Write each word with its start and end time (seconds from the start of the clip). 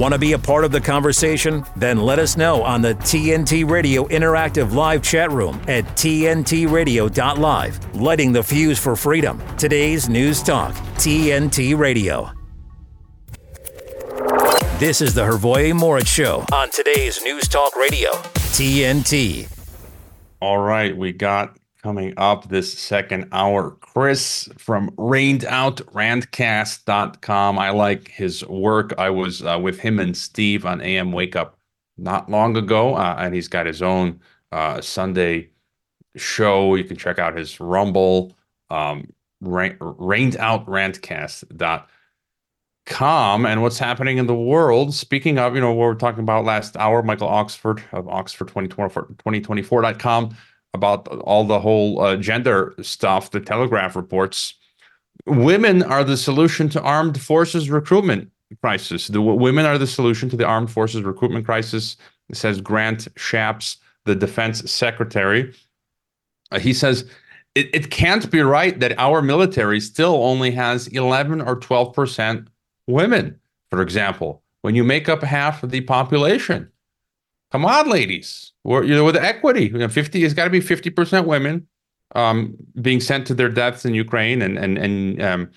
Want 0.00 0.14
to 0.14 0.18
be 0.18 0.32
a 0.32 0.38
part 0.38 0.64
of 0.64 0.72
the 0.72 0.80
conversation? 0.80 1.62
Then 1.76 1.98
let 1.98 2.18
us 2.18 2.34
know 2.34 2.62
on 2.62 2.80
the 2.80 2.94
TNT 2.94 3.68
Radio 3.68 4.08
Interactive 4.08 4.72
Live 4.72 5.02
chat 5.02 5.30
room 5.30 5.60
at 5.68 5.84
TNTRadio.live. 5.88 7.96
Lighting 7.96 8.32
the 8.32 8.42
fuse 8.42 8.78
for 8.78 8.96
freedom. 8.96 9.42
Today's 9.58 10.08
News 10.08 10.42
Talk, 10.42 10.72
TNT 10.96 11.76
Radio. 11.76 12.30
This 14.78 15.02
is 15.02 15.12
the 15.12 15.20
Hrvoje 15.20 15.78
Morić 15.78 16.06
Show 16.06 16.46
on 16.50 16.70
today's 16.70 17.22
News 17.22 17.46
Talk 17.46 17.76
Radio, 17.76 18.08
TNT. 18.54 19.50
All 20.40 20.56
right, 20.56 20.96
we 20.96 21.12
got 21.12 21.58
coming 21.82 22.14
up 22.16 22.48
this 22.48 22.72
second 22.78 23.28
hour 23.32 23.72
Chris 23.80 24.48
from 24.58 24.90
rainedoutrantcast.com. 24.92 27.58
I 27.58 27.70
like 27.70 28.06
his 28.08 28.46
work. 28.46 28.94
I 28.98 29.10
was 29.10 29.42
uh, 29.42 29.58
with 29.60 29.80
him 29.80 29.98
and 29.98 30.16
Steve 30.16 30.64
on 30.66 30.80
AM 30.80 31.10
Wake 31.12 31.34
Up 31.36 31.58
not 31.96 32.30
long 32.30 32.56
ago, 32.56 32.94
uh, 32.94 33.16
and 33.18 33.34
he's 33.34 33.48
got 33.48 33.66
his 33.66 33.82
own 33.82 34.20
uh, 34.52 34.80
Sunday 34.80 35.50
show. 36.16 36.74
You 36.74 36.84
can 36.84 36.96
check 36.96 37.18
out 37.18 37.36
his 37.36 37.60
Rumble, 37.60 38.32
um, 38.70 39.12
rain, 39.40 39.76
rainedoutrantcast.com 39.78 41.86
com 42.90 43.46
and 43.46 43.62
what's 43.62 43.78
happening 43.78 44.18
in 44.18 44.26
the 44.26 44.34
world. 44.34 44.92
Speaking 44.92 45.38
of, 45.38 45.54
you 45.54 45.60
know, 45.60 45.72
what 45.72 45.86
we 45.86 45.92
are 45.92 45.94
talking 45.94 46.22
about 46.22 46.44
last 46.44 46.76
hour, 46.76 47.02
Michael 47.02 47.28
Oxford 47.28 47.82
of 47.92 48.06
Oxford 48.08 48.48
2024, 48.48 49.06
2024.com 49.24 50.36
about 50.74 51.08
all 51.08 51.44
the 51.44 51.60
whole 51.60 52.00
uh, 52.00 52.16
gender 52.16 52.74
stuff, 52.80 53.30
the 53.30 53.40
Telegraph 53.40 53.96
reports. 53.96 54.54
Women 55.26 55.82
are 55.82 56.04
the 56.04 56.16
solution 56.16 56.68
to 56.70 56.82
armed 56.82 57.20
forces 57.20 57.70
recruitment 57.70 58.30
crisis. 58.60 59.08
The 59.08 59.20
women 59.20 59.66
are 59.66 59.78
the 59.78 59.86
solution 59.86 60.28
to 60.30 60.36
the 60.36 60.46
armed 60.46 60.70
forces 60.70 61.02
recruitment 61.02 61.44
crisis, 61.44 61.96
says 62.32 62.60
Grant 62.60 63.12
Shapps, 63.16 63.76
the 64.04 64.14
defense 64.14 64.70
secretary. 64.70 65.54
Uh, 66.50 66.58
he 66.58 66.72
says 66.72 67.08
it, 67.54 67.68
it 67.74 67.90
can't 67.90 68.30
be 68.30 68.40
right 68.40 68.78
that 68.80 68.98
our 68.98 69.22
military 69.22 69.80
still 69.80 70.22
only 70.22 70.50
has 70.52 70.88
11 70.88 71.40
or 71.40 71.56
12 71.56 71.94
percent 71.94 72.48
women, 72.86 73.38
for 73.70 73.82
example, 73.82 74.42
when 74.62 74.74
you 74.74 74.84
make 74.84 75.08
up 75.08 75.22
half 75.22 75.62
of 75.62 75.70
the 75.70 75.80
population. 75.82 76.70
Come 77.50 77.64
on, 77.64 77.88
ladies. 77.90 78.52
You 78.64 78.86
know, 78.86 79.04
with 79.04 79.16
equity, 79.16 79.64
you 79.64 79.78
know, 79.78 79.88
50 79.88 80.22
has 80.22 80.34
got 80.34 80.44
to 80.44 80.50
be 80.50 80.60
50% 80.60 81.24
women 81.26 81.66
um, 82.14 82.56
being 82.80 83.00
sent 83.00 83.26
to 83.28 83.34
their 83.34 83.48
deaths 83.48 83.84
in 83.84 83.94
Ukraine 83.94 84.42
and, 84.42 84.58
and, 84.58 84.78
and 84.78 85.22
um, 85.22 85.50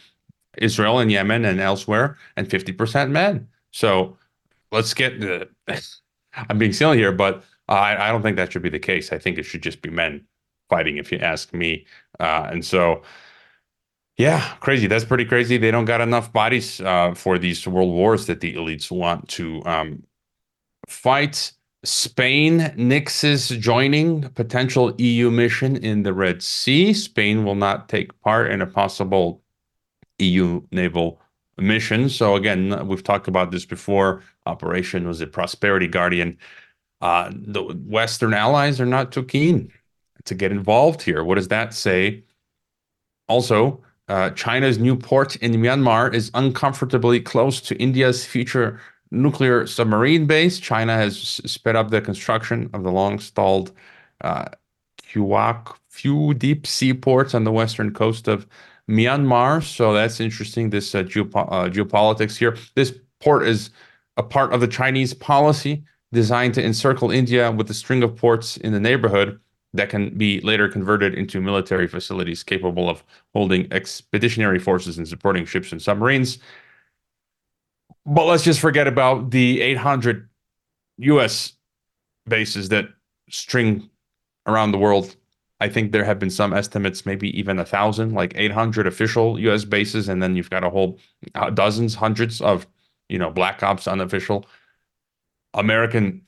Israel 0.57 0.99
and 0.99 1.11
Yemen 1.11 1.45
and 1.45 1.59
elsewhere, 1.59 2.17
and 2.37 2.49
50% 2.49 3.11
men. 3.11 3.47
So 3.71 4.17
let's 4.71 4.93
get 4.93 5.19
the, 5.19 5.49
I'm 6.49 6.57
being 6.57 6.73
silly 6.73 6.97
here, 6.97 7.11
but 7.11 7.43
I, 7.67 7.95
I 7.95 8.11
don't 8.11 8.21
think 8.21 8.37
that 8.37 8.51
should 8.51 8.61
be 8.61 8.69
the 8.69 8.79
case. 8.79 9.11
I 9.11 9.17
think 9.17 9.37
it 9.37 9.43
should 9.43 9.63
just 9.63 9.81
be 9.81 9.89
men 9.89 10.25
fighting, 10.69 10.97
if 10.97 11.11
you 11.11 11.19
ask 11.19 11.53
me. 11.53 11.85
Uh, 12.19 12.47
and 12.51 12.65
so, 12.65 13.01
yeah, 14.17 14.53
crazy. 14.59 14.87
That's 14.87 15.05
pretty 15.05 15.25
crazy. 15.25 15.57
They 15.57 15.71
don't 15.71 15.85
got 15.85 16.01
enough 16.01 16.31
bodies 16.31 16.81
uh, 16.81 17.13
for 17.15 17.37
these 17.37 17.67
world 17.67 17.91
wars 17.91 18.27
that 18.27 18.41
the 18.41 18.55
elites 18.55 18.91
want 18.91 19.27
to 19.29 19.63
um, 19.65 20.03
fight. 20.87 21.53
Spain 21.83 22.73
nixes 22.77 23.49
joining 23.59 24.21
potential 24.29 24.93
EU 24.97 25.29
mission 25.29 25.75
in 25.75 26.03
the 26.03 26.13
Red 26.13 26.41
Sea. 26.41 26.93
Spain 26.93 27.43
will 27.43 27.55
not 27.55 27.89
take 27.89 28.19
part 28.21 28.51
in 28.51 28.61
a 28.61 28.67
possible 28.67 29.41
EU 30.19 30.61
naval 30.71 31.19
mission. 31.57 32.07
So 32.07 32.35
again, 32.35 32.87
we've 32.87 33.03
talked 33.03 33.27
about 33.27 33.51
this 33.51 33.65
before. 33.65 34.23
Operation 34.45 35.07
was 35.07 35.19
a 35.19 35.27
Prosperity 35.27 35.87
Guardian. 35.87 36.37
Uh, 37.01 37.31
the 37.33 37.63
Western 37.85 38.33
allies 38.33 38.79
are 38.79 38.85
not 38.85 39.11
too 39.11 39.23
keen 39.23 39.71
to 40.23 40.35
get 40.35 40.53
involved 40.53 41.01
here. 41.01 41.23
What 41.23 41.35
does 41.35 41.49
that 41.49 41.73
say? 41.73 42.23
Also, 43.27 43.83
uh, 44.07 44.29
China's 44.31 44.77
new 44.77 44.95
port 44.95 45.35
in 45.37 45.51
Myanmar 45.53 46.13
is 46.13 46.31
uncomfortably 46.33 47.19
close 47.19 47.59
to 47.61 47.75
India's 47.75 48.25
future 48.25 48.79
nuclear 49.13 49.65
submarine 49.65 50.25
base. 50.25 50.59
China 50.59 50.95
has 50.95 51.17
sped 51.17 51.75
up 51.75 51.89
the 51.89 52.01
construction 52.01 52.69
of 52.73 52.83
the 52.83 52.91
long 52.91 53.19
stalled 53.19 53.71
uh, 54.21 54.45
few 55.89 56.33
deep 56.33 56.65
sea 56.65 56.93
ports 56.93 57.35
on 57.35 57.43
the 57.43 57.51
western 57.51 57.93
coast 57.93 58.27
of 58.27 58.47
Myanmar. 58.89 59.63
So 59.63 59.93
that's 59.93 60.19
interesting, 60.19 60.71
this 60.71 60.95
uh, 60.95 61.03
geopo- 61.03 61.47
uh, 61.51 61.69
geopolitics 61.69 62.35
here. 62.35 62.57
This 62.75 62.97
port 63.19 63.47
is 63.47 63.69
a 64.17 64.23
part 64.23 64.53
of 64.53 64.59
the 64.59 64.67
Chinese 64.67 65.13
policy 65.13 65.83
designed 66.11 66.53
to 66.55 66.63
encircle 66.63 67.11
India 67.11 67.51
with 67.51 67.69
a 67.69 67.73
string 67.73 68.03
of 68.03 68.15
ports 68.15 68.57
in 68.57 68.73
the 68.73 68.79
neighborhood 68.79 69.39
that 69.73 69.89
can 69.89 70.15
be 70.17 70.39
later 70.41 70.69
converted 70.69 71.15
into 71.15 71.41
military 71.41 71.87
facilities 71.87 72.43
capable 72.43 72.89
of 72.89 73.03
holding 73.33 73.71
expeditionary 73.71 74.59
forces 74.59 74.97
and 74.97 75.07
supporting 75.07 75.45
ships 75.45 75.71
and 75.71 75.81
submarines. 75.81 76.37
But 78.05 78.25
let's 78.25 78.43
just 78.43 78.59
forget 78.59 78.87
about 78.87 79.31
the 79.31 79.61
800 79.61 80.27
US 80.97 81.53
bases 82.27 82.69
that 82.69 82.89
string 83.29 83.89
around 84.45 84.71
the 84.71 84.77
world. 84.77 85.15
I 85.59 85.69
think 85.69 85.91
there 85.91 86.03
have 86.03 86.19
been 86.19 86.29
some 86.29 86.53
estimates, 86.53 87.05
maybe 87.05 87.37
even 87.37 87.57
a 87.57 87.65
thousand, 87.65 88.13
like 88.13 88.33
800 88.35 88.85
official 88.85 89.39
US 89.39 89.63
bases. 89.63 90.09
And 90.09 90.21
then 90.21 90.35
you've 90.35 90.49
got 90.49 90.63
a 90.63 90.69
whole 90.69 90.99
uh, 91.35 91.49
dozens, 91.49 91.95
hundreds 91.95 92.41
of, 92.41 92.67
you 93.07 93.17
know, 93.17 93.31
black 93.31 93.63
ops 93.63 93.87
unofficial 93.87 94.45
American 95.53 96.21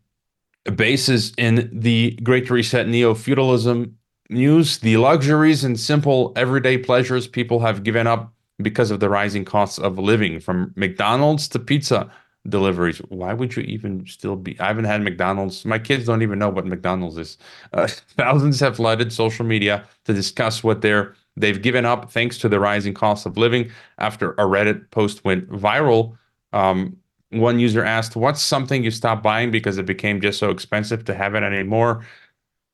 bases 0.75 1.33
in 1.37 1.69
the 1.71 2.11
Great 2.23 2.49
Reset 2.49 2.87
neo 2.87 3.13
feudalism 3.13 3.97
news. 4.29 4.79
The 4.79 4.97
luxuries 4.97 5.63
and 5.63 5.79
simple 5.79 6.31
everyday 6.35 6.77
pleasures 6.77 7.27
people 7.27 7.59
have 7.59 7.83
given 7.83 8.07
up 8.07 8.33
because 8.61 8.91
of 8.91 8.99
the 8.99 9.09
rising 9.09 9.45
costs 9.45 9.77
of 9.77 9.99
living, 9.99 10.39
from 10.39 10.73
McDonald's 10.75 11.47
to 11.49 11.59
pizza 11.59 12.11
deliveries. 12.47 12.99
Why 13.09 13.33
would 13.33 13.55
you 13.55 13.63
even 13.63 14.05
still 14.07 14.35
be? 14.35 14.59
I 14.59 14.67
haven't 14.67 14.85
had 14.85 15.01
McDonald's. 15.01 15.65
My 15.65 15.79
kids 15.79 16.05
don't 16.05 16.21
even 16.21 16.39
know 16.39 16.49
what 16.49 16.65
McDonald's 16.65 17.17
is. 17.17 17.37
Uh, 17.73 17.87
thousands 18.17 18.59
have 18.59 18.77
flooded 18.77 19.11
social 19.11 19.45
media 19.45 19.85
to 20.05 20.13
discuss 20.13 20.63
what 20.63 20.81
they're 20.81 21.15
they've 21.37 21.61
given 21.61 21.85
up 21.85 22.11
thanks 22.11 22.37
to 22.39 22.49
the 22.49 22.59
rising 22.59 22.93
cost 22.93 23.25
of 23.25 23.37
living. 23.37 23.71
After 23.97 24.31
a 24.33 24.43
Reddit 24.43 24.89
post 24.91 25.25
went 25.25 25.49
viral, 25.49 26.17
um, 26.53 26.97
one 27.31 27.59
user 27.59 27.83
asked, 27.83 28.15
What's 28.15 28.41
something 28.41 28.83
you 28.83 28.91
stopped 28.91 29.23
buying 29.23 29.51
because 29.51 29.77
it 29.77 29.85
became 29.85 30.21
just 30.21 30.39
so 30.39 30.49
expensive 30.49 31.05
to 31.05 31.13
have 31.13 31.35
it 31.35 31.43
anymore? 31.43 32.05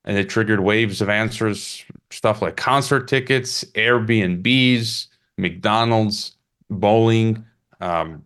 And 0.03 0.18
it 0.18 0.30
triggered 0.30 0.62
waves 0.62 1.02
of 1.02 1.09
answers, 1.09 1.86
stuff 2.09 2.41
like 2.41 2.58
concert 2.58 3.08
tickets, 3.08 3.64
Airbnbs, 3.75 5.08
McDonald's, 5.41 6.38
bowling. 6.69 7.44
Um, 7.81 8.24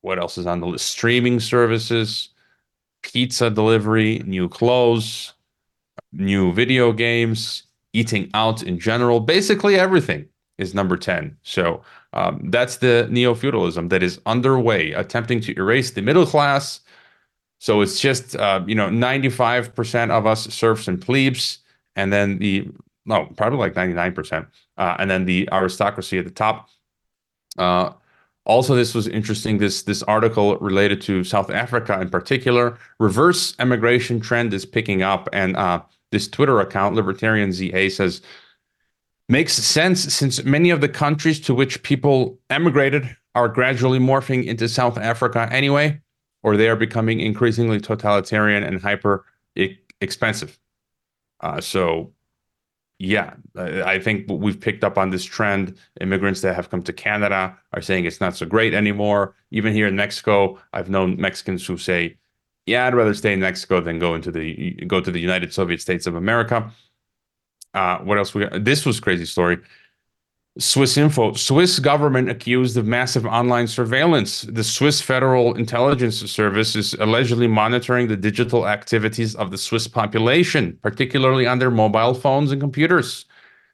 what 0.00 0.18
else 0.18 0.38
is 0.38 0.46
on 0.46 0.60
the 0.60 0.66
list? 0.66 0.86
Streaming 0.86 1.38
services, 1.38 2.30
pizza 3.02 3.50
delivery, 3.50 4.22
new 4.24 4.48
clothes, 4.48 5.34
new 6.12 6.52
video 6.52 6.92
games, 6.92 7.64
eating 7.92 8.30
out 8.34 8.62
in 8.62 8.78
general. 8.78 9.20
Basically, 9.20 9.78
everything 9.78 10.26
is 10.58 10.74
number 10.74 10.96
10. 10.96 11.36
So 11.42 11.82
um, 12.14 12.50
that's 12.50 12.78
the 12.78 13.06
neo 13.10 13.34
feudalism 13.34 13.88
that 13.88 14.02
is 14.02 14.20
underway, 14.26 14.92
attempting 14.92 15.40
to 15.42 15.56
erase 15.58 15.90
the 15.90 16.02
middle 16.02 16.26
class. 16.26 16.80
So 17.58 17.82
it's 17.82 18.00
just 18.00 18.34
uh, 18.36 18.64
you 18.66 18.74
know 18.74 18.88
95% 18.88 20.10
of 20.10 20.26
us 20.26 20.44
serfs 20.46 20.88
and 20.88 21.00
plebes, 21.00 21.58
and 21.94 22.10
then 22.10 22.38
the 22.38 22.68
no 23.06 23.26
probably 23.36 23.58
like 23.58 23.74
99%, 23.74 24.46
uh, 24.76 24.96
and 24.98 25.10
then 25.10 25.24
the 25.24 25.48
aristocracy 25.52 26.18
at 26.18 26.24
the 26.24 26.30
top. 26.30 26.68
Uh, 27.58 27.92
also, 28.46 28.74
this 28.74 28.94
was 28.94 29.06
interesting. 29.06 29.58
This 29.58 29.82
this 29.82 30.02
article 30.04 30.56
related 30.58 31.00
to 31.02 31.24
South 31.24 31.50
Africa 31.50 32.00
in 32.00 32.08
particular. 32.08 32.78
Reverse 32.98 33.54
emigration 33.58 34.18
trend 34.20 34.54
is 34.54 34.64
picking 34.64 35.02
up, 35.02 35.28
and 35.32 35.56
uh, 35.56 35.82
this 36.10 36.26
Twitter 36.26 36.60
account, 36.60 36.94
Libertarian 36.94 37.52
ZA, 37.52 37.90
says 37.90 38.22
makes 39.28 39.52
sense 39.52 40.12
since 40.12 40.42
many 40.42 40.70
of 40.70 40.80
the 40.80 40.88
countries 40.88 41.38
to 41.40 41.54
which 41.54 41.82
people 41.84 42.38
emigrated 42.50 43.16
are 43.36 43.48
gradually 43.48 44.00
morphing 44.00 44.44
into 44.44 44.68
South 44.68 44.98
Africa 44.98 45.48
anyway, 45.52 46.00
or 46.42 46.56
they 46.56 46.68
are 46.68 46.76
becoming 46.76 47.20
increasingly 47.20 47.80
totalitarian 47.80 48.64
and 48.64 48.80
hyper 48.80 49.24
expensive. 50.00 50.58
Uh, 51.40 51.60
so, 51.60 52.12
yeah, 53.00 53.32
I 53.56 53.98
think 53.98 54.26
we've 54.28 54.60
picked 54.60 54.84
up 54.84 54.98
on 54.98 55.08
this 55.08 55.24
trend. 55.24 55.74
Immigrants 56.02 56.42
that 56.42 56.54
have 56.54 56.68
come 56.68 56.82
to 56.82 56.92
Canada 56.92 57.56
are 57.72 57.80
saying 57.80 58.04
it's 58.04 58.20
not 58.20 58.36
so 58.36 58.44
great 58.44 58.74
anymore. 58.74 59.34
Even 59.50 59.72
here 59.72 59.86
in 59.86 59.96
Mexico, 59.96 60.58
I've 60.74 60.90
known 60.90 61.18
Mexicans 61.18 61.66
who 61.66 61.78
say, 61.78 62.18
"Yeah, 62.66 62.86
I'd 62.86 62.94
rather 62.94 63.14
stay 63.14 63.32
in 63.32 63.40
Mexico 63.40 63.80
than 63.80 63.98
go 63.98 64.14
into 64.14 64.30
the 64.30 64.72
go 64.86 65.00
to 65.00 65.10
the 65.10 65.18
United 65.18 65.54
Soviet 65.54 65.80
States 65.80 66.06
of 66.06 66.14
America." 66.14 66.70
Uh, 67.72 67.98
what 68.00 68.18
else 68.18 68.34
we 68.34 68.44
got? 68.44 68.64
This 68.64 68.84
was 68.84 69.00
crazy 69.00 69.24
story. 69.24 69.56
Swiss 70.58 70.96
info. 70.96 71.32
Swiss 71.34 71.78
government 71.78 72.28
accused 72.28 72.76
of 72.76 72.84
massive 72.84 73.24
online 73.24 73.68
surveillance. 73.68 74.42
The 74.42 74.64
Swiss 74.64 75.00
Federal 75.00 75.54
Intelligence 75.54 76.18
Service 76.30 76.74
is 76.74 76.92
allegedly 76.94 77.46
monitoring 77.46 78.08
the 78.08 78.16
digital 78.16 78.66
activities 78.66 79.36
of 79.36 79.52
the 79.52 79.58
Swiss 79.58 79.86
population, 79.86 80.76
particularly 80.82 81.46
on 81.46 81.60
their 81.60 81.70
mobile 81.70 82.14
phones 82.14 82.50
and 82.50 82.60
computers. 82.60 83.26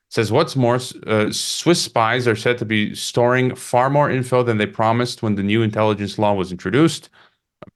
It 0.09 0.15
says 0.15 0.31
what's 0.31 0.55
more, 0.55 0.79
uh, 1.07 1.33
Swiss 1.33 1.81
spies 1.81 2.29
are 2.29 2.37
said 2.37 2.59
to 2.59 2.67
be 2.67 2.95
storing 2.95 3.55
far 3.55 3.89
more 3.89 4.11
info 4.11 4.43
than 4.43 4.59
they 4.59 4.67
promised 4.67 5.23
when 5.23 5.35
the 5.35 5.43
new 5.43 5.63
intelligence 5.63 6.19
law 6.19 6.35
was 6.35 6.53
introduced. 6.53 7.09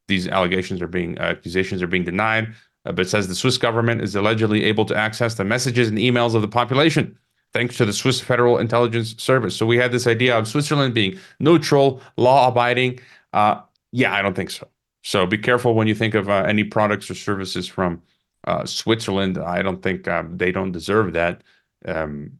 These 0.08 0.28
allegations 0.28 0.82
are 0.82 0.86
being 0.86 1.18
accusations 1.18 1.82
are 1.82 1.86
being 1.86 2.04
denied, 2.04 2.54
uh, 2.84 2.92
but 2.92 3.08
says 3.08 3.28
the 3.28 3.34
Swiss 3.34 3.56
government 3.56 4.02
is 4.02 4.14
allegedly 4.14 4.62
able 4.64 4.84
to 4.84 4.94
access 4.94 5.34
the 5.34 5.44
messages 5.44 5.88
and 5.88 5.96
emails 5.96 6.34
of 6.34 6.42
the 6.42 6.48
population 6.48 7.16
thanks 7.52 7.76
to 7.76 7.84
the 7.84 7.92
Swiss 7.92 8.20
Federal 8.20 8.58
Intelligence 8.58 9.14
Service. 9.18 9.56
So 9.56 9.66
we 9.66 9.76
had 9.76 9.92
this 9.92 10.06
idea 10.06 10.38
of 10.38 10.46
Switzerland 10.46 10.94
being 10.94 11.18
neutral, 11.38 12.00
law 12.16 12.48
abiding. 12.48 13.00
Uh, 13.32 13.60
yeah, 13.92 14.14
I 14.14 14.22
don't 14.22 14.34
think 14.34 14.50
so. 14.50 14.68
So 15.02 15.26
be 15.26 15.38
careful 15.38 15.74
when 15.74 15.86
you 15.86 15.94
think 15.94 16.14
of 16.14 16.28
uh, 16.28 16.44
any 16.46 16.64
products 16.64 17.10
or 17.10 17.14
services 17.14 17.66
from 17.66 18.02
uh, 18.46 18.64
Switzerland. 18.66 19.38
I 19.38 19.62
don't 19.62 19.82
think 19.82 20.06
um, 20.08 20.36
they 20.36 20.52
don't 20.52 20.72
deserve 20.72 21.12
that 21.14 21.42
um, 21.86 22.38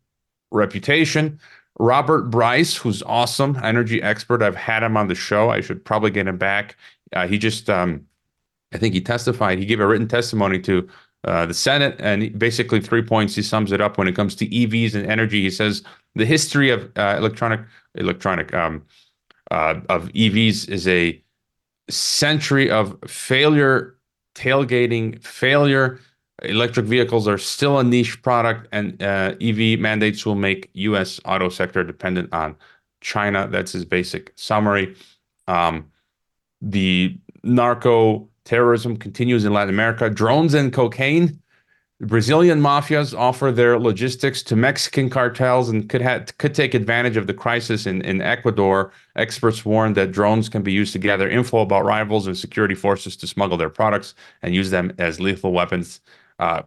reputation. 0.51 1.41
Robert 1.79 2.31
Bryce, 2.31 2.77
who's 2.77 3.03
awesome, 3.05 3.59
energy 3.63 4.03
expert. 4.03 4.43
I've 4.43 4.57
had 4.57 4.83
him 4.83 4.97
on 4.97 5.09
the 5.09 5.15
show. 5.15 5.51
I 5.51 5.61
should 5.63 5.85
probably 5.85 6.11
get 6.11 6.29
him 6.29 6.37
back. 6.37 6.77
Uh, 7.15 7.27
he 7.27 7.39
just, 7.39 7.71
um, 7.71 8.07
I 8.73 8.79
think 8.79 8.93
he 8.93 9.01
testified. 9.01 9.59
He 9.59 9.65
gave 9.65 9.81
a 9.81 9.87
written 9.87 10.07
testimony 10.07 10.59
to 10.61 10.89
uh, 11.25 11.47
the 11.47 11.55
Senate, 11.55 11.97
and 11.99 12.39
basically 12.39 12.81
three 12.81 13.03
points. 13.03 13.35
He 13.35 13.43
sums 13.43 13.73
it 13.73 13.81
up 13.81 13.99
when 13.99 14.09
it 14.09 14.17
comes 14.17 14.35
to 14.37 14.47
EVs 14.47 14.95
and 14.95 15.07
energy. 15.07 15.43
He 15.43 15.51
says 15.51 15.83
the 16.15 16.25
history 16.27 16.71
of 16.71 16.91
uh, 16.97 17.17
electronic 17.19 17.61
electronic 17.95 18.55
um, 18.55 18.83
uh, 19.51 19.81
of 19.89 20.09
EVs 20.09 20.69
is 20.69 20.89
a 20.89 21.23
century 21.91 22.71
of 22.71 22.97
failure, 23.07 23.97
tailgating, 24.35 25.23
failure. 25.23 26.01
Electric 26.43 26.87
vehicles 26.87 27.29
are 27.29 27.37
still 27.37 27.79
a 27.79 27.85
niche 27.85 28.23
product, 28.23 28.67
and 28.73 29.03
uh, 29.03 29.35
EV 29.43 29.79
mandates 29.79 30.25
will 30.25 30.37
make 30.37 30.71
U.S. 30.73 31.21
auto 31.27 31.51
sector 31.51 31.85
dependent 31.85 32.33
on 32.33 32.57
China. 33.03 33.47
That's 33.51 33.73
his 33.73 33.85
basic 33.85 34.33
summary. 34.37 34.97
Um, 35.49 35.91
the 36.63 37.19
narco 37.43 38.30
Terrorism 38.51 38.97
continues 38.97 39.45
in 39.45 39.53
Latin 39.53 39.73
America. 39.73 40.11
Drones 40.11 40.55
and 40.55 40.73
cocaine. 40.73 41.41
Brazilian 42.01 42.61
mafias 42.61 43.17
offer 43.17 43.53
their 43.53 43.79
logistics 43.79 44.43
to 44.43 44.57
Mexican 44.57 45.09
cartels 45.09 45.69
and 45.69 45.89
could 45.89 46.03
ha- 46.03 46.25
could 46.39 46.53
take 46.53 46.75
advantage 46.75 47.17
of 47.17 47.29
the 47.29 47.33
crisis 47.33 47.87
in, 47.87 48.03
in 48.03 48.21
Ecuador. 48.21 48.91
Experts 49.15 49.65
warn 49.65 49.93
that 49.93 50.11
drones 50.11 50.49
can 50.49 50.63
be 50.63 50.73
used 50.73 50.93
to 50.95 50.99
gather 50.99 51.29
info 51.29 51.59
about 51.59 51.85
rivals 51.85 52.27
and 52.27 52.37
security 52.37 52.75
forces 52.75 53.17
to 53.19 53.29
smuggle 53.29 53.57
their 53.57 53.71
products 53.71 54.17
and 54.43 54.53
use 54.53 54.71
them 54.71 54.93
as 54.99 55.21
lethal 55.21 55.53
weapons. 55.53 56.01
Uh, 56.41 56.63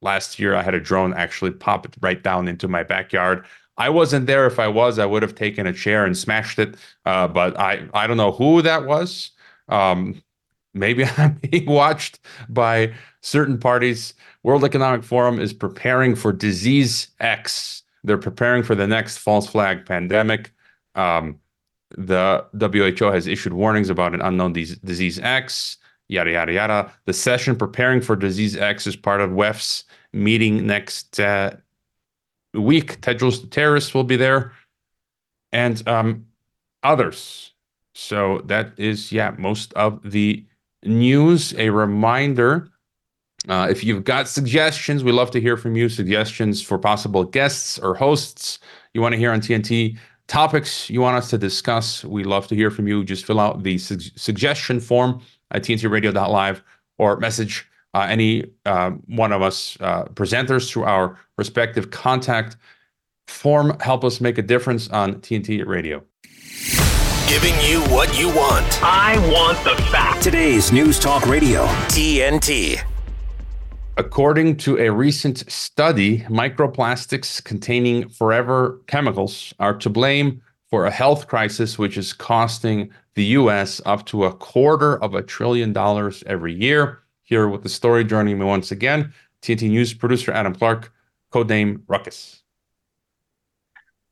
last 0.00 0.40
year, 0.40 0.56
I 0.56 0.62
had 0.64 0.74
a 0.74 0.80
drone 0.80 1.14
actually 1.14 1.52
pop 1.52 1.86
right 2.00 2.20
down 2.20 2.48
into 2.48 2.66
my 2.66 2.82
backyard. 2.82 3.44
I 3.78 3.90
wasn't 3.90 4.26
there. 4.26 4.44
If 4.46 4.58
I 4.58 4.66
was, 4.66 4.98
I 4.98 5.06
would 5.06 5.22
have 5.22 5.36
taken 5.36 5.68
a 5.68 5.72
chair 5.72 6.04
and 6.04 6.18
smashed 6.18 6.58
it. 6.58 6.74
Uh, 7.04 7.28
but 7.28 7.56
I 7.60 7.86
I 7.94 8.08
don't 8.08 8.16
know 8.16 8.32
who 8.32 8.60
that 8.62 8.86
was. 8.86 9.30
Um, 9.68 10.20
maybe 10.74 11.04
I'm 11.16 11.34
being 11.34 11.66
watched 11.66 12.20
by 12.48 12.92
certain 13.20 13.58
parties. 13.58 14.14
World 14.42 14.64
Economic 14.64 15.04
Forum 15.04 15.40
is 15.40 15.52
preparing 15.52 16.14
for 16.14 16.32
disease 16.32 17.08
X. 17.20 17.82
They're 18.04 18.18
preparing 18.18 18.62
for 18.62 18.74
the 18.74 18.86
next 18.86 19.18
false 19.18 19.46
flag 19.46 19.86
pandemic. 19.86 20.52
Um, 20.94 21.38
the 21.96 22.44
WHO 22.58 23.06
has 23.06 23.26
issued 23.26 23.52
warnings 23.52 23.90
about 23.90 24.14
an 24.14 24.22
unknown 24.22 24.52
disease 24.52 25.18
X, 25.18 25.76
yada, 26.08 26.32
yada, 26.32 26.52
yada. 26.52 26.92
The 27.04 27.12
session 27.12 27.54
preparing 27.54 28.00
for 28.00 28.16
disease 28.16 28.56
X 28.56 28.86
is 28.86 28.96
part 28.96 29.20
of 29.20 29.30
WEF's 29.30 29.84
meeting 30.12 30.66
next 30.66 31.20
uh, 31.20 31.52
week. 32.54 33.00
Tedros 33.00 33.40
the 33.40 33.46
terrorist 33.46 33.94
will 33.94 34.04
be 34.04 34.16
there 34.16 34.52
and 35.52 35.86
um, 35.86 36.26
others. 36.82 37.52
So 37.94 38.38
that 38.46 38.72
is, 38.78 39.12
yeah, 39.12 39.34
most 39.36 39.72
of 39.74 40.00
the 40.02 40.44
news, 40.84 41.54
a 41.54 41.70
reminder. 41.70 42.68
Uh, 43.48 43.66
if 43.70 43.82
you've 43.82 44.04
got 44.04 44.28
suggestions, 44.28 45.02
we 45.02 45.12
love 45.12 45.30
to 45.32 45.40
hear 45.40 45.56
from 45.56 45.76
you. 45.76 45.88
Suggestions 45.88 46.62
for 46.62 46.78
possible 46.78 47.24
guests 47.24 47.78
or 47.78 47.94
hosts 47.94 48.58
you 48.94 49.00
want 49.00 49.12
to 49.12 49.18
hear 49.18 49.32
on 49.32 49.40
TNT, 49.40 49.98
topics 50.28 50.88
you 50.88 51.00
want 51.00 51.16
us 51.16 51.30
to 51.30 51.38
discuss. 51.38 52.04
We 52.04 52.24
love 52.24 52.46
to 52.48 52.54
hear 52.54 52.70
from 52.70 52.86
you. 52.86 53.04
Just 53.04 53.24
fill 53.24 53.40
out 53.40 53.62
the 53.62 53.78
su- 53.78 53.98
suggestion 54.16 54.80
form 54.80 55.20
at 55.50 55.62
tntradio.live 55.62 56.62
or 56.98 57.16
message 57.16 57.66
uh, 57.94 58.06
any 58.08 58.44
uh, 58.64 58.90
one 59.06 59.32
of 59.32 59.42
us 59.42 59.76
uh, 59.80 60.04
presenters 60.14 60.70
through 60.70 60.84
our 60.84 61.18
respective 61.36 61.90
contact 61.90 62.56
form. 63.26 63.78
Help 63.80 64.04
us 64.04 64.20
make 64.20 64.38
a 64.38 64.42
difference 64.42 64.88
on 64.90 65.16
TNT 65.16 65.66
Radio 65.66 66.02
giving 67.32 67.58
you 67.62 67.80
what 67.84 68.18
you 68.20 68.28
want. 68.28 68.78
I 68.82 69.16
want 69.32 69.56
the 69.64 69.82
facts. 69.84 70.22
Today's 70.22 70.70
News 70.70 70.98
Talk 70.98 71.26
Radio, 71.26 71.64
TNT. 71.88 72.78
According 73.96 74.58
to 74.58 74.76
a 74.76 74.90
recent 74.90 75.50
study, 75.50 76.18
microplastics 76.24 77.42
containing 77.42 78.10
forever 78.10 78.82
chemicals 78.86 79.54
are 79.58 79.72
to 79.78 79.88
blame 79.88 80.42
for 80.68 80.84
a 80.84 80.90
health 80.90 81.26
crisis 81.26 81.78
which 81.78 81.96
is 81.96 82.12
costing 82.12 82.90
the 83.14 83.24
US 83.40 83.80
up 83.86 84.04
to 84.06 84.26
a 84.26 84.34
quarter 84.34 85.02
of 85.02 85.14
a 85.14 85.22
trillion 85.22 85.72
dollars 85.72 86.22
every 86.26 86.52
year. 86.52 86.98
Here 87.22 87.48
with 87.48 87.62
the 87.62 87.70
story, 87.70 88.04
joining 88.04 88.38
me 88.38 88.44
once 88.44 88.70
again, 88.70 89.10
TNT 89.40 89.70
News 89.70 89.94
producer 89.94 90.32
Adam 90.32 90.54
Clark, 90.54 90.92
codename 91.32 91.80
Ruckus. 91.88 92.41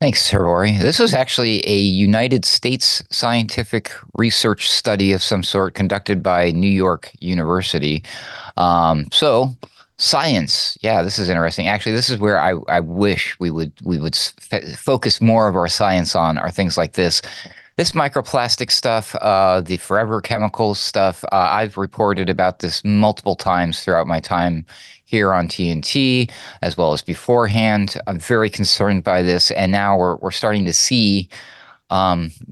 Thanks, 0.00 0.30
Hrvoje. 0.30 0.80
This 0.80 0.98
was 0.98 1.12
actually 1.12 1.62
a 1.68 1.76
United 1.76 2.46
States 2.46 3.02
scientific 3.10 3.92
research 4.14 4.70
study 4.70 5.12
of 5.12 5.22
some 5.22 5.42
sort 5.42 5.74
conducted 5.74 6.22
by 6.22 6.52
New 6.52 6.70
York 6.70 7.10
University. 7.20 8.02
Um, 8.56 9.08
so, 9.12 9.54
science, 9.98 10.78
yeah, 10.80 11.02
this 11.02 11.18
is 11.18 11.28
interesting. 11.28 11.68
Actually, 11.68 11.92
this 11.92 12.08
is 12.08 12.16
where 12.16 12.40
I, 12.40 12.54
I 12.68 12.80
wish 12.80 13.38
we 13.40 13.50
would 13.50 13.72
we 13.82 13.98
would 13.98 14.16
f- 14.50 14.78
focus 14.78 15.20
more 15.20 15.48
of 15.48 15.54
our 15.54 15.68
science 15.68 16.16
on 16.16 16.38
are 16.38 16.50
things 16.50 16.78
like 16.78 16.94
this. 16.94 17.20
This 17.76 17.92
microplastic 17.92 18.70
stuff, 18.70 19.14
uh, 19.16 19.60
the 19.60 19.76
forever 19.76 20.22
chemicals 20.22 20.80
stuff, 20.80 21.24
uh, 21.24 21.28
I've 21.32 21.76
reported 21.76 22.30
about 22.30 22.60
this 22.60 22.82
multiple 22.84 23.36
times 23.36 23.84
throughout 23.84 24.06
my 24.06 24.20
time 24.20 24.64
here 25.10 25.32
on 25.32 25.48
TNT 25.48 26.30
as 26.62 26.76
well 26.76 26.92
as 26.92 27.02
beforehand. 27.02 28.00
I'm 28.06 28.20
very 28.20 28.48
concerned 28.48 29.02
by 29.02 29.22
this, 29.22 29.50
and 29.50 29.72
now 29.72 29.98
we're 29.98 30.16
we're 30.16 30.30
starting 30.30 30.64
to 30.66 30.72
see. 30.72 31.28
Um, 31.90 32.30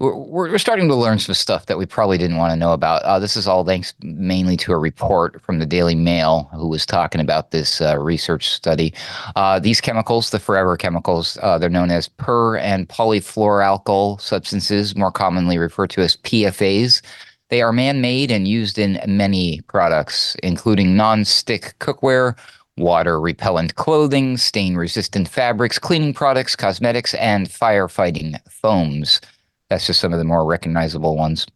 we're, 0.00 0.16
we're 0.50 0.58
starting 0.58 0.88
to 0.88 0.94
learn 0.94 1.18
some 1.18 1.34
stuff 1.34 1.66
that 1.66 1.78
we 1.78 1.86
probably 1.86 2.18
didn't 2.18 2.38
want 2.38 2.50
to 2.50 2.56
know 2.56 2.72
about. 2.72 3.02
Uh, 3.02 3.18
this 3.18 3.36
is 3.36 3.46
all 3.46 3.64
thanks 3.64 3.94
mainly 4.02 4.56
to 4.56 4.72
a 4.72 4.78
report 4.78 5.40
from 5.42 5.58
the 5.60 5.66
Daily 5.66 5.94
Mail, 5.94 6.50
who 6.54 6.66
was 6.66 6.84
talking 6.84 7.20
about 7.20 7.50
this 7.52 7.80
uh, 7.80 7.98
research 7.98 8.48
study. 8.48 8.92
Uh, 9.36 9.60
these 9.60 9.80
chemicals, 9.80 10.30
the 10.30 10.40
forever 10.40 10.76
chemicals, 10.76 11.38
uh, 11.42 11.58
they're 11.58 11.68
known 11.68 11.90
as 11.90 12.08
per 12.08 12.56
and 12.56 12.88
polyfluoroalkyl 12.88 14.20
substances, 14.20 14.96
more 14.96 15.12
commonly 15.12 15.58
referred 15.58 15.90
to 15.90 16.00
as 16.00 16.16
PFAs. 16.16 17.02
They 17.50 17.62
are 17.62 17.72
man 17.72 18.00
made 18.00 18.30
and 18.30 18.46
used 18.46 18.78
in 18.78 19.00
many 19.06 19.60
products, 19.62 20.36
including 20.42 20.96
non 20.96 21.24
stick 21.24 21.74
cookware, 21.80 22.38
water 22.76 23.20
repellent 23.20 23.74
clothing, 23.74 24.36
stain 24.36 24.76
resistant 24.76 25.28
fabrics, 25.28 25.78
cleaning 25.78 26.14
products, 26.14 26.54
cosmetics, 26.54 27.12
and 27.14 27.48
firefighting 27.48 28.40
foams. 28.48 29.20
That's 29.68 29.86
just 29.86 30.00
some 30.00 30.12
of 30.12 30.18
the 30.18 30.24
more 30.24 30.44
recognizable 30.44 31.16
ones. 31.16 31.46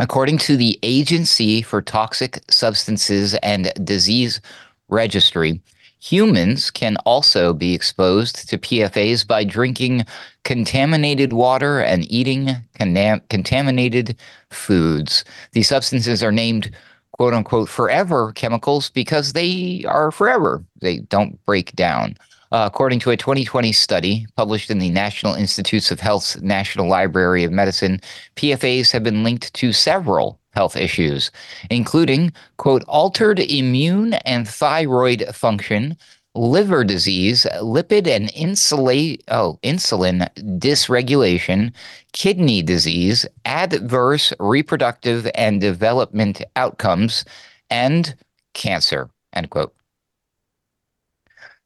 According 0.00 0.38
to 0.38 0.56
the 0.56 0.78
Agency 0.82 1.62
for 1.62 1.80
Toxic 1.80 2.40
Substances 2.50 3.34
and 3.36 3.72
Disease 3.84 4.40
Registry, 4.88 5.60
Humans 6.04 6.70
can 6.70 6.98
also 7.06 7.54
be 7.54 7.72
exposed 7.72 8.46
to 8.50 8.58
PFAS 8.58 9.26
by 9.26 9.42
drinking 9.42 10.04
contaminated 10.42 11.32
water 11.32 11.80
and 11.80 12.04
eating 12.12 12.50
contaminated 12.78 14.14
foods. 14.50 15.24
These 15.52 15.68
substances 15.68 16.22
are 16.22 16.30
named 16.30 16.70
quote 17.12 17.32
unquote 17.32 17.70
forever 17.70 18.32
chemicals 18.32 18.90
because 18.90 19.32
they 19.32 19.82
are 19.88 20.10
forever. 20.10 20.62
They 20.82 20.98
don't 20.98 21.42
break 21.46 21.72
down. 21.72 22.18
Uh, 22.52 22.64
according 22.66 23.00
to 23.00 23.10
a 23.10 23.16
2020 23.16 23.72
study 23.72 24.26
published 24.36 24.70
in 24.70 24.80
the 24.80 24.90
National 24.90 25.32
Institutes 25.32 25.90
of 25.90 26.00
Health's 26.00 26.38
National 26.42 26.86
Library 26.86 27.44
of 27.44 27.50
Medicine, 27.50 27.98
PFAS 28.36 28.92
have 28.92 29.02
been 29.02 29.24
linked 29.24 29.54
to 29.54 29.72
several 29.72 30.38
health 30.54 30.76
issues, 30.76 31.30
including, 31.70 32.32
quote, 32.56 32.84
altered 32.88 33.38
immune 33.38 34.14
and 34.24 34.48
thyroid 34.48 35.24
function, 35.34 35.96
liver 36.34 36.84
disease, 36.84 37.46
lipid 37.60 38.06
and 38.06 38.30
insulate, 38.34 39.22
oh, 39.28 39.58
insulin 39.62 40.28
dysregulation, 40.58 41.72
kidney 42.12 42.62
disease, 42.62 43.26
adverse 43.44 44.32
reproductive 44.40 45.30
and 45.34 45.60
development 45.60 46.42
outcomes, 46.56 47.24
and 47.70 48.14
cancer. 48.54 49.10
End 49.32 49.50
quote. 49.50 49.74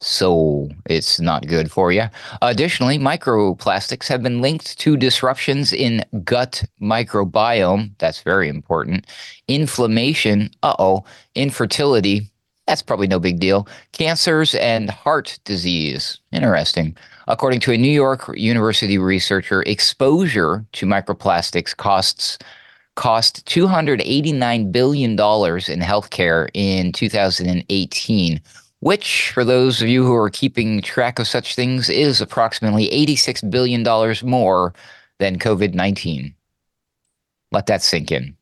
So 0.01 0.69
it's 0.87 1.19
not 1.19 1.49
good 1.49 1.73
for 1.73 1.91
you. 1.91 2.05
Additionally, 2.41 2.99
microplastics 2.99 4.07
have 4.07 4.23
been 4.23 4.41
linked 4.41 4.79
to 4.79 4.97
disruptions 4.97 5.73
in 5.73 6.05
gut 6.23 6.65
microbiome. 6.81 7.91
That's 7.99 8.23
very 8.23 8.49
important. 8.49 9.07
Inflammation. 9.49 10.51
Uh 10.63 10.77
oh. 10.79 11.05
Infertility. 11.35 12.31
That's 12.69 12.83
probably 12.83 13.09
no 13.09 13.19
big 13.19 13.41
deal. 13.41 13.67
Cancers 13.93 14.55
and 14.55 14.91
heart 14.91 15.39
disease. 15.45 16.21
Interesting. 16.33 16.97
According 17.27 17.61
to 17.61 17.73
a 17.73 17.77
New 17.77 17.91
York 17.91 18.31
University 18.35 18.99
researcher, 18.99 19.63
exposure 19.63 20.65
to 20.73 20.87
microplastics 20.87 21.77
costs 21.77 22.39
cost 22.95 23.47
$289 23.47 24.73
billion 24.73 25.13
in 25.13 25.17
healthcare 25.17 26.49
in 26.53 26.93
2018 26.93 28.41
which, 28.81 29.31
for 29.33 29.45
those 29.45 29.83
of 29.83 29.89
you 29.89 30.05
who 30.05 30.15
are 30.15 30.31
keeping 30.31 30.81
track 30.83 31.19
of 31.19 31.27
such 31.27 31.55
things, 31.55 31.89
is 31.89 32.21
approximately 32.21 32.89
$86 32.91 33.51
billion 33.51 33.83
more 34.29 34.75
than 35.19 35.39
COVID 35.39 35.75
19. 35.75 36.35
Let 37.51 37.67
that 37.67 37.83
sink 37.83 38.13
in. 38.13 38.37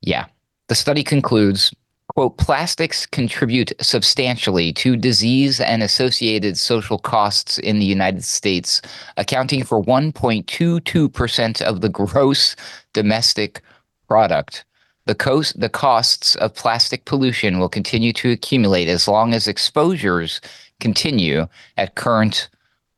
Yeah. 0.00 0.26
The 0.68 0.74
study 0.74 1.04
concludes 1.04 1.72
quote, 2.14 2.36
plastics 2.36 3.06
contribute 3.06 3.72
substantially 3.80 4.72
to 4.74 4.96
disease 4.96 5.60
and 5.60 5.82
associated 5.82 6.58
social 6.58 6.98
costs 6.98 7.58
in 7.58 7.78
the 7.78 7.86
United 7.86 8.24
States, 8.24 8.82
accounting 9.16 9.64
for 9.64 9.82
1.22% 9.82 11.62
of 11.62 11.80
the 11.80 11.88
gross 11.88 12.54
domestic 12.92 13.62
product. 14.08 14.64
The, 15.06 15.14
cost, 15.14 15.58
the 15.58 15.68
costs 15.68 16.36
of 16.36 16.54
plastic 16.54 17.04
pollution 17.06 17.58
will 17.58 17.68
continue 17.68 18.12
to 18.14 18.30
accumulate 18.30 18.88
as 18.88 19.08
long 19.08 19.34
as 19.34 19.48
exposures 19.48 20.40
continue 20.80 21.46
at 21.76 21.94
current 21.94 22.48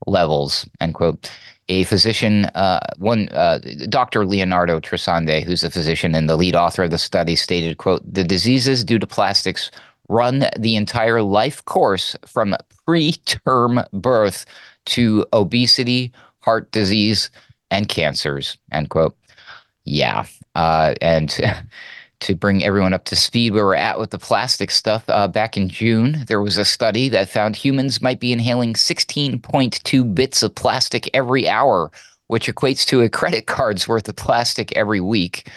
levels. 0.07 0.67
End 0.81 0.95
quote. 0.95 1.31
A 1.69 1.85
physician, 1.85 2.45
uh, 2.55 2.81
one 2.99 3.29
uh, 3.31 3.59
Dr. 3.89 4.27
Leonardo 4.27 4.81
Trasande, 4.81 5.43
who's 5.43 5.65
a 5.65 5.71
physician 5.71 6.15
and 6.15 6.29
the 6.29 6.37
lead 6.37 6.55
author 6.55 6.83
of 6.83 6.91
the 6.91 6.99
study, 6.99 7.37
stated, 7.37 7.79
"quote 7.79 8.03
The 8.05 8.23
diseases 8.23 8.85
due 8.85 8.99
to 8.99 9.07
plastics 9.07 9.71
run 10.11 10.45
the 10.59 10.77
entire 10.77 11.23
life 11.23 11.65
course 11.65 12.17
from 12.27 12.55
preterm 12.87 13.91
birth 13.93 14.45
to 14.87 15.25
obesity, 15.33 16.13
heart 16.41 16.71
disease, 16.71 17.31
and 17.71 17.89
cancers." 17.89 18.59
End 18.71 18.91
quote. 18.91 19.17
Yeah, 19.87 20.27
uh, 20.55 20.95
and 21.01 21.35
to 22.25 22.35
bring 22.35 22.65
everyone 22.65 22.95
up 22.95 23.05
to 23.05 23.17
speed 23.17 23.53
where 23.53 23.67
we're 23.67 23.75
at 23.75 23.99
with 23.99 24.11
the 24.11 24.19
plastic 24.19 24.71
stuff, 24.71 25.05
uh, 25.09 25.29
back 25.29 25.57
in 25.57 25.69
June, 25.69 26.25
there 26.27 26.41
was 26.41 26.57
a 26.57 26.65
study 26.65 27.09
that 27.11 27.29
found 27.29 27.55
humans 27.55 28.01
might 28.01 28.19
be 28.19 28.33
inhaling 28.33 28.75
16.2 28.75 30.15
bits 30.15 30.43
of 30.43 30.55
plastic 30.55 31.09
every 31.15 31.49
hour, 31.49 31.91
which 32.29 32.47
equates 32.47 32.87
to 32.87 33.03
a 33.03 33.11
credit 33.11 33.47
card's 33.47 33.87
worth 33.87 34.09
of 34.09 34.17
plastic 34.17 34.73
every 34.73 35.01
week. 35.01 35.51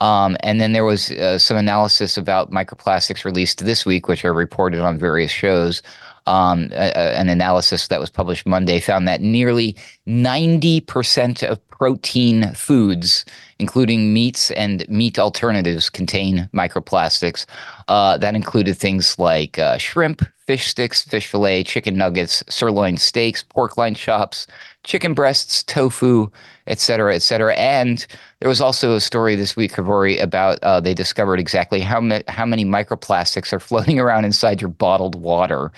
Um, 0.00 0.36
and 0.40 0.60
then 0.60 0.72
there 0.72 0.84
was 0.84 1.10
uh, 1.12 1.38
some 1.38 1.56
analysis 1.56 2.16
about 2.16 2.50
microplastics 2.50 3.24
released 3.24 3.64
this 3.64 3.86
week, 3.86 4.08
which 4.08 4.24
are 4.24 4.34
reported 4.34 4.80
on 4.80 4.98
various 4.98 5.30
shows. 5.30 5.82
Um, 6.26 6.70
a, 6.72 6.90
a, 6.90 7.18
an 7.18 7.28
analysis 7.28 7.86
that 7.88 8.00
was 8.00 8.10
published 8.10 8.46
Monday 8.46 8.80
found 8.80 9.06
that 9.06 9.20
nearly 9.20 9.76
90% 10.08 11.42
of 11.48 11.66
protein 11.68 12.52
foods, 12.54 13.24
including 13.58 14.12
meats 14.12 14.50
and 14.52 14.88
meat 14.88 15.18
alternatives, 15.18 15.90
contain 15.90 16.48
microplastics. 16.54 17.46
Uh, 17.88 18.16
that 18.18 18.34
included 18.34 18.76
things 18.76 19.18
like 19.18 19.58
uh, 19.58 19.78
shrimp, 19.78 20.22
fish 20.46 20.68
sticks, 20.68 21.02
fish 21.02 21.26
fillet, 21.26 21.64
chicken 21.64 21.96
nuggets, 21.96 22.42
sirloin 22.48 22.96
steaks, 22.96 23.42
pork 23.42 23.76
loin 23.76 23.94
chops, 23.94 24.46
chicken 24.84 25.12
breasts, 25.14 25.62
tofu, 25.64 26.30
et 26.66 26.78
cetera, 26.78 27.14
et 27.14 27.22
cetera. 27.22 27.54
And 27.56 28.06
there 28.40 28.48
was 28.48 28.60
also 28.60 28.94
a 28.94 29.00
story 29.00 29.36
this 29.36 29.56
week, 29.56 29.72
Kavori, 29.72 30.20
about 30.20 30.58
uh, 30.62 30.80
they 30.80 30.94
discovered 30.94 31.40
exactly 31.40 31.80
how, 31.80 32.00
ma- 32.00 32.20
how 32.28 32.46
many 32.46 32.64
microplastics 32.64 33.52
are 33.52 33.60
floating 33.68 33.98
around 33.98 34.24
inside 34.24 34.60
your 34.60 34.70
bottled 34.70 35.16
water. 35.16 35.72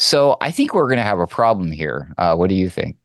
So 0.00 0.38
I 0.40 0.50
think 0.50 0.72
we're 0.72 0.86
going 0.86 0.96
to 0.96 1.04
have 1.04 1.18
a 1.20 1.26
problem 1.26 1.70
here. 1.70 2.14
Uh, 2.16 2.34
what 2.34 2.48
do 2.48 2.54
you 2.54 2.70
think? 2.70 2.96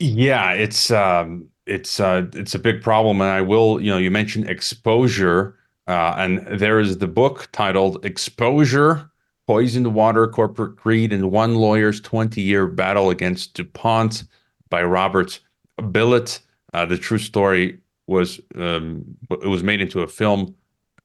Yeah, 0.00 0.50
it's 0.50 0.90
um, 0.90 1.46
it's 1.64 2.00
uh, 2.00 2.26
it's 2.32 2.56
a 2.56 2.58
big 2.58 2.82
problem, 2.82 3.20
and 3.20 3.30
I 3.30 3.40
will. 3.40 3.80
You 3.80 3.92
know, 3.92 3.98
you 3.98 4.10
mentioned 4.10 4.50
exposure, 4.50 5.56
uh, 5.86 6.14
and 6.16 6.44
there 6.58 6.80
is 6.80 6.98
the 6.98 7.06
book 7.06 7.48
titled 7.52 8.04
"Exposure: 8.04 9.08
Poisoned 9.46 9.94
Water, 9.94 10.26
Corporate 10.26 10.74
Greed, 10.74 11.12
and 11.12 11.30
One 11.30 11.54
Lawyer's 11.54 12.00
Twenty-Year 12.00 12.66
Battle 12.66 13.10
Against 13.10 13.54
DuPont" 13.54 14.24
by 14.70 14.82
Robert 14.82 15.38
Bilott. 15.78 16.40
Uh, 16.74 16.84
the 16.84 16.98
true 16.98 17.18
story 17.18 17.78
was 18.08 18.40
um, 18.56 19.04
it 19.30 19.48
was 19.48 19.62
made 19.62 19.80
into 19.80 20.00
a 20.00 20.08
film, 20.08 20.52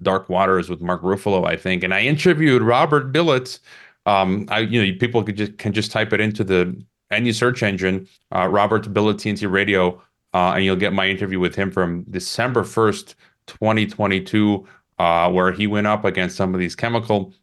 Dark 0.01 0.29
Waters, 0.29 0.69
with 0.69 0.81
Mark 0.81 1.01
Ruffalo, 1.01 1.45
I 1.45 1.55
think, 1.57 1.83
and 1.83 1.93
I 1.93 2.01
interviewed 2.01 2.61
Robert 2.61 3.11
Bilott. 3.11 3.59
Um, 4.05 4.45
I 4.49 4.59
you 4.59 4.85
know 4.85 4.97
people 4.99 5.23
could 5.23 5.37
just 5.37 5.57
can 5.57 5.73
just 5.73 5.91
type 5.91 6.13
it 6.13 6.19
into 6.19 6.43
the 6.43 6.75
any 7.11 7.31
search 7.31 7.63
engine, 7.63 8.07
uh, 8.33 8.47
Robert 8.47 8.93
Bilott 8.93 9.15
TNT 9.15 9.49
Radio, 9.49 10.01
uh, 10.33 10.53
and 10.55 10.65
you'll 10.65 10.75
get 10.75 10.93
my 10.93 11.07
interview 11.07 11.39
with 11.39 11.55
him 11.55 11.71
from 11.71 12.03
December 12.09 12.63
1st, 12.63 13.15
2022, 13.47 14.67
uh, 14.99 15.31
where 15.31 15.51
he 15.51 15.67
went 15.67 15.87
up 15.87 16.03
against 16.05 16.35
some 16.35 16.53
of 16.53 16.59
these 16.59 16.75
chemical 16.75 17.33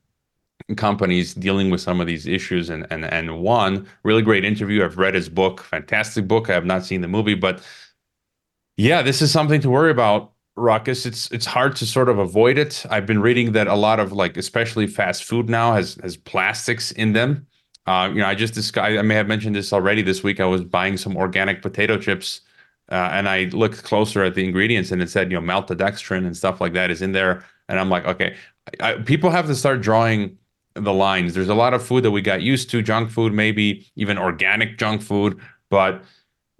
companies 0.76 1.34
dealing 1.34 1.70
with 1.70 1.80
some 1.80 2.00
of 2.00 2.06
these 2.06 2.26
issues 2.26 2.70
and 2.70 2.86
and 2.90 3.04
and 3.04 3.40
won. 3.42 3.86
Really 4.04 4.22
great 4.22 4.44
interview. 4.44 4.84
I've 4.84 4.98
read 4.98 5.14
his 5.14 5.28
book, 5.28 5.60
fantastic 5.62 6.28
book. 6.28 6.50
I 6.50 6.54
have 6.54 6.64
not 6.64 6.84
seen 6.84 7.00
the 7.00 7.08
movie, 7.08 7.34
but 7.34 7.62
yeah, 8.76 9.02
this 9.02 9.22
is 9.22 9.30
something 9.30 9.60
to 9.60 9.70
worry 9.70 9.90
about. 9.90 10.32
Ruckus, 10.56 11.06
it's 11.06 11.30
it's 11.30 11.46
hard 11.46 11.76
to 11.76 11.86
sort 11.86 12.08
of 12.08 12.18
avoid 12.18 12.58
it. 12.58 12.84
I've 12.90 13.06
been 13.06 13.20
reading 13.20 13.52
that 13.52 13.68
a 13.68 13.74
lot 13.74 14.00
of 14.00 14.12
like, 14.12 14.36
especially 14.36 14.86
fast 14.86 15.24
food 15.24 15.48
now 15.48 15.74
has 15.74 15.96
has 16.02 16.16
plastics 16.16 16.92
in 16.92 17.12
them. 17.14 17.46
Uh, 17.86 18.10
you 18.12 18.20
know, 18.20 18.26
I 18.26 18.34
just 18.34 18.54
discussed, 18.54 18.98
I 18.98 19.02
may 19.02 19.14
have 19.14 19.26
mentioned 19.26 19.56
this 19.56 19.72
already 19.72 20.02
this 20.02 20.22
week. 20.22 20.40
I 20.40 20.44
was 20.44 20.62
buying 20.62 20.96
some 20.96 21.16
organic 21.16 21.62
potato 21.62 21.98
chips 21.98 22.42
uh, 22.90 23.08
and 23.12 23.28
I 23.28 23.44
looked 23.44 23.82
closer 23.82 24.22
at 24.22 24.34
the 24.34 24.44
ingredients 24.44 24.92
and 24.92 25.02
it 25.02 25.10
said, 25.10 25.32
you 25.32 25.40
know, 25.40 25.46
maltodextrin 25.46 26.26
and 26.26 26.36
stuff 26.36 26.60
like 26.60 26.74
that 26.74 26.90
is 26.90 27.02
in 27.02 27.12
there. 27.12 27.44
And 27.68 27.80
I'm 27.80 27.88
like, 27.88 28.04
okay, 28.04 28.36
I, 28.80 28.94
people 28.94 29.30
have 29.30 29.46
to 29.46 29.54
start 29.54 29.80
drawing 29.80 30.36
the 30.74 30.92
lines. 30.92 31.34
There's 31.34 31.48
a 31.48 31.54
lot 31.54 31.74
of 31.74 31.84
food 31.84 32.04
that 32.04 32.10
we 32.10 32.22
got 32.22 32.42
used 32.42 32.70
to, 32.70 32.82
junk 32.82 33.10
food, 33.10 33.32
maybe 33.32 33.90
even 33.96 34.18
organic 34.18 34.78
junk 34.78 35.02
food, 35.02 35.40
but 35.70 36.04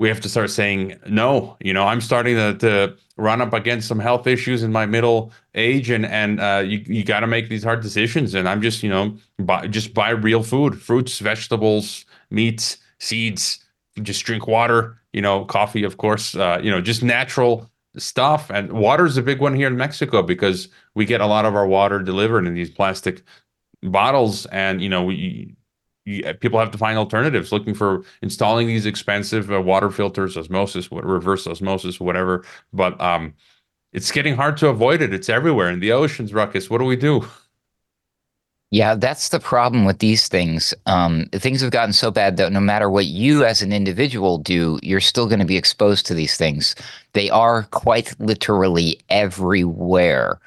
we 0.02 0.08
have 0.08 0.20
to 0.20 0.28
start 0.28 0.50
saying 0.50 0.98
no. 1.06 1.56
You 1.60 1.72
know, 1.72 1.86
I'm 1.86 2.00
starting 2.00 2.34
to, 2.34 2.54
to 2.58 2.96
run 3.16 3.40
up 3.40 3.52
against 3.52 3.86
some 3.86 4.00
health 4.00 4.26
issues 4.26 4.64
in 4.64 4.72
my 4.72 4.84
middle 4.84 5.32
age, 5.54 5.90
and 5.90 6.04
and 6.04 6.40
uh, 6.40 6.64
you 6.66 6.82
you 6.86 7.04
got 7.04 7.20
to 7.20 7.28
make 7.28 7.48
these 7.48 7.62
hard 7.62 7.82
decisions. 7.82 8.34
And 8.34 8.48
I'm 8.48 8.60
just 8.60 8.82
you 8.82 8.90
know 8.90 9.16
buy 9.38 9.68
just 9.68 9.94
buy 9.94 10.10
real 10.10 10.42
food, 10.42 10.82
fruits, 10.82 11.20
vegetables, 11.20 12.04
meats, 12.30 12.78
seeds. 12.98 13.60
Just 14.02 14.24
drink 14.24 14.48
water. 14.48 14.98
You 15.12 15.22
know, 15.22 15.44
coffee, 15.44 15.84
of 15.84 15.98
course. 15.98 16.34
Uh, 16.34 16.58
you 16.60 16.70
know, 16.72 16.80
just 16.80 17.04
natural 17.04 17.70
stuff. 17.96 18.50
And 18.50 18.72
water 18.72 19.06
is 19.06 19.16
a 19.16 19.22
big 19.22 19.38
one 19.38 19.54
here 19.54 19.68
in 19.68 19.76
Mexico 19.76 20.20
because 20.22 20.66
we 20.96 21.04
get 21.04 21.20
a 21.20 21.26
lot 21.26 21.44
of 21.44 21.54
our 21.54 21.66
water 21.66 22.00
delivered 22.00 22.44
in 22.48 22.54
these 22.54 22.70
plastic 22.70 23.22
bottles, 23.84 24.46
and 24.46 24.82
you 24.82 24.88
know 24.88 25.04
we 25.04 25.54
people 26.04 26.58
have 26.58 26.70
to 26.70 26.78
find 26.78 26.98
alternatives 26.98 27.52
looking 27.52 27.74
for 27.74 28.02
installing 28.22 28.66
these 28.66 28.86
expensive 28.86 29.52
uh, 29.52 29.60
water 29.60 29.90
filters 29.90 30.36
osmosis 30.36 30.90
reverse 30.90 31.46
osmosis 31.46 32.00
whatever. 32.00 32.44
But 32.72 33.00
um 33.00 33.34
it's 33.92 34.10
getting 34.10 34.34
hard 34.36 34.56
to 34.58 34.68
avoid 34.68 35.02
it. 35.02 35.12
It's 35.12 35.28
everywhere. 35.28 35.68
In 35.70 35.80
the 35.80 35.92
oceans 35.92 36.32
ruckus. 36.32 36.70
What 36.70 36.78
do 36.78 36.84
we 36.84 36.96
do? 36.96 37.26
Yeah 38.70 38.94
that's 38.96 39.28
the 39.28 39.38
problem 39.38 39.84
with 39.84 39.98
these 40.00 40.26
things. 40.28 40.74
Um 40.86 41.26
things 41.32 41.60
have 41.60 41.70
gotten 41.70 41.92
so 41.92 42.10
bad 42.10 42.36
that 42.38 42.52
no 42.52 42.60
matter 42.60 42.90
what 42.90 43.06
you 43.06 43.44
as 43.44 43.62
an 43.62 43.72
individual 43.72 44.38
do 44.38 44.80
you're 44.82 45.00
still 45.00 45.26
going 45.28 45.40
to 45.40 45.44
be 45.46 45.56
exposed 45.56 46.06
to 46.06 46.14
these 46.14 46.36
things. 46.36 46.74
They 47.12 47.30
are 47.30 47.64
quite 47.70 48.18
literally 48.18 49.00
everywhere. 49.08 50.40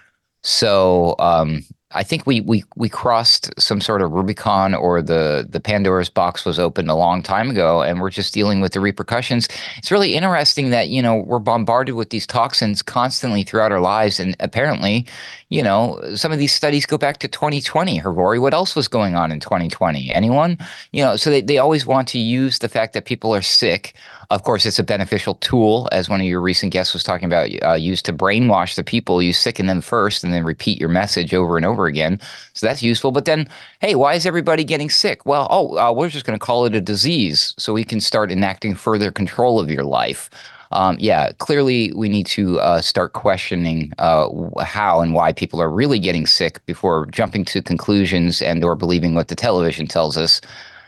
So 0.44 1.16
um 1.20 1.64
I 1.92 2.04
think 2.04 2.26
we 2.26 2.42
we 2.42 2.64
we 2.76 2.90
crossed 2.90 3.54
some 3.60 3.80
sort 3.80 4.02
of 4.02 4.12
Rubicon 4.12 4.74
or 4.74 5.02
the 5.02 5.46
the 5.48 5.60
Pandora's 5.60 6.10
box 6.10 6.44
was 6.44 6.58
opened 6.58 6.90
a 6.90 6.96
long 6.96 7.22
time 7.22 7.50
ago 7.50 7.84
and 7.84 8.02
we're 8.02 8.10
just 8.10 8.34
dealing 8.34 8.60
with 8.60 8.74
the 8.74 8.80
repercussions. 8.80 9.48
It's 9.78 9.92
really 9.92 10.16
interesting 10.16 10.72
that, 10.72 10.90
you 10.90 11.02
know, 11.02 11.16
we're 11.16 11.40
bombarded 11.40 11.94
with 11.94 12.10
these 12.10 12.26
toxins 12.26 12.82
constantly 12.82 13.44
throughout 13.44 13.72
our 13.72 13.82
lives 13.82 14.20
and 14.20 14.36
apparently, 14.40 15.06
you 15.50 15.62
know, 15.62 16.02
some 16.16 16.32
of 16.32 16.40
these 16.40 16.54
studies 16.54 16.86
go 16.86 16.98
back 16.98 17.18
to 17.20 17.28
2020. 17.28 18.02
Hrvoje, 18.02 18.42
what 18.42 18.54
else 18.54 18.76
was 18.76 18.88
going 18.88 19.16
on 19.16 19.32
in 19.32 19.40
2020? 19.40 20.12
Anyone? 20.14 20.58
You 20.92 21.04
know, 21.04 21.16
so 21.16 21.30
they, 21.30 21.42
they 21.42 21.58
always 21.58 21.86
want 21.86 22.08
to 22.10 22.20
use 22.20 22.60
the 22.60 22.70
fact 22.70 22.94
that 22.94 23.06
people 23.06 23.34
are 23.34 23.42
sick 23.42 23.96
of 24.30 24.44
course, 24.44 24.66
it's 24.66 24.80
a 24.80 24.84
beneficial 24.84 25.36
tool, 25.36 25.88
as 25.92 26.10
one 26.10 26.20
of 26.20 26.26
your 26.26 26.42
recent 26.42 26.74
guests 26.74 26.94
was 26.94 27.04
talking 27.04 27.26
about, 27.26 27.50
uh, 27.64 27.74
used 27.74 28.06
to 28.06 28.14
brainwash 28.14 28.76
the 28.76 28.84
people. 28.84 29.22
You 29.22 29.34
sicken 29.34 29.68
them 29.68 29.82
first 29.82 30.24
and 30.24 30.34
then 30.34 30.44
repeat 30.44 30.80
your 30.80 30.90
message 30.90 31.34
over 31.34 31.58
and 31.58 31.66
over 31.66 31.86
again. 31.86 32.20
So 32.54 32.66
that's 32.66 32.82
useful. 32.82 33.12
But 33.12 33.26
then, 33.26 33.48
hey, 33.82 33.96
why 33.96 34.16
is 34.16 34.26
everybody 34.26 34.64
getting 34.64 34.90
sick? 34.90 35.26
Well, 35.26 35.48
oh, 35.52 35.78
uh, 35.78 35.92
we're 35.92 36.10
just 36.10 36.26
going 36.26 36.38
to 36.38 36.44
call 36.44 36.66
it 36.66 36.76
a 36.76 36.82
disease 36.82 37.54
so 37.58 37.74
we 37.74 37.84
can 37.84 38.02
start 38.02 38.32
enacting 38.32 38.76
further 38.76 39.12
control 39.12 39.60
of 39.60 39.70
your 39.70 39.84
life. 39.84 40.30
Um, 40.72 40.98
yeah, 41.00 41.32
clearly 41.38 41.94
we 41.94 42.10
need 42.10 42.26
to 42.28 42.60
uh, 42.60 42.82
start 42.82 43.14
questioning 43.14 43.94
uh, 44.00 44.30
how 44.64 45.02
and 45.02 45.14
why 45.14 45.32
people 45.32 45.62
are 45.62 45.70
really 45.70 46.00
getting 46.00 46.26
sick 46.26 46.66
before 46.66 47.06
jumping 47.08 47.46
to 47.46 47.62
conclusions 47.62 48.42
and 48.42 48.64
or 48.64 48.76
believing 48.76 49.16
what 49.16 49.28
the 49.28 49.36
television 49.36 49.88
tells 49.88 50.18
us 50.18 50.42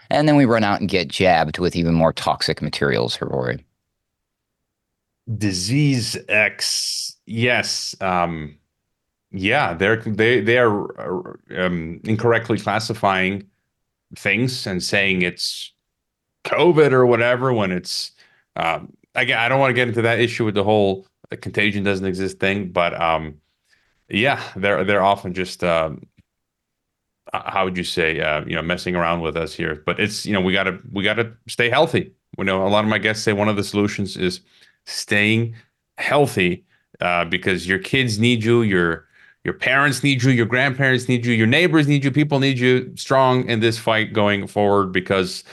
and 0.09 0.27
then 0.27 0.35
we 0.35 0.45
run 0.45 0.63
out 0.63 0.79
and 0.79 0.89
get 0.89 1.07
jabbed 1.07 1.59
with 1.59 1.75
even 1.75 1.93
more 1.93 2.13
toxic 2.13 2.61
materials, 2.61 3.17
Hrvoje. 3.17 3.63
Disease 5.37 6.17
X, 6.29 7.17
yes, 7.25 7.95
um, 7.99 8.57
yeah, 9.31 9.73
they're 9.73 9.97
they 9.97 10.39
they 10.39 10.57
are 10.57 11.37
um, 11.57 11.99
incorrectly 12.05 12.57
classifying 12.57 13.45
things 14.15 14.65
and 14.65 14.81
saying 14.81 15.23
it's 15.23 15.73
COVID 16.45 16.93
or 16.93 17.05
whatever 17.05 17.51
when 17.51 17.73
it's 17.73 18.11
um, 18.55 18.93
again 19.17 19.37
I 19.37 19.49
don't 19.49 19.59
want 19.59 19.71
to 19.71 19.73
get 19.73 19.87
into 19.87 20.03
that 20.03 20.19
issue 20.19 20.45
with 20.45 20.55
the 20.55 20.63
whole 20.63 21.05
the 21.29 21.37
contagion 21.37 21.83
doesn't 21.83 22.05
exist 22.05 22.39
thing, 22.39 22.71
but 22.71 22.99
um, 22.99 23.35
yeah, 24.09 24.41
they're 24.55 24.83
they're 24.83 25.03
often 25.03 25.33
just 25.33 25.63
um, 25.63 26.03
how 27.33 27.65
would 27.65 27.77
you 27.77 27.83
say 27.83 28.21
uh, 28.21 28.45
you 28.45 28.55
know 28.55 28.61
messing 28.61 28.95
around 28.95 29.21
with 29.21 29.35
us 29.35 29.53
here. 29.53 29.83
But 29.85 29.99
it's 29.99 30.25
you 30.25 30.33
know 30.33 30.41
we 30.41 30.53
got 30.53 30.63
to 30.63 30.79
we 30.91 31.03
got 31.03 31.15
to 31.15 31.33
stay 31.47 31.69
healthy. 31.69 32.13
You 32.37 32.43
know 32.43 32.65
a 32.65 32.69
lot 32.69 32.83
of 32.83 32.89
my 32.89 32.99
guests 32.99 33.23
say 33.23 33.33
one 33.33 33.49
of 33.49 33.55
the 33.55 33.63
solutions 33.63 34.15
is 34.15 34.41
staying 34.85 35.55
healthy 35.97 36.65
uh, 37.01 37.25
because 37.25 37.67
your 37.67 37.79
kids 37.79 38.19
need 38.19 38.43
you 38.43 38.61
your 38.61 39.05
your 39.43 39.53
parents 39.53 40.03
need 40.03 40.23
you 40.23 40.31
your 40.31 40.45
grandparents 40.45 41.07
need 41.07 41.25
you 41.25 41.33
your 41.33 41.47
neighbors 41.47 41.87
need 41.87 42.03
you 42.03 42.11
people 42.11 42.39
need 42.39 42.59
you 42.59 42.91
strong 42.95 43.47
in 43.49 43.59
this 43.59 43.77
fight 43.77 44.13
going 44.13 44.45
forward 44.45 44.91
because 44.91 45.43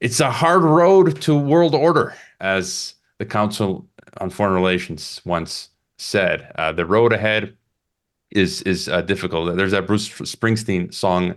it's 0.00 0.20
a 0.20 0.30
hard 0.30 0.62
road 0.62 1.20
to 1.20 1.38
world 1.38 1.74
order 1.74 2.14
as 2.44 2.94
the 3.18 3.24
council 3.24 3.88
on 4.18 4.30
foreign 4.30 4.54
relations 4.54 5.20
once 5.24 5.70
said 5.98 6.52
uh, 6.56 6.72
the 6.72 6.86
road 6.86 7.12
ahead 7.12 7.56
is 8.30 8.62
is 8.62 8.88
uh, 8.88 9.00
difficult. 9.02 9.56
There's 9.56 9.72
that 9.72 9.86
Bruce 9.86 10.08
Springsteen 10.08 10.92
song 10.92 11.34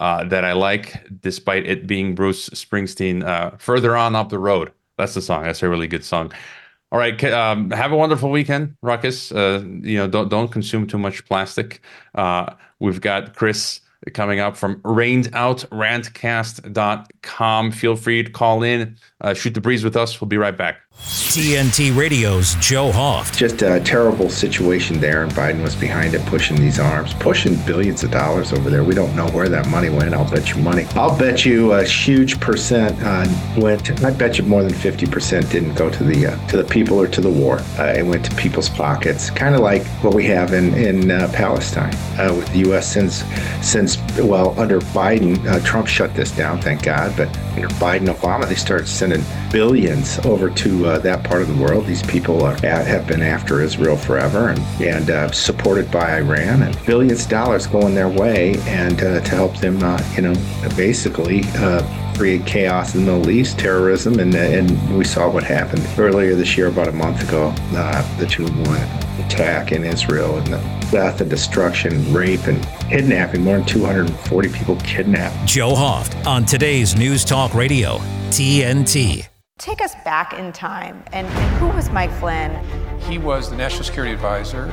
uh, 0.00 0.24
that 0.24 0.44
I 0.44 0.52
like, 0.52 1.06
despite 1.20 1.66
it 1.66 1.86
being 1.86 2.14
Bruce 2.14 2.48
Springsteen. 2.50 3.24
Uh, 3.24 3.56
Further 3.58 3.96
on 3.96 4.16
up 4.16 4.30
the 4.30 4.38
road. 4.38 4.72
That's 4.98 5.14
the 5.14 5.22
song. 5.22 5.44
That's 5.44 5.62
a 5.62 5.68
really 5.68 5.86
good 5.86 6.04
song. 6.04 6.32
All 6.90 6.98
right, 6.98 7.22
um, 7.24 7.70
have 7.70 7.92
a 7.92 7.96
wonderful 7.96 8.30
weekend, 8.30 8.76
Ruckus. 8.80 9.32
Uh, 9.32 9.64
you 9.82 9.98
know, 9.98 10.08
don't 10.08 10.28
don't 10.28 10.50
consume 10.50 10.86
too 10.86 10.98
much 10.98 11.24
plastic. 11.26 11.80
Uh, 12.14 12.54
we've 12.78 13.00
got 13.00 13.34
Chris 13.34 13.80
coming 14.12 14.40
up 14.40 14.56
from 14.56 14.80
rainedoutRantcast.com. 14.82 17.72
Feel 17.72 17.96
free 17.96 18.22
to 18.22 18.30
call 18.30 18.62
in, 18.62 18.96
uh, 19.20 19.34
shoot 19.34 19.54
the 19.54 19.60
breeze 19.60 19.82
with 19.84 19.96
us. 19.96 20.20
We'll 20.20 20.28
be 20.28 20.36
right 20.36 20.56
back. 20.56 20.83
TNT 21.34 21.96
Radio's 21.96 22.54
Joe 22.60 22.92
Hoft. 22.92 23.36
Just 23.36 23.62
a 23.62 23.80
terrible 23.80 24.30
situation 24.30 25.00
there, 25.00 25.24
and 25.24 25.32
Biden 25.32 25.64
was 25.64 25.74
behind 25.74 26.14
it, 26.14 26.24
pushing 26.26 26.56
these 26.56 26.78
arms, 26.78 27.12
pushing 27.14 27.56
billions 27.66 28.04
of 28.04 28.12
dollars 28.12 28.52
over 28.52 28.70
there. 28.70 28.84
We 28.84 28.94
don't 28.94 29.16
know 29.16 29.26
where 29.30 29.48
that 29.48 29.66
money 29.68 29.90
went. 29.90 30.14
I'll 30.14 30.30
bet 30.30 30.50
you 30.54 30.62
money. 30.62 30.84
I'll 30.94 31.18
bet 31.18 31.44
you 31.44 31.72
a 31.72 31.82
huge 31.82 32.38
percent 32.38 32.96
uh, 33.02 33.26
went. 33.58 34.04
I 34.04 34.12
bet 34.12 34.38
you 34.38 34.44
more 34.44 34.62
than 34.62 34.72
fifty 34.72 35.06
percent 35.06 35.50
didn't 35.50 35.74
go 35.74 35.90
to 35.90 36.04
the 36.04 36.26
uh, 36.26 36.46
to 36.46 36.56
the 36.56 36.64
people 36.64 37.00
or 37.00 37.08
to 37.08 37.20
the 37.20 37.30
war. 37.30 37.58
Uh, 37.78 37.94
it 37.96 38.06
went 38.06 38.24
to 38.26 38.34
people's 38.36 38.68
pockets, 38.68 39.28
kind 39.28 39.56
of 39.56 39.60
like 39.60 39.84
what 40.04 40.14
we 40.14 40.24
have 40.26 40.52
in 40.52 40.72
in 40.74 41.10
uh, 41.10 41.28
Palestine 41.32 41.94
uh, 42.18 42.32
with 42.32 42.48
the 42.52 42.60
U.S. 42.60 42.92
since 42.92 43.24
since 43.60 43.98
well 44.18 44.58
under 44.58 44.80
Biden, 44.80 45.44
uh, 45.46 45.58
Trump 45.64 45.88
shut 45.88 46.14
this 46.14 46.30
down, 46.30 46.60
thank 46.60 46.84
God. 46.84 47.16
But 47.16 47.36
under 47.54 47.68
Biden, 47.68 48.06
Obama, 48.06 48.48
they 48.48 48.54
started 48.54 48.86
sending 48.86 49.22
billions 49.50 50.18
over 50.20 50.50
to 50.50 50.83
uh, 50.84 50.98
that 50.98 51.24
part 51.24 51.42
of 51.42 51.48
the 51.48 51.62
world. 51.62 51.86
These 51.86 52.02
people 52.02 52.42
are, 52.44 52.56
have 52.62 53.06
been 53.06 53.22
after 53.22 53.60
Israel 53.60 53.96
forever 53.96 54.48
and, 54.48 54.58
and 54.80 55.10
uh, 55.10 55.30
supported 55.30 55.90
by 55.90 56.18
Iran, 56.18 56.62
and 56.62 56.86
billions 56.86 57.24
of 57.24 57.30
dollars 57.30 57.66
going 57.66 57.94
their 57.94 58.08
way, 58.08 58.56
and 58.66 59.00
uh, 59.02 59.20
to 59.20 59.30
help 59.30 59.56
them, 59.58 59.82
uh, 59.82 60.00
you 60.14 60.22
know, 60.22 60.34
basically 60.76 61.42
uh, 61.56 61.82
create 62.14 62.46
chaos 62.46 62.94
in 62.94 63.04
the 63.04 63.12
Middle 63.12 63.30
East, 63.30 63.58
terrorism, 63.58 64.18
and, 64.18 64.34
and 64.34 64.96
we 64.96 65.04
saw 65.04 65.28
what 65.28 65.42
happened 65.42 65.86
earlier 65.98 66.34
this 66.34 66.56
year, 66.56 66.68
about 66.68 66.88
a 66.88 66.92
month 66.92 67.26
ago, 67.26 67.52
uh, 67.72 68.18
the 68.18 68.26
2 68.26 68.44
1 68.44 69.04
attack 69.24 69.72
in 69.72 69.84
Israel 69.84 70.36
and 70.36 70.46
the 70.46 70.58
death 70.90 71.20
and 71.20 71.30
destruction, 71.30 72.12
rape, 72.12 72.46
and 72.46 72.62
kidnapping. 72.88 73.42
More 73.42 73.58
than 73.58 73.66
240 73.66 74.48
people 74.50 74.76
kidnapped. 74.76 75.46
Joe 75.46 75.74
Hoft 75.74 76.24
on 76.26 76.44
today's 76.44 76.96
News 76.96 77.24
Talk 77.24 77.54
Radio, 77.54 77.98
TNT. 78.30 79.33
Take 79.58 79.80
us 79.80 79.94
back 80.04 80.32
in 80.32 80.52
time. 80.52 81.04
And, 81.12 81.28
and, 81.28 81.56
who 81.58 81.68
was 81.68 81.88
Mike 81.88 82.10
Flynn? 82.14 82.52
He 83.02 83.18
was 83.18 83.48
the 83.48 83.56
national 83.56 83.84
security 83.84 84.12
advisor 84.12 84.66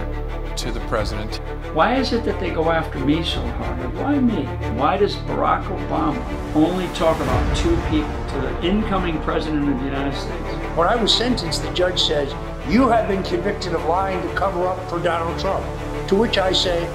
to 0.58 0.72
the 0.72 0.80
president. 0.82 1.36
Why 1.76 1.96
is 1.98 2.14
it 2.14 2.26
that 2.26 2.40
they 2.40 2.50
go 2.50 2.72
after 2.72 2.98
me 3.00 3.24
so 3.24 3.42
hard? 3.42 3.94
Why 3.96 4.18
me? 4.18 4.44
Why 4.80 4.98
does 4.98 5.16
Barack 5.18 5.66
Obama 5.66 6.20
only 6.56 6.88
talk 6.96 7.16
about 7.22 7.58
two 7.58 7.76
people 7.92 8.10
to 8.30 8.42
the 8.42 8.68
incoming 8.68 9.22
president 9.22 9.70
of 9.70 9.78
the 9.78 9.86
United 9.86 10.18
States? 10.18 10.76
When 10.76 10.88
I 10.88 10.96
was 10.96 11.14
sentenced, 11.14 11.62
the 11.62 11.72
judge 11.74 12.02
says, 12.02 12.34
You 12.68 12.90
have 12.90 13.08
been 13.08 13.22
convicted 13.22 13.74
of 13.74 13.86
lying 13.86 14.20
to 14.28 14.34
cover 14.34 14.66
up 14.68 14.90
for 14.90 15.00
Donald 15.00 15.40
Trump. 15.40 15.64
To 16.08 16.16
which 16.16 16.40
I 16.40 16.52
say, 16.52 16.86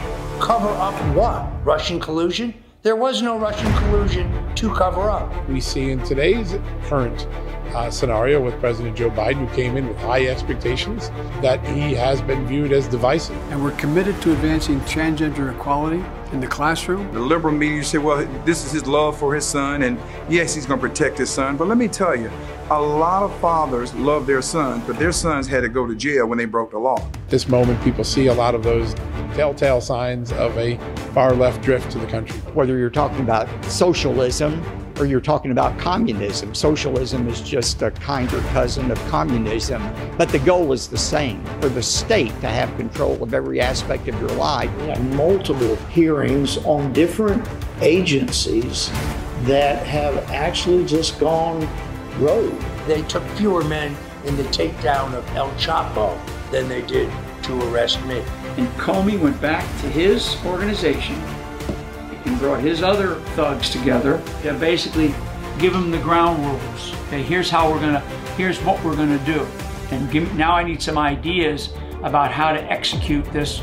Cover 0.41 0.69
up 0.69 0.95
what? 1.15 1.47
Russian 1.65 2.01
collusion? 2.01 2.53
There 2.83 2.97
was 2.97 3.23
no 3.23 3.39
Russian 3.39 3.73
collusion 3.75 4.46
to 4.57 4.75
cover 4.75 5.11
up. 5.11 5.49
We 5.49 5.61
see 5.61 5.91
in 5.91 6.03
today's 6.03 6.57
current 6.85 7.27
uh, 7.75 7.91
scenario 7.91 8.43
with 8.43 8.59
President 8.59 8.97
Joe 8.97 9.11
Biden, 9.11 9.47
who 9.47 9.55
came 9.55 9.77
in 9.77 9.87
with 9.87 9.99
high 9.99 10.27
expectations, 10.27 11.11
that 11.43 11.65
he 11.67 11.93
has 11.95 12.23
been 12.23 12.47
viewed 12.47 12.73
as 12.73 12.89
divisive. 12.89 13.37
And 13.53 13.63
we're 13.63 13.73
committed 13.73 14.21
to 14.23 14.33
advancing 14.33 14.81
transgender 14.81 15.55
equality 15.55 16.03
in 16.33 16.41
the 16.41 16.47
classroom. 16.47 17.13
The 17.13 17.21
liberal 17.21 17.55
media 17.55 17.85
say, 17.85 17.99
well, 17.99 18.27
this 18.45 18.65
is 18.65 18.73
his 18.73 18.87
love 18.87 19.19
for 19.19 19.35
his 19.35 19.45
son, 19.45 19.83
and 19.83 19.99
yes, 20.29 20.55
he's 20.55 20.65
going 20.65 20.81
to 20.81 20.89
protect 20.89 21.19
his 21.19 21.29
son. 21.29 21.57
But 21.57 21.69
let 21.69 21.77
me 21.77 21.89
tell 21.89 22.17
you, 22.17 22.31
a 22.71 22.81
lot 22.81 23.23
of 23.23 23.39
fathers 23.41 23.95
love 23.95 24.27
their 24.27 24.43
sons, 24.43 24.85
but 24.87 24.99
their 24.99 25.13
sons 25.13 25.47
had 25.47 25.61
to 25.61 25.69
go 25.69 25.87
to 25.87 25.95
jail 25.95 26.27
when 26.27 26.39
they 26.39 26.47
broke 26.47 26.71
the 26.71 26.79
law. 26.79 27.07
This 27.29 27.47
moment, 27.47 27.83
people 27.85 28.05
see 28.05 28.29
a 28.29 28.35
lot 28.35 28.55
of 28.55 28.63
those 28.63 28.95
telltale 29.35 29.81
signs 29.81 30.33
of 30.33 30.57
a 30.57 30.79
far 31.13 31.35
left 31.35 31.63
drift 31.63 31.91
to 31.93 31.99
the 31.99 32.07
country. 32.07 32.39
Whether 32.55 32.79
you're 32.79 32.91
talking 32.91 33.21
about 33.21 33.49
socialism 33.67 34.46
or 34.99 35.07
you're 35.07 35.21
talking 35.21 35.51
about 35.51 35.79
communism. 35.79 36.55
Socialism 36.55 37.29
is 37.29 37.41
just 37.41 37.83
a 37.83 37.91
kinder 37.91 38.41
cousin 38.53 38.91
of 38.91 38.99
communism, 39.09 39.83
but 40.17 40.29
the 40.29 40.39
goal 40.41 40.73
is 40.73 40.89
the 40.89 40.99
same 40.99 41.45
for 41.61 41.69
the 41.69 41.83
state 41.83 42.33
to 42.41 42.49
have 42.49 42.75
control 42.77 43.23
of 43.23 43.35
every 43.35 43.61
aspect 43.61 44.09
of 44.09 44.19
your 44.21 44.31
life. 44.31 44.71
We 44.81 44.89
have 44.89 45.15
multiple 45.15 45.77
hearings 45.91 46.59
on 46.65 46.93
different 46.93 47.47
agencies 47.81 48.91
that 49.43 49.87
have 49.87 50.17
actually 50.31 50.85
just 50.87 51.21
gone 51.21 51.69
rogue. 52.19 52.61
They 52.87 53.03
took 53.03 53.23
fewer 53.31 53.65
men 53.65 53.97
in 54.25 54.37
the 54.37 54.45
takedown 54.45 55.15
of 55.15 55.29
El 55.37 55.51
Chapo 55.53 56.19
than 56.51 56.69
they 56.69 56.83
did 56.83 57.11
to 57.43 57.73
arrest 57.73 58.05
me. 58.07 58.23
And 58.57 58.69
Comey 58.79 59.21
went 59.21 59.41
back 59.41 59.63
to 59.83 59.89
his 59.89 60.37
organization 60.45 61.23
and 62.27 62.39
brought 62.39 62.61
his 62.61 62.83
other 62.83 63.15
thugs 63.37 63.71
together 63.71 64.23
to 64.43 64.53
basically 64.55 65.15
give 65.59 65.73
them 65.73 65.91
the 65.91 65.99
ground 65.99 66.45
rules. 66.45 66.95
Okay, 67.07 67.23
here's 67.23 67.49
how 67.49 67.71
we're 67.71 67.81
gonna, 67.81 68.01
here's 68.37 68.59
what 68.63 68.83
we're 68.85 68.97
gonna 68.97 69.25
do. 69.25 69.47
And 69.91 70.11
give, 70.11 70.35
now 70.35 70.53
I 70.53 70.65
need 70.65 70.83
some 70.83 70.99
ideas 70.99 71.73
about 72.03 72.31
how 72.31 72.53
to 72.53 72.63
execute 72.71 73.25
this 73.33 73.63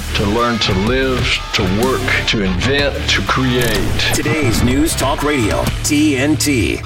to 0.21 0.27
learn 0.27 0.59
to 0.59 0.73
live, 0.81 1.19
to 1.55 1.63
work, 1.83 2.27
to 2.27 2.43
invent, 2.43 3.09
to 3.09 3.23
create. 3.23 3.99
Today's 4.13 4.61
News 4.61 4.95
Talk 4.95 5.23
Radio, 5.23 5.63
TNT. 5.81 6.77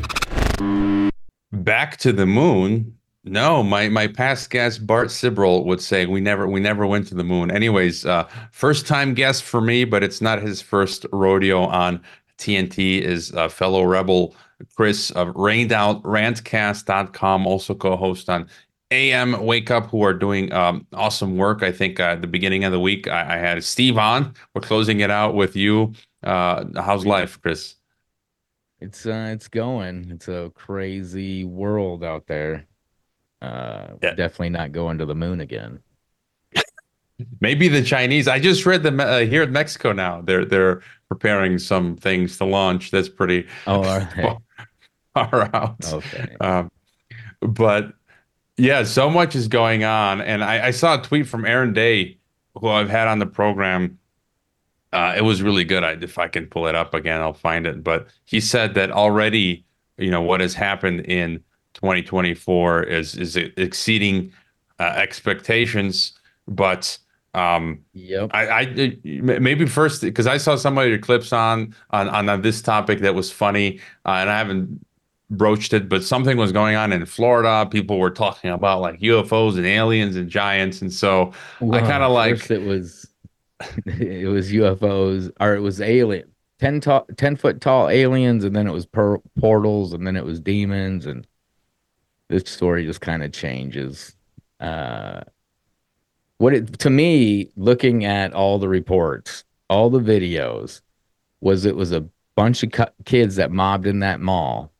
Back 1.52 1.98
to 1.98 2.14
the 2.14 2.26
moon. 2.26 2.98
No, 3.26 3.62
my 3.62 3.90
my 3.90 4.08
past 4.08 4.50
guest 4.52 4.88
Bart 4.88 5.10
Sibrel 5.10 5.66
would 5.66 5.82
say 5.82 6.06
we 6.06 6.22
never 6.22 6.48
we 6.48 6.62
never 6.62 6.88
went 6.88 7.08
to 7.08 7.16
the 7.16 7.26
moon. 7.26 7.52
Anyways, 7.52 8.06
uh, 8.06 8.26
first 8.54 8.88
time 8.88 9.14
guest 9.14 9.44
for 9.44 9.60
me, 9.60 9.84
but 9.84 10.02
it's 10.02 10.22
not 10.22 10.42
his 10.42 10.62
first 10.62 11.06
rodeo 11.12 11.64
on 11.64 12.02
TNT. 12.38 13.02
Is 13.02 13.34
uh, 13.34 13.50
fellow 13.50 13.84
rebel 13.84 14.34
Chris 14.78 15.12
of 15.12 15.28
rainedoutRantcast.com, 15.30 17.46
also 17.46 17.76
co-host 17.76 18.30
on 18.30 18.48
AM 18.92 19.44
Wake 19.44 19.72
Up, 19.72 19.88
who 19.88 20.04
are 20.04 20.14
doing 20.14 20.52
um, 20.54 20.86
awesome 20.94 21.38
work. 21.38 21.64
I 21.64 21.72
think 21.72 22.00
uh, 22.00 22.04
at 22.04 22.22
the 22.22 22.28
beginning 22.28 22.64
of 22.64 22.72
the 22.72 22.80
week 22.80 23.08
I, 23.08 23.36
I, 23.36 23.38
had 23.38 23.64
Steve 23.64 23.98
on. 23.98 24.34
We're 24.54 24.62
closing 24.62 25.00
it 25.00 25.10
out 25.10 25.34
with 25.34 25.56
you. 25.56 25.94
Uh, 26.24 26.66
how's 26.76 27.06
life, 27.06 27.42
Chris? 27.42 27.76
It's 28.80 29.06
uh, 29.06 29.30
it's 29.32 29.48
going. 29.48 30.10
It's 30.12 30.28
a 30.28 30.52
crazy 30.54 31.44
world 31.44 32.04
out 32.04 32.28
there. 32.28 32.66
Uh, 33.42 33.88
yeah. 34.02 34.14
Definitely 34.14 34.50
not 34.50 34.72
going 34.72 34.98
to 35.00 35.06
the 35.06 35.16
moon 35.16 35.42
again. 35.42 35.80
Maybe 37.42 37.68
the 37.68 37.84
Chinese. 37.84 38.28
I 38.28 38.40
just 38.40 38.66
read 38.66 38.84
them 38.84 39.00
uh, 39.00 39.20
here 39.20 39.44
in 39.44 39.52
Mexico 39.52 39.94
now. 39.94 40.22
They're 40.22 40.46
they're 40.46 40.82
preparing 41.10 41.58
some 41.58 41.96
things 41.96 42.38
to 42.38 42.46
launch. 42.46 42.92
That's 42.92 43.10
pretty. 43.10 43.48
Oh, 43.66 43.84
are 43.84 44.10
they? 44.16 44.38
far 45.16 45.50
out. 45.56 45.94
Okay. 45.94 46.36
Um, 46.42 46.70
but 47.42 47.94
yeah, 48.58 48.84
so 48.84 49.10
much 49.10 49.36
is 49.36 49.48
going 49.48 49.84
on, 49.84 50.22
and 50.22 50.44
I, 50.44 50.68
I, 50.68 50.72
saw 50.72 51.00
a 51.00 51.04
tweet 51.04 51.28
from 51.28 51.46
Aaron 51.46 51.74
Day, 51.74 52.18
who 52.56 52.70
I've 52.70 52.90
had 52.90 53.08
on 53.08 53.20
the 53.20 53.26
program. 53.26 54.00
Uh, 54.94 55.14
it 55.18 55.22
was 55.22 55.42
really 55.42 55.66
good. 55.66 55.84
I, 55.84 55.92
if 55.92 56.18
I 56.18 56.30
can 56.30 56.48
pull 56.48 56.68
it 56.68 56.76
up 56.76 56.94
again, 56.94 57.20
I'll 57.20 57.34
find 57.34 57.68
it. 57.68 57.84
But 57.84 58.08
he 58.24 58.40
said 58.40 58.74
that 58.76 58.92
already, 58.92 59.66
you 59.98 60.10
know, 60.10 60.22
what 60.22 60.40
has 60.40 60.54
happened 60.54 61.02
in 61.02 61.44
2024 61.74 62.84
is 62.84 63.16
is 63.16 63.36
exceeding 63.36 64.32
uh, 64.80 64.94
expectations. 64.96 66.14
But 66.48 66.98
um, 67.34 67.82
yep. 67.94 68.32
I, 68.34 68.62
I 68.62 68.98
maybe 69.04 69.66
first 69.66 70.02
because 70.02 70.28
I 70.28 70.38
saw 70.38 70.56
some 70.56 70.78
of 70.78 70.88
your 70.88 71.00
clips 71.00 71.34
on 71.34 71.76
on 71.90 72.08
on 72.08 72.42
this 72.42 72.62
topic 72.62 73.00
that 73.00 73.16
was 73.16 73.30
funny, 73.30 73.82
uh, 74.06 74.12
and 74.12 74.30
I 74.30 74.38
haven't 74.38 74.86
broached 75.30 75.74
it, 75.74 75.90
but 75.90 76.04
something 76.04 76.38
was 76.38 76.52
going 76.52 76.76
on 76.76 76.94
in 76.94 77.06
Florida. 77.06 77.68
People 77.70 78.00
were 78.00 78.12
talking 78.12 78.52
about 78.52 78.82
like 78.82 79.00
UFOs 79.00 79.58
and 79.58 79.66
aliens 79.66 80.16
and 80.16 80.30
giants, 80.30 80.82
and 80.82 80.92
so 80.92 81.34
well, 81.60 81.84
I 81.84 81.88
kind 81.88 82.04
of 82.04 82.12
like 82.12 82.50
it 82.52 82.62
was 82.62 83.08
it 83.86 84.30
was 84.30 84.52
UFOs 84.52 85.32
or 85.40 85.56
it 85.56 85.62
was 85.62 85.82
alien 85.82 86.32
10, 86.60 86.82
tall, 86.82 87.08
10 87.18 87.36
foot 87.36 87.62
tall 87.62 87.90
aliens, 87.90 88.44
and 88.44 88.56
then 88.56 88.68
it 88.68 88.72
was 88.72 88.86
per- 88.86 89.20
portals, 89.40 89.94
and 89.94 90.06
then 90.06 90.16
it 90.16 90.26
was 90.26 90.40
demons, 90.40 91.06
and 91.06 91.28
this 92.30 92.44
story 92.46 92.86
just 92.86 93.02
kind 93.02 93.24
of 93.24 93.32
changes. 93.32 94.16
Uh, 94.60 95.22
what 96.38 96.54
it 96.54 96.80
to 96.80 96.90
me, 96.90 97.52
looking 97.56 98.06
at 98.06 98.34
all 98.34 98.60
the 98.60 98.68
reports, 98.70 99.44
all 99.70 99.90
the 99.90 100.00
videos, 100.00 100.82
was 101.42 101.66
it 101.66 101.76
was 101.76 101.92
a 101.92 102.08
bunch 102.36 102.64
of 102.64 102.72
cu- 102.72 102.86
kids 103.06 103.36
that 103.36 103.52
mobbed 103.52 103.88
in 103.88 104.00
that 104.00 104.20
mall 104.20 104.72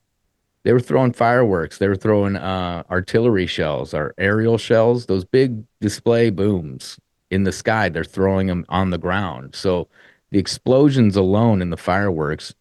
they 0.66 0.74
were 0.74 0.80
throwing 0.80 1.14
fireworks. 1.14 1.78
They 1.78 1.88
were 1.88 1.96
throwing 1.96 2.36
uh, 2.36 2.84
artillery 2.90 3.46
shells 3.46 3.94
or 3.94 4.16
aerial 4.18 4.58
shells, 4.58 5.06
those 5.06 5.24
big 5.24 5.64
display 5.80 6.32
booms 6.32 7.00
in 7.30 7.44
the 7.44 7.52
sky. 7.52 7.88
They're 7.88 8.04
throwing 8.04 8.48
them 8.48 8.66
on 8.68 8.90
the 8.90 8.98
ground. 8.98 9.56
So 9.56 9.88
the 10.32 10.40
explosions 10.40 11.16
alone 11.16 11.62
in 11.62 11.70
the 11.70 11.78
fireworks, 11.78 12.56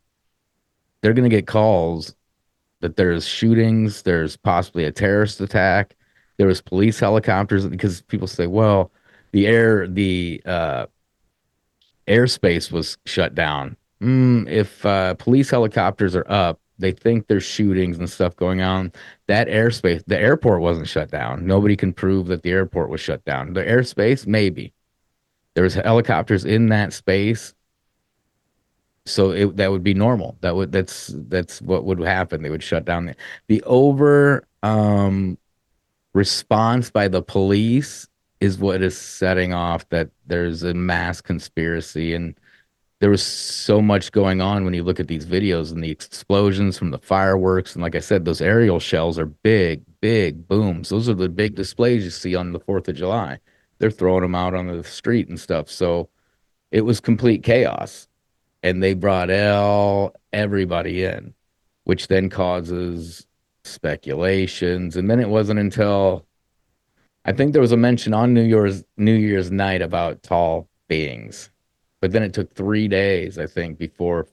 they're 1.01 1.15
going 1.15 1.29
to 1.29 1.35
get 1.35 1.47
calls 1.47 2.15
that 2.81 2.97
there's 2.97 3.27
shootings, 3.27 4.03
there's 4.03 4.37
possibly 4.37 4.85
a 4.85 4.93
terrorist 4.93 5.41
attack, 5.41 5.97
there 6.37 6.47
was 6.47 6.61
police 6.61 7.01
helicopters 7.01 7.67
because 7.67 8.03
people 8.03 8.27
say, 8.27 8.47
well, 8.47 8.93
the 9.33 9.47
air, 9.47 9.89
the 9.89 10.43
uh, 10.45 10.87
airspace 12.07 12.71
was 12.71 12.99
shut 13.07 13.35
down. 13.35 13.79
Mm, 14.03 14.47
if 14.51 14.85
uh, 14.85 15.15
police 15.15 15.49
helicopters 15.49 16.15
are 16.15 16.27
up, 16.29 16.61
they 16.79 16.93
think 16.93 17.27
there's 17.27 17.45
shootings 17.45 17.99
and 17.99 18.11
stuff 18.11 18.37
going 18.37 18.61
on. 18.61 18.93
That 19.27 19.49
airspace, 19.49 20.03
the 20.07 20.19
airport 20.19 20.61
wasn't 20.61 20.89
shut 20.89 21.11
down. 21.11 21.47
Nobody 21.47 21.77
can 21.77 21.93
prove 21.93 22.27
that 22.29 22.43
the 22.43 22.51
airport 22.51 22.91
was 22.91 23.01
shut 23.01 23.25
down. 23.25 23.53
The 23.53 23.63
airspace, 23.65 24.27
maybe. 24.27 24.73
There 25.55 25.65
was 25.65 25.75
helicopters 25.75 26.45
in 26.45 26.69
that 26.69 26.93
space. 26.93 27.55
So 29.07 29.31
it, 29.31 29.57
that 29.57 29.71
would 29.71 29.85
be 29.85 29.95
normal. 29.95 30.37
That 30.41 30.57
would 30.57 30.73
that's 30.73 31.13
that's 31.15 31.61
what 31.61 31.85
would 31.85 32.01
happen. 32.01 32.43
They 32.43 32.51
would 32.51 32.63
shut 32.63 32.85
down 32.85 33.07
the, 33.07 33.17
the 33.49 33.63
over 33.65 34.47
um, 34.63 35.39
response 36.15 36.91
by 36.91 37.09
the 37.09 37.23
police 37.23 38.09
is 38.41 38.59
what 38.59 38.83
is 38.83 38.97
setting 38.97 39.53
off 39.53 39.89
that 39.91 40.11
there's 40.27 40.63
a 40.63 40.75
mass 40.75 41.21
conspiracy 41.21 42.15
and 42.15 42.35
there 43.05 43.11
was 43.11 43.23
so 43.23 43.83
much 43.83 44.13
going 44.13 44.41
on 44.41 44.65
when 44.65 44.73
you 44.73 44.83
look 44.83 44.99
at 44.99 45.09
these 45.09 45.27
videos 45.27 45.71
and 45.71 45.85
the 45.85 45.91
explosions 45.91 46.79
from 46.79 46.91
the 46.91 46.99
fireworks. 46.99 47.75
And 47.75 47.83
like 47.83 47.95
i 47.95 48.01
said 48.01 48.25
those 48.25 48.41
aerial 48.41 48.81
shells 48.81 49.19
are 49.19 49.27
big 49.27 49.83
big 50.01 50.49
booms. 50.49 50.89
Those 50.89 51.07
are 51.11 51.15
the 51.15 51.29
big 51.29 51.55
displays 51.55 52.03
you 52.03 52.09
see 52.09 52.35
on 52.35 52.53
the 52.53 52.61
4th 52.61 52.89
of 52.89 52.97
july. 52.97 53.41
They're 53.79 53.91
throwing 53.91 54.23
them 54.23 54.35
out 54.35 54.55
on 54.55 54.69
the 54.69 54.83
street 54.85 55.29
and 55.29 55.39
stuff. 55.39 55.69
So 55.69 56.09
it 56.71 56.81
was 56.81 56.99
complete 56.99 57.43
chaos. 57.43 58.09
And 58.63 58.83
they 58.83 58.95
brought 58.95 59.31
all 59.31 60.15
everybody 60.33 61.05
in 61.05 61.35
which 61.83 62.09
then 62.09 62.31
causes 62.31 63.27
speculations. 63.65 64.97
And 64.97 65.11
then 65.11 65.21
it 65.21 65.29
wasn't 65.29 65.61
until 65.61 66.25
i 67.27 67.33
think 67.33 67.53
there 67.53 67.61
was 67.61 67.73
a 67.73 67.77
mention 67.77 68.15
on 68.15 68.33
new 68.33 68.41
year's 68.41 68.83
new 68.97 69.13
year's 69.13 69.51
night 69.51 69.83
about 69.83 70.23
tall 70.23 70.71
beings 70.89 71.51
but 72.05 72.13
then 72.13 72.23
it 72.23 72.35
took 72.35 72.55
three 72.55 72.87
days, 72.87 73.39
I 73.39 73.47
think, 73.47 73.79
before 73.79 74.27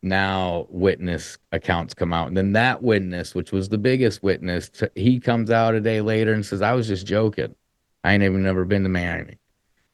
now 0.00 0.68
witness 0.70 1.38
accounts 1.50 1.92
come 1.92 2.12
out. 2.12 2.28
And 2.28 2.36
then 2.36 2.52
that 2.52 2.84
witness, 2.84 3.34
which 3.34 3.50
was 3.50 3.68
the 3.68 3.78
biggest 3.78 4.22
witness, 4.22 4.70
he 4.94 5.18
comes 5.18 5.50
out 5.50 5.74
a 5.74 5.80
day 5.80 6.00
later 6.00 6.32
and 6.32 6.46
says, 6.46 6.62
I 6.62 6.74
was 6.74 6.86
just 6.86 7.04
joking. 7.04 7.56
I 8.04 8.14
ain't 8.14 8.22
even 8.22 8.44
never 8.44 8.64
been 8.64 8.84
to 8.84 8.88
Miami. 8.88 9.40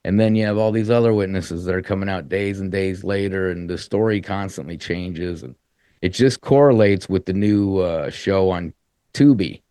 And 0.04 0.20
then 0.20 0.34
you 0.34 0.44
have 0.44 0.58
all 0.58 0.72
these 0.72 0.90
other 0.90 1.14
witnesses 1.14 1.64
that 1.64 1.74
are 1.74 1.80
coming 1.80 2.10
out 2.10 2.28
days 2.28 2.60
and 2.60 2.70
days 2.70 3.02
later, 3.02 3.50
and 3.50 3.70
the 3.70 3.78
story 3.78 4.20
constantly 4.20 4.76
changes. 4.76 5.42
And 5.42 5.54
it 6.02 6.10
just 6.10 6.42
correlates 6.42 7.08
with 7.08 7.24
the 7.24 7.32
new 7.32 7.78
uh, 7.78 8.10
show 8.10 8.50
on 8.50 8.74
Tubi. 9.14 9.62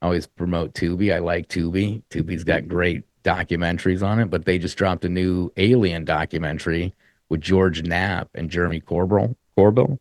I 0.00 0.06
always 0.06 0.26
promote 0.26 0.72
Tubi. 0.72 1.14
I 1.14 1.18
like 1.18 1.48
Tubi. 1.48 2.04
Tubi's 2.08 2.42
got 2.42 2.68
great 2.68 3.04
documentaries 3.22 4.02
on 4.02 4.18
it, 4.18 4.30
but 4.30 4.44
they 4.44 4.58
just 4.58 4.76
dropped 4.76 5.04
a 5.04 5.08
new 5.08 5.52
alien 5.56 6.04
documentary 6.04 6.94
with 7.32 7.40
George 7.40 7.82
Knapp 7.82 8.28
and 8.34 8.50
Jeremy 8.50 8.78
Corbell, 8.78 9.34
Corbell 9.56 9.98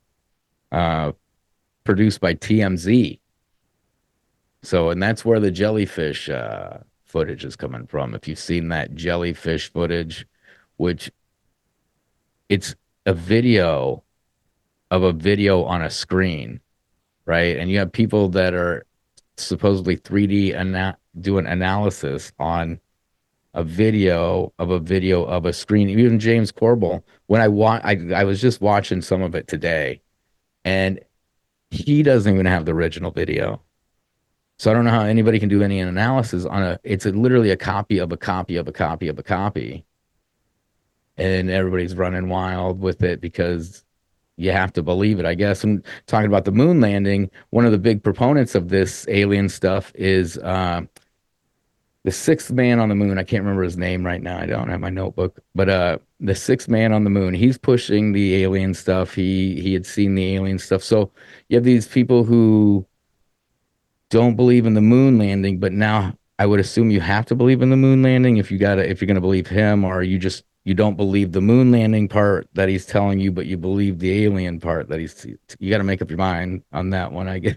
uh, 0.74 1.14
produced 1.86 2.20
by 2.20 2.34
TMZ. 2.34 3.20
So, 4.64 4.90
and 4.90 5.02
that's 5.02 5.24
where 5.24 5.40
the 5.40 5.50
jellyfish 5.50 6.28
uh, 6.30 6.80
footage 7.06 7.46
is 7.46 7.56
coming 7.56 7.88
from. 7.88 8.16
If 8.16 8.28
you've 8.28 8.38
seen 8.38 8.68
that 8.68 8.96
jellyfish 8.96 9.72
footage, 9.72 10.28
which 10.76 11.10
it's 12.50 12.76
a 13.06 13.14
video 13.14 14.04
of 14.92 15.04
a 15.04 15.14
video 15.14 15.64
on 15.64 15.82
a 15.82 15.90
screen. 15.90 16.60
right? 17.26 17.56
And 17.56 17.72
you 17.72 17.80
have 17.80 17.94
people 17.94 18.28
that 18.32 18.54
are 18.54 18.86
supposedly 19.38 19.96
3D 19.96 20.54
ana- 20.54 20.98
doing 21.18 21.48
analysis 21.48 22.34
on 22.38 22.82
a 23.54 23.64
video 23.64 24.54
of 24.60 24.70
a 24.70 24.80
video 24.80 25.24
of 25.24 25.46
a 25.46 25.54
screen. 25.54 25.90
Even 25.90 26.20
James 26.20 26.52
Corbell, 26.52 27.04
when 27.28 27.42
I 27.42 27.48
want, 27.48 27.84
I 27.86 27.98
I 28.14 28.24
was 28.24 28.42
just 28.42 28.62
watching 28.62 29.02
some 29.02 29.22
of 29.22 29.36
it 29.36 29.48
today, 29.48 30.02
and 30.64 31.00
he 31.70 32.04
doesn't 32.04 32.34
even 32.34 32.46
have 32.46 32.66
the 32.66 32.74
original 32.74 33.12
video. 33.12 33.62
So 34.60 34.70
I 34.70 34.74
don't 34.74 34.86
know 34.86 34.92
how 34.92 35.02
anybody 35.02 35.40
can 35.40 35.50
do 35.50 35.64
any 35.64 35.80
analysis 35.80 36.46
on 36.46 36.64
a. 36.64 36.80
It's 36.84 37.06
a, 37.06 37.12
literally 37.12 37.50
a 37.50 37.58
copy 37.58 37.98
of 37.98 38.12
a 38.12 38.18
copy 38.18 38.56
of 38.58 38.68
a 38.68 38.72
copy 38.72 39.08
of 39.08 39.18
a 39.20 39.24
copy, 39.24 39.86
and 41.18 41.50
everybody's 41.50 41.96
running 41.96 42.30
wild 42.30 42.80
with 42.80 43.04
it 43.04 43.22
because 43.22 43.84
you 44.38 44.52
have 44.52 44.74
to 44.74 44.84
believe 44.84 45.20
it, 45.20 45.26
I 45.26 45.36
guess. 45.36 45.64
And 45.64 45.86
talking 46.08 46.28
about 46.28 46.46
the 46.46 46.52
moon 46.52 46.80
landing, 46.80 47.30
one 47.50 47.66
of 47.66 47.72
the 47.72 47.78
big 47.78 48.04
proponents 48.04 48.56
of 48.56 48.70
this 48.70 49.06
alien 49.10 49.50
stuff 49.50 49.92
is 49.96 50.38
uh, 50.40 50.82
the 52.04 52.12
sixth 52.12 52.52
man 52.52 52.80
on 52.80 52.90
the 52.90 52.96
moon. 52.96 53.18
I 53.18 53.24
can't 53.24 53.44
remember 53.44 53.64
his 53.64 53.78
name 53.78 54.06
right 54.06 54.22
now. 54.22 54.40
I 54.40 54.46
don't 54.46 54.70
have 54.70 54.80
my 54.80 54.90
notebook, 54.90 55.40
but 55.54 55.70
uh, 55.70 55.98
the 56.20 56.36
sixth 56.36 56.68
man 56.68 56.94
on 56.94 57.04
the 57.04 57.10
moon. 57.10 57.34
He's 57.34 57.58
pushing 57.58 58.12
the 58.12 58.44
alien 58.44 58.74
stuff. 58.74 59.14
He 59.14 59.62
he 59.62 59.74
had 59.74 59.86
seen 59.86 60.16
the 60.16 60.36
alien 60.36 60.60
stuff. 60.60 60.84
So 60.84 61.12
you 61.50 61.58
have 61.58 61.64
these 61.64 61.88
people 61.88 62.24
who 62.24 62.86
don't 64.10 64.36
believe 64.36 64.66
in 64.66 64.74
the 64.74 64.82
moon 64.82 65.18
landing, 65.18 65.60
but 65.60 65.72
now 65.74 66.14
I 66.40 66.46
would 66.48 66.60
assume 66.60 66.90
you 66.90 67.02
have 67.02 67.26
to 67.28 67.36
believe 67.36 67.62
in 67.62 67.70
the 67.70 67.78
moon 67.78 68.02
landing 68.02 68.38
if 68.38 68.52
you 68.52 68.58
gotta 68.58 68.90
if 68.90 69.00
you're 69.00 69.08
gonna 69.08 69.22
believe 69.22 69.48
him, 69.48 69.86
or 69.86 70.02
you 70.02 70.18
just 70.18 70.44
you 70.64 70.74
don't 70.74 70.98
believe 70.98 71.32
the 71.32 71.42
moon 71.42 71.72
landing 71.72 72.08
part 72.08 72.48
that 72.54 72.70
he's 72.70 72.86
telling 72.86 73.20
you, 73.20 73.32
but 73.32 73.46
you 73.46 73.58
believe 73.58 74.00
the 74.00 74.24
alien 74.26 74.60
part 74.60 74.90
that 74.90 75.00
he's 75.00 75.26
you 75.60 75.70
got 75.70 75.80
to 75.80 75.84
make 75.84 76.02
up 76.02 76.10
your 76.10 76.18
mind 76.18 76.64
on 76.72 76.92
that 76.92 77.12
one. 77.12 77.28
I 77.28 77.40
guess. 77.40 77.56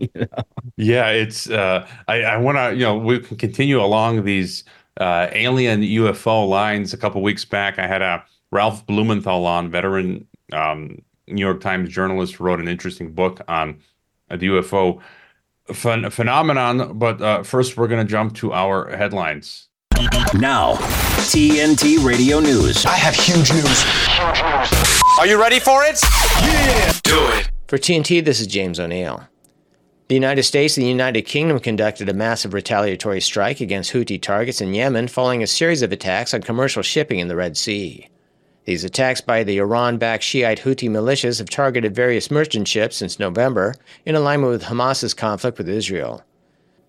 You 0.14 0.20
know? 0.20 0.44
Yeah, 0.76 1.10
it's. 1.10 1.50
Uh, 1.50 1.86
I, 2.08 2.22
I 2.22 2.36
want 2.38 2.56
to. 2.56 2.74
You 2.74 2.84
know, 2.84 2.96
we 2.96 3.18
can 3.20 3.36
continue 3.36 3.82
along 3.82 4.24
these 4.24 4.64
uh, 4.98 5.28
alien 5.32 5.82
UFO 5.82 6.48
lines. 6.48 6.94
A 6.94 6.96
couple 6.96 7.20
weeks 7.22 7.44
back, 7.44 7.78
I 7.78 7.86
had 7.86 8.00
a 8.00 8.24
Ralph 8.50 8.86
Blumenthal 8.86 9.46
on, 9.46 9.70
veteran 9.70 10.26
um, 10.52 11.02
New 11.28 11.44
York 11.44 11.60
Times 11.60 11.90
journalist, 11.90 12.40
wrote 12.40 12.60
an 12.60 12.68
interesting 12.68 13.12
book 13.12 13.40
on 13.46 13.78
the 14.30 14.46
UFO 14.48 15.00
phen- 15.68 16.10
phenomenon. 16.10 16.98
But 16.98 17.20
uh, 17.20 17.42
first, 17.42 17.76
we're 17.76 17.88
going 17.88 18.04
to 18.04 18.10
jump 18.10 18.34
to 18.36 18.52
our 18.52 18.96
headlines. 18.96 19.68
Now, 20.34 20.76
TNT 21.28 22.02
Radio 22.02 22.40
News. 22.40 22.86
I 22.86 22.94
have 22.94 23.14
huge 23.14 23.52
news. 23.52 23.84
Are 25.18 25.26
you 25.26 25.38
ready 25.38 25.60
for 25.60 25.84
it? 25.84 26.00
Yeah. 26.42 26.92
Do 27.02 27.26
it. 27.38 27.50
For 27.68 27.78
TNT, 27.78 28.24
this 28.24 28.40
is 28.40 28.46
James 28.46 28.80
O'Neill. 28.80 29.29
The 30.10 30.16
United 30.16 30.42
States 30.42 30.76
and 30.76 30.84
the 30.84 30.90
United 30.90 31.22
Kingdom 31.22 31.60
conducted 31.60 32.08
a 32.08 32.12
massive 32.12 32.52
retaliatory 32.52 33.20
strike 33.20 33.60
against 33.60 33.92
Houthi 33.92 34.20
targets 34.20 34.60
in 34.60 34.74
Yemen 34.74 35.06
following 35.06 35.40
a 35.40 35.46
series 35.46 35.82
of 35.82 35.92
attacks 35.92 36.34
on 36.34 36.42
commercial 36.42 36.82
shipping 36.82 37.20
in 37.20 37.28
the 37.28 37.36
Red 37.36 37.56
Sea. 37.56 38.08
These 38.64 38.82
attacks 38.82 39.20
by 39.20 39.44
the 39.44 39.58
Iran 39.58 39.98
backed 39.98 40.24
Shiite 40.24 40.62
Houthi 40.62 40.90
militias 40.90 41.38
have 41.38 41.48
targeted 41.48 41.94
various 41.94 42.28
merchant 42.28 42.66
ships 42.66 42.96
since 42.96 43.20
November, 43.20 43.76
in 44.04 44.16
alignment 44.16 44.50
with 44.50 44.64
Hamas's 44.64 45.14
conflict 45.14 45.58
with 45.58 45.68
Israel. 45.68 46.24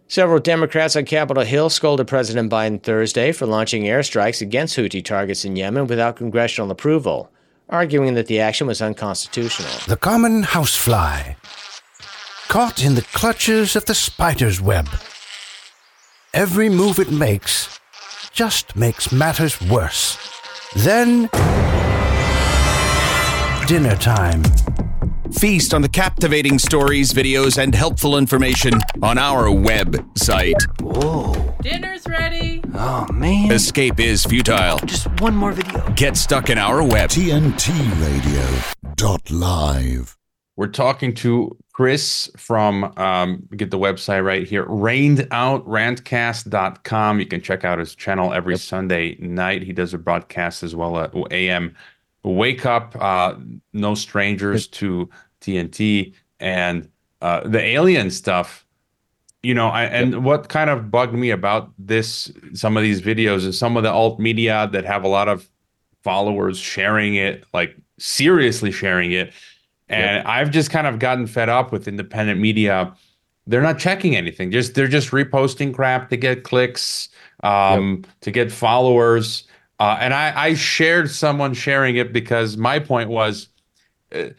Several 0.07 0.39
Democrats 0.39 0.95
on 0.95 1.05
Capitol 1.05 1.43
Hill 1.43 1.69
scolded 1.69 2.07
President 2.07 2.51
Biden 2.51 2.81
Thursday 2.81 3.34
for 3.34 3.45
launching 3.45 3.84
airstrikes 3.84 4.41
against 4.41 4.75
Houthi 4.75 5.05
targets 5.05 5.45
in 5.45 5.55
Yemen 5.55 5.86
without 5.86 6.15
congressional 6.15 6.71
approval, 6.71 7.29
arguing 7.69 8.15
that 8.15 8.25
the 8.25 8.39
action 8.39 8.65
was 8.65 8.81
unconstitutional. 8.81 9.69
The 9.88 9.95
common 9.95 10.41
housefly, 10.41 11.36
caught 12.52 12.84
in 12.84 12.96
the 12.96 13.02
clutches 13.14 13.78
of 13.78 13.86
the 13.86 13.96
spider's 13.96 14.60
web. 14.60 14.86
Every 16.34 16.68
move 16.68 17.00
it 17.00 17.10
makes 17.10 17.80
just 18.34 18.76
makes 18.76 19.10
matters 19.10 19.62
worse. 19.62 20.18
Then, 20.76 21.30
dinner 23.68 23.96
time. 23.96 24.44
Feast 25.32 25.74
on 25.74 25.82
the 25.82 25.88
captivating 25.88 26.60
stories, 26.60 27.14
videos, 27.14 27.58
and 27.58 27.74
helpful 27.74 28.18
information 28.18 28.74
on 29.02 29.18
our 29.18 29.46
website. 29.46 30.62
Whoa. 30.82 31.56
Dinner's 31.62 32.06
ready. 32.06 32.62
Oh, 32.74 33.08
man. 33.14 33.50
Escape 33.50 34.02
is 34.02 34.26
futile. 34.26 34.78
Just 34.80 35.08
one 35.22 35.38
more 35.38 35.54
video. 35.54 35.90
Get 35.94 36.18
stuck 36.18 36.50
in 36.50 36.58
our 36.58 36.84
web. 36.84 37.12
TNT 37.12 37.70
Radio 38.02 38.62
dot 38.98 39.32
live. 39.32 40.18
We're 40.62 40.67
talking 40.67 41.13
to 41.15 41.58
Chris 41.74 42.30
from 42.38 42.93
um, 42.95 43.50
get 43.58 43.71
the 43.71 43.80
website 43.80 44.24
right 44.24 44.47
here, 44.47 44.67
rainedoutrantcast.com. 44.67 47.19
You 47.19 47.26
can 47.26 47.41
check 47.41 47.65
out 47.65 47.80
his 47.80 47.95
channel 47.95 48.32
every 48.32 48.56
Sunday 48.60 49.15
night. 49.15 49.63
He 49.63 49.74
does 49.74 49.95
a 49.95 49.97
broadcast 49.97 50.62
as 50.62 50.76
well 50.76 51.00
at 51.00 51.15
AM 51.32 51.76
Wake 52.21 52.67
Up, 52.67 52.95
uh, 53.00 53.38
No 53.74 53.95
Strangers 53.95 54.67
to 54.67 55.10
TNT, 55.41 56.13
and 56.39 56.88
uh, 57.24 57.41
the 57.47 57.60
alien 57.60 58.12
stuff. 58.12 58.63
You 59.41 59.56
know, 59.56 59.69
I, 59.69 59.86
and 59.86 60.24
what 60.24 60.50
kind 60.50 60.69
of 60.69 60.91
bugged 60.91 61.15
me 61.15 61.32
about 61.32 61.71
this, 61.80 62.32
some 62.54 62.78
of 62.78 62.84
these 62.84 63.02
videos, 63.02 63.47
is 63.47 63.58
some 63.58 63.78
of 63.78 63.82
the 63.82 63.91
alt 63.91 64.19
media 64.19 64.69
that 64.74 64.86
have 64.86 65.06
a 65.06 65.08
lot 65.08 65.28
of 65.28 65.50
followers 66.04 66.60
sharing 66.60 67.15
it, 67.15 67.45
like 67.52 67.76
seriously 67.97 68.71
sharing 68.71 69.12
it. 69.12 69.34
And 69.91 70.17
yep. 70.17 70.25
I've 70.25 70.51
just 70.51 70.71
kind 70.71 70.88
of 70.88 70.99
gotten 70.99 71.27
fed 71.27 71.49
up 71.49 71.71
with 71.71 71.88
independent 71.88 72.39
media. 72.39 72.95
They're 73.45 73.62
not 73.62 73.77
checking 73.77 74.15
anything. 74.15 74.51
Just 74.51 74.73
they're 74.73 74.88
just 74.88 75.12
reposting 75.12 75.73
crap 75.73 76.10
to 76.10 76.17
get 76.17 76.43
clicks, 76.43 77.10
um, 77.43 77.97
yep. 78.04 78.12
to 78.21 78.32
get 78.32 78.51
followers. 78.51 79.43
Uh, 79.80 79.97
and 79.99 80.13
I, 80.13 80.45
I 80.45 80.54
shared 80.54 81.10
someone 81.10 81.54
sharing 81.54 81.97
it 81.97 82.13
because 82.13 82.56
my 82.56 82.80
point 82.80 83.10
was 83.10 83.49
uh, 84.15 84.30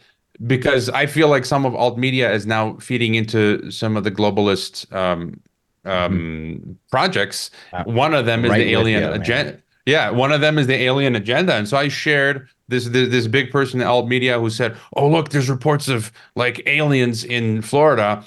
because 0.47 0.89
I 0.89 1.05
feel 1.05 1.27
like 1.27 1.45
some 1.45 1.65
of 1.65 1.75
alt 1.75 1.97
media 1.97 2.31
is 2.33 2.45
now 2.47 2.75
feeding 2.77 3.15
into 3.15 3.69
some 3.69 3.95
of 3.95 4.03
the 4.03 4.11
globalist 4.11 4.91
um, 4.93 5.39
um, 5.85 6.13
mm-hmm. 6.13 6.71
projects. 6.89 7.51
One 7.85 8.13
of 8.13 8.25
them 8.25 8.45
is 8.45 8.51
right 8.51 8.59
the 8.59 8.71
alien 8.71 9.03
agenda. 9.03 9.61
Yeah, 9.85 10.11
one 10.11 10.31
of 10.31 10.41
them 10.41 10.57
is 10.57 10.67
the 10.67 10.75
alien 10.75 11.15
agenda, 11.15 11.55
and 11.55 11.67
so 11.67 11.77
I 11.77 11.89
shared 11.89 12.47
this 12.69 12.87
this, 12.87 13.09
this 13.09 13.27
big 13.27 13.51
person 13.51 13.81
in 13.81 13.87
alt 13.87 14.07
media 14.07 14.39
who 14.39 14.49
said, 14.49 14.77
"Oh, 14.95 15.09
look, 15.09 15.29
there's 15.29 15.49
reports 15.49 15.89
of 15.89 16.11
like 16.35 16.61
aliens 16.65 17.23
in 17.25 17.61
Florida," 17.61 18.23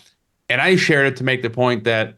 and 0.50 0.60
I 0.60 0.76
shared 0.76 1.06
it 1.06 1.16
to 1.16 1.24
make 1.24 1.42
the 1.42 1.50
point 1.50 1.84
that 1.84 2.14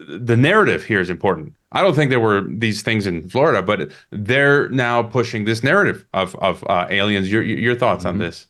the 0.00 0.36
narrative 0.36 0.84
here 0.84 1.00
is 1.00 1.10
important. 1.10 1.54
I 1.72 1.82
don't 1.82 1.94
think 1.94 2.10
there 2.10 2.20
were 2.20 2.44
these 2.48 2.82
things 2.82 3.06
in 3.06 3.28
Florida, 3.28 3.62
but 3.62 3.92
they're 4.10 4.68
now 4.70 5.02
pushing 5.02 5.44
this 5.44 5.62
narrative 5.62 6.04
of 6.12 6.34
of 6.36 6.64
uh, 6.68 6.86
aliens. 6.90 7.30
Your 7.30 7.42
your 7.42 7.76
thoughts 7.76 8.00
mm-hmm. 8.00 8.14
on 8.14 8.18
this? 8.18 8.48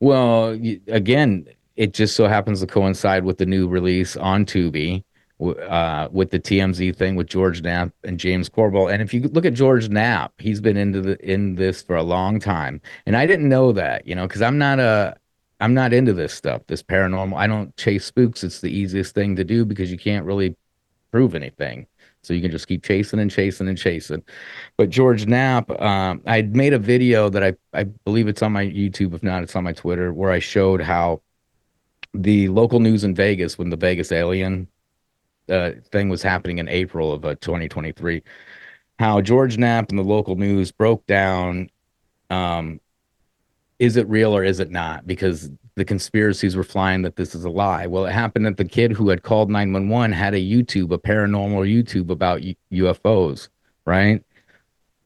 Well, 0.00 0.58
again, 0.88 1.46
it 1.76 1.92
just 1.92 2.16
so 2.16 2.26
happens 2.26 2.60
to 2.60 2.66
coincide 2.66 3.24
with 3.24 3.38
the 3.38 3.46
new 3.46 3.68
release 3.68 4.16
on 4.16 4.44
Tubi 4.44 5.04
uh, 5.40 6.08
with 6.10 6.30
the 6.30 6.40
TMZ 6.40 6.96
thing 6.96 7.14
with 7.14 7.28
George 7.28 7.62
Knapp 7.62 7.92
and 8.04 8.18
James 8.18 8.48
Corbell. 8.48 8.92
And 8.92 9.00
if 9.00 9.14
you 9.14 9.22
look 9.22 9.44
at 9.44 9.54
George 9.54 9.88
Knapp, 9.88 10.32
he's 10.38 10.60
been 10.60 10.76
into 10.76 11.00
the 11.00 11.18
in 11.24 11.54
this 11.54 11.82
for 11.82 11.96
a 11.96 12.02
long 12.02 12.40
time, 12.40 12.80
and 13.06 13.16
I 13.16 13.26
didn't 13.26 13.48
know 13.48 13.72
that, 13.72 14.06
you 14.06 14.14
know, 14.14 14.26
because 14.26 14.42
I'm 14.42 14.58
not 14.58 14.80
a 14.80 15.16
I'm 15.60 15.74
not 15.74 15.92
into 15.92 16.12
this 16.12 16.32
stuff, 16.32 16.62
this 16.66 16.82
paranormal. 16.82 17.36
I 17.36 17.46
don't 17.46 17.76
chase 17.76 18.04
spooks. 18.04 18.44
It's 18.44 18.60
the 18.60 18.70
easiest 18.70 19.14
thing 19.14 19.36
to 19.36 19.44
do 19.44 19.64
because 19.64 19.90
you 19.90 19.98
can't 19.98 20.24
really 20.24 20.56
prove 21.10 21.34
anything. 21.34 21.86
So 22.22 22.34
you 22.34 22.42
can 22.42 22.50
just 22.50 22.68
keep 22.68 22.82
chasing 22.84 23.20
and 23.20 23.30
chasing 23.30 23.68
and 23.68 23.78
chasing. 23.78 24.22
But 24.76 24.90
George 24.90 25.26
Knapp, 25.26 25.70
um, 25.80 26.20
I 26.26 26.42
made 26.42 26.72
a 26.74 26.78
video 26.78 27.28
that 27.30 27.42
I, 27.42 27.54
I 27.72 27.84
believe 27.84 28.28
it's 28.28 28.42
on 28.42 28.52
my 28.52 28.66
YouTube. 28.66 29.14
If 29.14 29.22
not, 29.22 29.42
it's 29.42 29.56
on 29.56 29.64
my 29.64 29.72
Twitter, 29.72 30.12
where 30.12 30.30
I 30.30 30.38
showed 30.38 30.80
how 30.80 31.22
the 32.14 32.48
local 32.48 32.80
news 32.80 33.04
in 33.04 33.14
Vegas, 33.14 33.56
when 33.56 33.70
the 33.70 33.76
Vegas 33.76 34.12
alien 34.12 34.68
uh, 35.48 35.72
thing 35.90 36.08
was 36.08 36.22
happening 36.22 36.58
in 36.58 36.68
April 36.68 37.12
of 37.12 37.24
uh, 37.24 37.34
2023, 37.36 38.22
how 38.98 39.20
George 39.20 39.58
Knapp 39.58 39.90
and 39.90 39.98
the 39.98 40.02
local 40.02 40.36
news 40.36 40.72
broke 40.72 41.06
down 41.06 41.70
um, 42.30 42.80
is 43.78 43.96
it 43.96 44.08
real 44.08 44.34
or 44.36 44.42
is 44.42 44.60
it 44.60 44.70
not? 44.70 45.06
Because 45.06 45.50
the 45.76 45.84
conspiracies 45.84 46.56
were 46.56 46.64
flying 46.64 47.02
that 47.02 47.16
this 47.16 47.34
is 47.34 47.44
a 47.44 47.50
lie. 47.50 47.86
Well, 47.86 48.06
it 48.06 48.12
happened 48.12 48.46
that 48.46 48.56
the 48.56 48.64
kid 48.64 48.92
who 48.92 49.08
had 49.08 49.22
called 49.22 49.50
911 49.50 50.12
had 50.12 50.34
a 50.34 50.38
YouTube, 50.38 50.92
a 50.92 50.98
paranormal 50.98 51.72
YouTube 51.72 52.10
about 52.10 52.42
U- 52.42 52.56
UFOs, 52.72 53.48
right? 53.84 54.22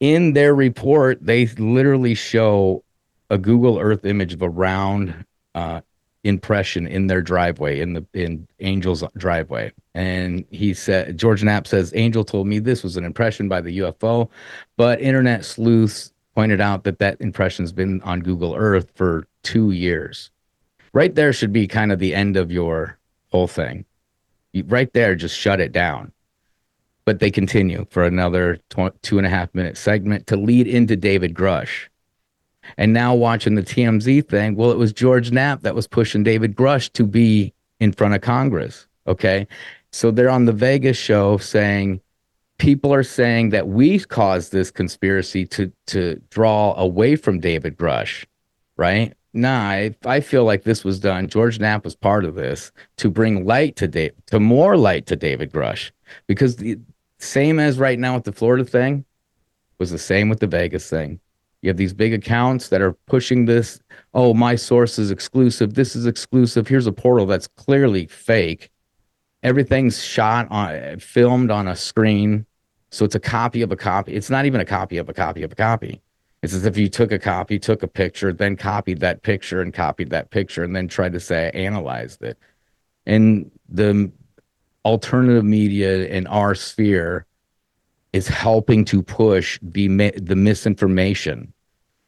In 0.01 0.33
their 0.33 0.55
report, 0.55 1.19
they 1.21 1.47
literally 1.47 2.15
show 2.15 2.83
a 3.29 3.37
Google 3.37 3.79
Earth 3.79 4.05
image 4.05 4.33
of 4.33 4.43
a 4.43 4.49
round 4.49 5.27
uh, 5.55 5.83
impression 6.25 6.87
in 6.87 7.09
their 7.09 7.21
driveway, 7.23 7.81
in 7.81 7.95
the 7.95 8.07
in 8.15 8.47
Angel's 8.61 9.03
driveway. 9.17 9.73
And 9.95 10.45
he 10.51 10.73
said, 10.75 11.19
George 11.19 11.43
Knapp 11.43 11.67
says, 11.67 11.93
Angel 11.95 12.25
told 12.25 12.47
me 12.47 12.59
this 12.59 12.83
was 12.83 12.97
an 12.97 13.05
impression 13.05 13.49
by 13.49 13.61
the 13.61 13.79
UFO, 13.79 14.29
but 14.77 15.01
internet 15.01 15.45
sleuths 15.45 16.13
pointed 16.35 16.61
out 16.61 16.85
that 16.85 16.99
that 16.99 17.21
impression's 17.21 17.73
been 17.73 18.01
on 18.03 18.21
Google 18.21 18.55
Earth 18.55 18.91
for 18.95 19.27
two 19.43 19.73
years. 19.73 20.31
right 20.93 21.15
there 21.15 21.33
should 21.33 21.53
be 21.53 21.67
kind 21.67 21.91
of 21.93 21.99
the 21.99 22.15
end 22.15 22.37
of 22.37 22.51
your 22.53 22.99
whole 23.31 23.49
thing. 23.49 23.85
You, 24.53 24.65
right 24.65 24.93
there, 24.93 25.15
just 25.15 25.37
shut 25.37 25.61
it 25.61 25.73
down. 25.73 26.13
But 27.05 27.19
they 27.19 27.31
continue 27.31 27.87
for 27.91 28.05
another 28.05 28.59
tw- 28.71 28.95
two 29.03 29.19
and 29.19 29.27
a 29.27 29.31
half 29.31 29.53
minute 29.55 29.77
segment 29.77 30.27
to 30.29 30.37
lead 30.37 30.69
into 30.69 30.95
David 30.97 31.35
Grusch. 31.35 31.89
And 32.77 32.93
now 32.93 33.15
watching 33.15 33.55
the 33.55 33.63
TMZ 33.63 34.29
thing, 34.29 34.57
well, 34.57 34.71
it 34.71 34.79
was 34.79 34.93
George 34.93 35.31
Knapp 35.31 35.63
that 35.63 35.75
was 35.75 35.87
pushing 35.87 36.23
David 36.23 36.55
Grusch 36.55 36.93
to 36.93 37.05
be 37.05 37.53
in 37.81 37.93
front 37.93 38.15
of 38.15 38.21
Congress. 38.21 38.87
Okay. 39.07 39.47
So 39.91 40.11
they're 40.11 40.31
on 40.31 40.47
the 40.47 40.53
Vegas 40.53 40.97
show 40.97 41.37
saying 41.39 42.01
people 42.59 42.95
are 42.95 43.03
saying 43.03 43.51
that 43.51 43.69
we 43.69 43.99
caused 43.99 44.53
this 44.53 44.71
conspiracy 44.71 45.45
to 45.47 45.73
to 45.89 46.21
draw 46.31 46.75
away 46.77 47.17
from 47.17 47.41
David 47.41 47.77
Grusch, 47.77 48.25
right? 48.77 49.13
Nah, 49.35 49.61
I, 49.61 49.95
I 50.05 50.21
feel 50.21 50.45
like 50.45 50.63
this 50.63 50.85
was 50.85 51.01
done. 51.01 51.27
George 51.27 51.59
Knapp 51.59 51.85
was 51.85 51.97
part 51.97 52.25
of 52.25 52.35
this 52.35 52.71
to 52.99 53.11
bring 53.11 53.47
light 53.47 53.77
to 53.77 53.89
Dave, 53.89 54.13
to 54.27 54.39
more 54.39 54.77
light 54.77 55.07
to 55.07 55.17
David 55.17 55.51
Grusch, 55.51 55.91
because 56.27 56.57
the 56.57 56.79
same 57.19 57.59
as 57.59 57.79
right 57.79 57.99
now 57.99 58.15
with 58.15 58.25
the 58.25 58.33
Florida 58.33 58.65
thing 58.65 59.05
was 59.79 59.91
the 59.91 59.99
same 59.99 60.29
with 60.29 60.41
the 60.41 60.47
Vegas 60.47 60.89
thing. 60.89 61.19
You 61.63 61.69
have 61.69 61.77
these 61.77 61.95
big 61.95 62.13
accounts 62.13 62.69
that 62.69 62.83
are 62.83 62.93
pushing 63.07 63.47
this. 63.47 63.81
Oh, 64.15 64.35
my 64.35 64.57
source 64.57 64.99
is 64.99 65.11
exclusive. 65.11 65.75
This 65.75 65.95
is 65.95 66.07
exclusive. 66.07 66.67
Here's 66.67 66.89
a 66.89 66.93
portal 66.93 67.25
that's 67.25 67.47
clearly 67.47 68.07
fake. 68.07 68.71
Everything's 69.45 70.03
shot 70.03 70.49
on, 70.51 70.99
filmed 70.99 71.51
on 71.51 71.69
a 71.69 71.77
screen. 71.77 72.47
So 72.91 73.05
it's 73.05 73.15
a 73.15 73.21
copy 73.21 73.63
of 73.63 73.73
a 73.73 73.77
copy. 73.77 74.13
It's 74.15 74.29
not 74.29 74.45
even 74.45 74.61
a 74.61 74.65
copy 74.65 74.99
of 74.99 75.09
a 75.09 75.15
copy 75.15 75.45
of 75.45 75.53
a 75.53 75.55
copy. 75.55 76.03
It's 76.43 76.53
as 76.53 76.67
if 76.67 76.77
you 76.77 76.89
took 76.89 77.13
a 77.13 77.19
copy, 77.19 77.59
took 77.61 77.85
a 77.85 77.89
picture, 77.89 78.33
then 78.33 78.57
copied 78.57 78.99
that 79.01 79.23
picture 79.23 79.63
and 79.63 79.73
copied 79.73 80.11
that 80.11 80.31
picture 80.31 80.65
and 80.65 80.75
then 80.75 80.89
tried 80.89 81.13
to 81.13 81.21
say 81.21 81.51
analyzed 81.55 82.23
it. 82.23 82.39
And 83.07 83.51
the 83.69 84.11
alternative 84.85 85.45
media 85.45 86.07
in 86.07 86.27
our 86.27 86.57
sphere 86.57 87.27
is 88.13 88.29
helping 88.29 88.85
to 88.87 89.03
push 89.03 89.59
the 89.63 89.89
the 90.17 90.37
misinformation. 90.37 91.53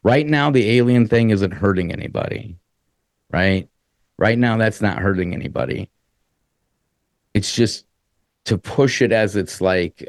Right 0.02 0.26
now, 0.26 0.50
the 0.50 0.70
alien 0.78 1.08
thing 1.08 1.30
isn't 1.30 1.52
hurting 1.52 1.92
anybody, 1.92 2.56
right? 3.30 3.68
Right 4.18 4.38
now, 4.38 4.56
that's 4.58 4.80
not 4.80 4.98
hurting 4.98 5.32
anybody. 5.34 5.90
It's 7.32 7.54
just 7.54 7.86
to 8.44 8.58
push 8.58 9.00
it 9.00 9.12
as 9.12 9.36
it's 9.36 9.60
like 9.60 10.06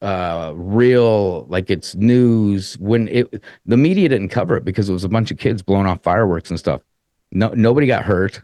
uh 0.00 0.52
real 0.54 1.44
like 1.46 1.70
it's 1.70 1.94
news 1.96 2.78
when 2.78 3.08
it 3.08 3.42
the 3.66 3.76
media 3.76 4.08
didn't 4.08 4.28
cover 4.28 4.56
it 4.56 4.64
because 4.64 4.88
it 4.88 4.92
was 4.92 5.02
a 5.02 5.08
bunch 5.08 5.32
of 5.32 5.38
kids 5.38 5.60
blowing 5.60 5.86
off 5.86 6.00
fireworks 6.04 6.50
and 6.50 6.58
stuff 6.58 6.80
no 7.32 7.48
nobody 7.48 7.84
got 7.86 8.04
hurt 8.04 8.40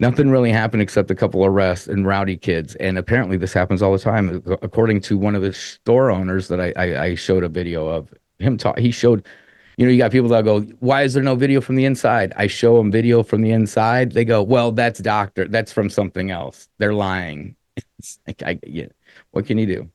nothing 0.00 0.30
really 0.30 0.52
happened 0.52 0.82
except 0.82 1.10
a 1.10 1.14
couple 1.14 1.44
arrests 1.44 1.88
and 1.88 2.06
rowdy 2.06 2.36
kids 2.36 2.74
and 2.76 2.98
apparently 2.98 3.36
this 3.36 3.52
happens 3.52 3.82
all 3.82 3.92
the 3.92 3.98
time 3.98 4.42
according 4.62 5.00
to 5.00 5.18
one 5.18 5.34
of 5.34 5.42
the 5.42 5.52
store 5.52 6.10
owners 6.10 6.48
that 6.48 6.60
i 6.60 6.72
i, 6.76 7.04
I 7.04 7.14
showed 7.14 7.44
a 7.44 7.48
video 7.48 7.86
of 7.86 8.12
him 8.38 8.56
talk 8.56 8.78
he 8.78 8.90
showed 8.90 9.26
you 9.76 9.86
know 9.86 9.92
you 9.92 9.98
got 9.98 10.12
people 10.12 10.28
that 10.30 10.44
go 10.44 10.60
why 10.80 11.02
is 11.02 11.14
there 11.14 11.22
no 11.22 11.34
video 11.34 11.60
from 11.60 11.76
the 11.76 11.84
inside 11.84 12.32
i 12.36 12.46
show 12.46 12.76
them 12.76 12.90
video 12.90 13.22
from 13.22 13.42
the 13.42 13.50
inside 13.50 14.12
they 14.12 14.24
go 14.24 14.42
well 14.42 14.72
that's 14.72 15.00
doctor 15.00 15.46
that's 15.48 15.72
from 15.72 15.90
something 15.90 16.30
else 16.30 16.68
they're 16.78 16.94
lying 16.94 17.56
it's 17.98 18.18
like 18.26 18.42
i 18.44 18.58
yeah 18.66 18.86
what 19.32 19.46
can 19.46 19.58
you 19.58 19.66
do 19.66 19.90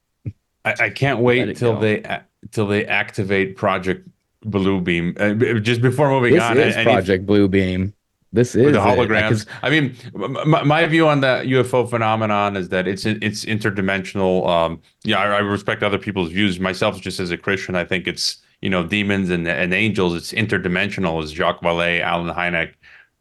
I, 0.65 0.75
I 0.79 0.89
can't 0.89 1.19
wait 1.19 1.57
till 1.57 1.73
go. 1.73 1.79
they 1.79 2.21
till 2.51 2.67
they 2.67 2.85
activate 2.85 3.55
Project 3.55 4.07
Bluebeam. 4.45 5.19
Uh, 5.19 5.59
just 5.59 5.81
before 5.81 6.09
moving 6.09 6.33
this 6.33 6.43
on, 6.43 6.57
is 6.57 6.75
Project 6.75 7.25
Bluebeam. 7.25 7.93
This 8.33 8.55
is 8.55 8.73
the 8.73 8.79
holograms. 8.79 9.45
I 9.61 9.69
mean, 9.69 9.95
my, 10.13 10.63
my, 10.63 10.85
view 10.87 11.07
on 11.07 11.21
the 11.21 11.43
UFO 11.45 11.87
phenomenon 11.87 12.57
is 12.57 12.67
that 12.69 12.87
it's 12.87 13.05
it's 13.05 13.45
interdimensional. 13.45 14.47
Um, 14.49 14.81
yeah, 15.03 15.19
I, 15.19 15.35
I, 15.35 15.39
respect 15.39 15.83
other 15.83 15.99
people's 15.99 16.31
views. 16.31 16.59
Myself, 16.59 16.99
just 16.99 17.19
as 17.19 17.29
a 17.29 17.37
Christian, 17.37 17.75
I 17.75 17.85
think 17.85 18.07
it's 18.07 18.37
you 18.63 18.71
know 18.71 18.87
demons 18.87 19.29
and, 19.29 19.47
and 19.47 19.71
angels. 19.71 20.15
It's 20.15 20.33
interdimensional, 20.33 21.23
as 21.23 21.31
Jacques 21.31 21.61
Vallée, 21.61 22.01
Allen 22.01 22.33
Hynek 22.33 22.73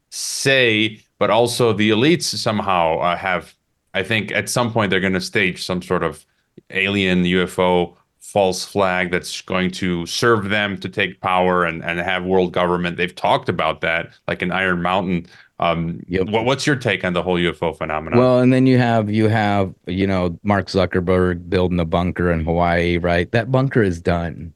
say. 0.08 0.98
But 1.18 1.28
also 1.28 1.74
the 1.74 1.90
elites 1.90 2.24
somehow 2.24 2.98
uh, 3.00 3.14
have. 3.16 3.54
I 3.92 4.02
think 4.02 4.32
at 4.32 4.48
some 4.48 4.72
point 4.72 4.88
they're 4.88 5.00
going 5.00 5.12
to 5.12 5.20
stage 5.20 5.62
some 5.62 5.82
sort 5.82 6.02
of 6.02 6.24
alien 6.70 7.24
UFO 7.24 7.96
false 8.22 8.64
flag 8.64 9.10
that's 9.10 9.42
going 9.42 9.70
to 9.70 10.06
serve 10.06 10.48
them 10.48 10.78
to 10.78 10.88
take 10.88 11.20
power 11.20 11.64
and, 11.64 11.84
and 11.84 11.98
have 11.98 12.24
world 12.24 12.52
government. 12.52 12.96
They've 12.96 13.14
talked 13.14 13.48
about 13.48 13.80
that, 13.80 14.12
like 14.28 14.42
in 14.42 14.52
Iron 14.52 14.80
Mountain. 14.80 15.26
Um, 15.58 16.00
yep. 16.06 16.28
what, 16.28 16.44
what's 16.44 16.66
your 16.66 16.76
take 16.76 17.04
on 17.04 17.12
the 17.12 17.22
whole 17.22 17.36
UFO 17.36 17.76
phenomenon? 17.76 18.18
Well, 18.18 18.38
and 18.38 18.52
then 18.52 18.66
you 18.66 18.78
have 18.78 19.10
you 19.10 19.28
have 19.28 19.74
you 19.86 20.06
know 20.06 20.38
Mark 20.44 20.68
Zuckerberg 20.68 21.50
building 21.50 21.80
a 21.80 21.84
bunker 21.84 22.32
in 22.32 22.44
Hawaii, 22.44 22.96
right? 22.96 23.30
That 23.32 23.50
bunker 23.50 23.82
is 23.82 24.00
done. 24.00 24.54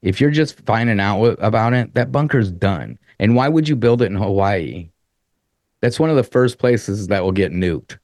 If 0.00 0.20
you're 0.20 0.30
just 0.30 0.58
finding 0.66 0.98
out 0.98 1.36
about 1.38 1.74
it, 1.74 1.94
that 1.94 2.10
bunker's 2.10 2.50
done. 2.50 2.98
And 3.20 3.36
why 3.36 3.48
would 3.48 3.68
you 3.68 3.76
build 3.76 4.02
it 4.02 4.06
in 4.06 4.16
Hawaii? 4.16 4.90
That's 5.80 6.00
one 6.00 6.10
of 6.10 6.16
the 6.16 6.24
first 6.24 6.58
places 6.58 7.08
that 7.08 7.22
will 7.22 7.32
get 7.32 7.52
nuked. 7.52 7.98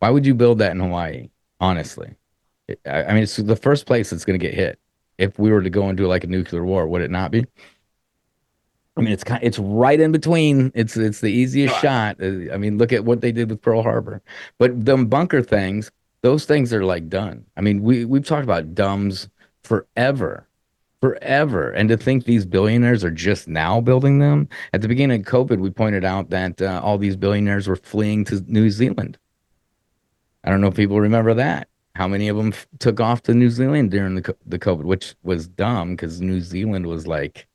Why 0.00 0.10
would 0.10 0.26
you 0.26 0.34
build 0.34 0.58
that 0.58 0.72
in 0.72 0.80
Hawaii? 0.80 1.28
Honestly. 1.60 2.14
I 2.86 3.12
mean, 3.12 3.22
it's 3.22 3.36
the 3.36 3.56
first 3.56 3.86
place 3.86 4.10
that's 4.10 4.24
going 4.24 4.38
to 4.38 4.46
get 4.46 4.54
hit. 4.54 4.78
If 5.18 5.38
we 5.38 5.50
were 5.50 5.62
to 5.62 5.70
go 5.70 5.88
into 5.88 6.06
like 6.06 6.24
a 6.24 6.28
nuclear 6.28 6.64
war, 6.64 6.86
would 6.86 7.02
it 7.02 7.10
not 7.10 7.30
be? 7.30 7.44
I 8.96 9.00
mean, 9.00 9.12
it's 9.12 9.24
kind, 9.24 9.42
it's 9.42 9.58
right 9.58 9.98
in 9.98 10.12
between. 10.12 10.70
It's 10.74 10.96
it's 10.96 11.20
the 11.20 11.28
easiest 11.28 11.78
shot. 11.80 12.16
Uh, 12.20 12.52
I 12.52 12.56
mean, 12.58 12.78
look 12.78 12.92
at 12.92 13.04
what 13.04 13.20
they 13.20 13.32
did 13.32 13.50
with 13.50 13.62
Pearl 13.62 13.82
Harbor. 13.82 14.22
But 14.58 14.84
the 14.84 14.96
bunker 14.98 15.42
things, 15.42 15.90
those 16.22 16.44
things 16.44 16.72
are 16.72 16.84
like 16.84 17.08
done. 17.08 17.44
I 17.56 17.62
mean, 17.62 17.82
we 17.82 18.04
we've 18.04 18.24
talked 18.24 18.44
about 18.44 18.74
dumbs 18.74 19.28
forever, 19.62 20.46
forever, 21.00 21.70
and 21.70 21.88
to 21.88 21.96
think 21.96 22.24
these 22.24 22.44
billionaires 22.44 23.02
are 23.02 23.10
just 23.10 23.48
now 23.48 23.80
building 23.80 24.18
them. 24.18 24.48
At 24.74 24.82
the 24.82 24.88
beginning 24.88 25.20
of 25.20 25.26
COVID, 25.26 25.58
we 25.58 25.70
pointed 25.70 26.04
out 26.04 26.28
that 26.30 26.60
uh, 26.60 26.80
all 26.82 26.98
these 26.98 27.16
billionaires 27.16 27.68
were 27.68 27.76
fleeing 27.76 28.24
to 28.26 28.44
New 28.46 28.70
Zealand. 28.70 29.18
I 30.44 30.50
don't 30.50 30.60
know 30.60 30.68
if 30.68 30.74
people 30.74 31.00
remember 31.00 31.32
that 31.34 31.68
how 31.94 32.08
many 32.08 32.28
of 32.28 32.36
them 32.36 32.48
f- 32.48 32.66
took 32.78 33.00
off 33.00 33.22
to 33.22 33.34
New 33.34 33.50
Zealand 33.50 33.90
during 33.90 34.14
the 34.14 34.36
the 34.46 34.58
COVID, 34.58 34.84
which 34.84 35.14
was 35.22 35.46
dumb 35.46 35.90
because 35.90 36.20
New 36.20 36.40
Zealand 36.40 36.86
was 36.86 37.06
like 37.06 37.46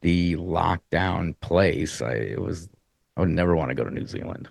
the 0.00 0.36
lockdown 0.36 1.38
place. 1.40 2.00
I 2.00 2.12
it 2.12 2.40
was 2.40 2.68
I 3.16 3.20
would 3.20 3.30
never 3.30 3.56
want 3.56 3.70
to 3.70 3.74
go 3.74 3.84
to 3.84 3.90
New 3.90 4.06
Zealand. 4.06 4.48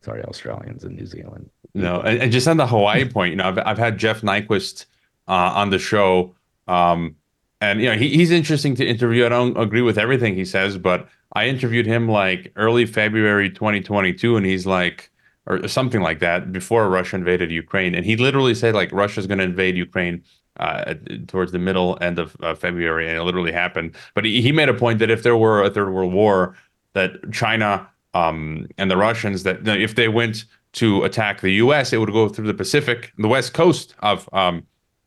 Sorry, 0.00 0.22
Australians 0.22 0.84
in 0.84 0.94
New 0.94 1.06
Zealand. 1.06 1.50
No, 1.74 2.00
and, 2.00 2.22
and 2.22 2.32
just 2.32 2.48
on 2.48 2.56
the 2.56 2.66
Hawaii 2.66 3.04
point, 3.10 3.30
you 3.30 3.36
know, 3.36 3.48
I've 3.48 3.58
I've 3.58 3.78
had 3.78 3.98
Jeff 3.98 4.22
Nyquist 4.22 4.86
uh, 5.28 5.52
on 5.54 5.70
the 5.70 5.78
show, 5.78 6.34
um, 6.68 7.16
and 7.60 7.80
you 7.80 7.90
know 7.90 7.96
he, 7.96 8.08
he's 8.08 8.30
interesting 8.30 8.74
to 8.76 8.86
interview. 8.86 9.26
I 9.26 9.28
don't 9.28 9.58
agree 9.58 9.82
with 9.82 9.98
everything 9.98 10.34
he 10.34 10.44
says, 10.44 10.78
but 10.78 11.08
I 11.34 11.48
interviewed 11.48 11.86
him 11.86 12.08
like 12.08 12.52
early 12.56 12.86
February 12.86 13.50
2022, 13.50 14.36
and 14.36 14.46
he's 14.46 14.64
like 14.64 15.10
or 15.46 15.68
something 15.68 16.00
like 16.00 16.18
that 16.20 16.52
before 16.52 16.88
Russia 16.88 17.16
invaded 17.16 17.50
Ukraine. 17.50 17.94
And 17.94 18.04
he 18.04 18.16
literally 18.16 18.54
said 18.54 18.74
like 18.74 18.90
Russia's 18.92 19.26
going 19.26 19.38
to 19.38 19.44
invade 19.44 19.76
Ukraine 19.76 20.22
uh, 20.58 20.94
towards 21.26 21.52
the 21.52 21.58
middle 21.58 21.98
end 22.00 22.18
of 22.18 22.36
uh, 22.42 22.54
February, 22.54 23.08
and 23.08 23.18
it 23.18 23.22
literally 23.22 23.52
happened. 23.52 23.94
But 24.14 24.24
he, 24.24 24.40
he 24.40 24.52
made 24.52 24.68
a 24.68 24.74
point 24.74 24.98
that 25.00 25.10
if 25.10 25.22
there 25.22 25.36
were 25.36 25.62
a 25.62 25.70
third 25.70 25.92
world 25.92 26.12
war, 26.12 26.56
that 26.94 27.30
China 27.32 27.86
um, 28.14 28.66
and 28.78 28.90
the 28.90 28.96
Russians 28.96 29.42
that 29.42 29.66
if 29.68 29.94
they 29.94 30.08
went 30.08 30.46
to 30.72 31.04
attack 31.04 31.40
the 31.42 31.52
U.S., 31.52 31.92
it 31.92 31.98
would 31.98 32.12
go 32.12 32.28
through 32.28 32.46
the 32.46 32.54
Pacific, 32.54 33.12
the 33.18 33.28
west 33.28 33.52
coast 33.52 33.94
of 34.00 34.28
um, 34.32 34.66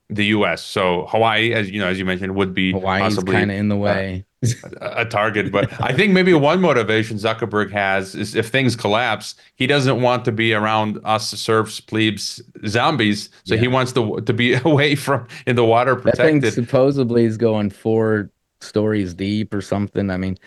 the 0.10 0.26
U.S. 0.28 0.64
So 0.64 1.08
Hawaii, 1.10 1.54
as 1.54 1.70
you 1.70 1.80
know, 1.80 1.88
as 1.88 1.98
you 1.98 2.06
mentioned, 2.06 2.36
would 2.36 2.54
be 2.54 2.72
Hawaii's 2.72 3.18
kind 3.18 3.52
of 3.52 3.58
in 3.58 3.70
the 3.70 3.76
uh, 3.76 3.80
way. 3.80 4.26
A 4.82 5.06
target. 5.06 5.52
But 5.52 5.70
I 5.82 5.94
think 5.94 6.14
maybe 6.14 6.34
one 6.34 6.62
motivation 6.62 7.18
Zuckerberg 7.18 7.72
has 7.72 8.16
is 8.16 8.36
if 8.36 8.50
things 8.50 8.76
collapse, 8.76 9.36
he 9.56 9.68
doesn't 9.68 10.02
want 10.02 10.26
to 10.26 10.32
be 10.32 10.54
around 10.54 11.00
us 11.04 11.30
serfs, 11.30 11.80
plebes, 11.80 12.42
zombies. 12.68 13.30
So 13.44 13.56
yeah. 13.56 13.62
he 13.62 13.68
wants 13.68 13.92
to 13.94 14.22
to 14.22 14.34
be 14.34 14.54
away 14.66 14.96
from 14.96 15.28
in 15.46 15.56
the 15.56 15.66
water 15.66 15.96
protected. 15.96 16.42
That 16.42 16.54
thing 16.54 16.66
supposedly 16.66 17.26
is 17.26 17.38
going 17.38 17.70
four 17.70 18.30
stories 18.62 19.14
deep 19.14 19.54
or 19.54 19.62
something. 19.62 20.10
I 20.10 20.18
mean, 20.18 20.38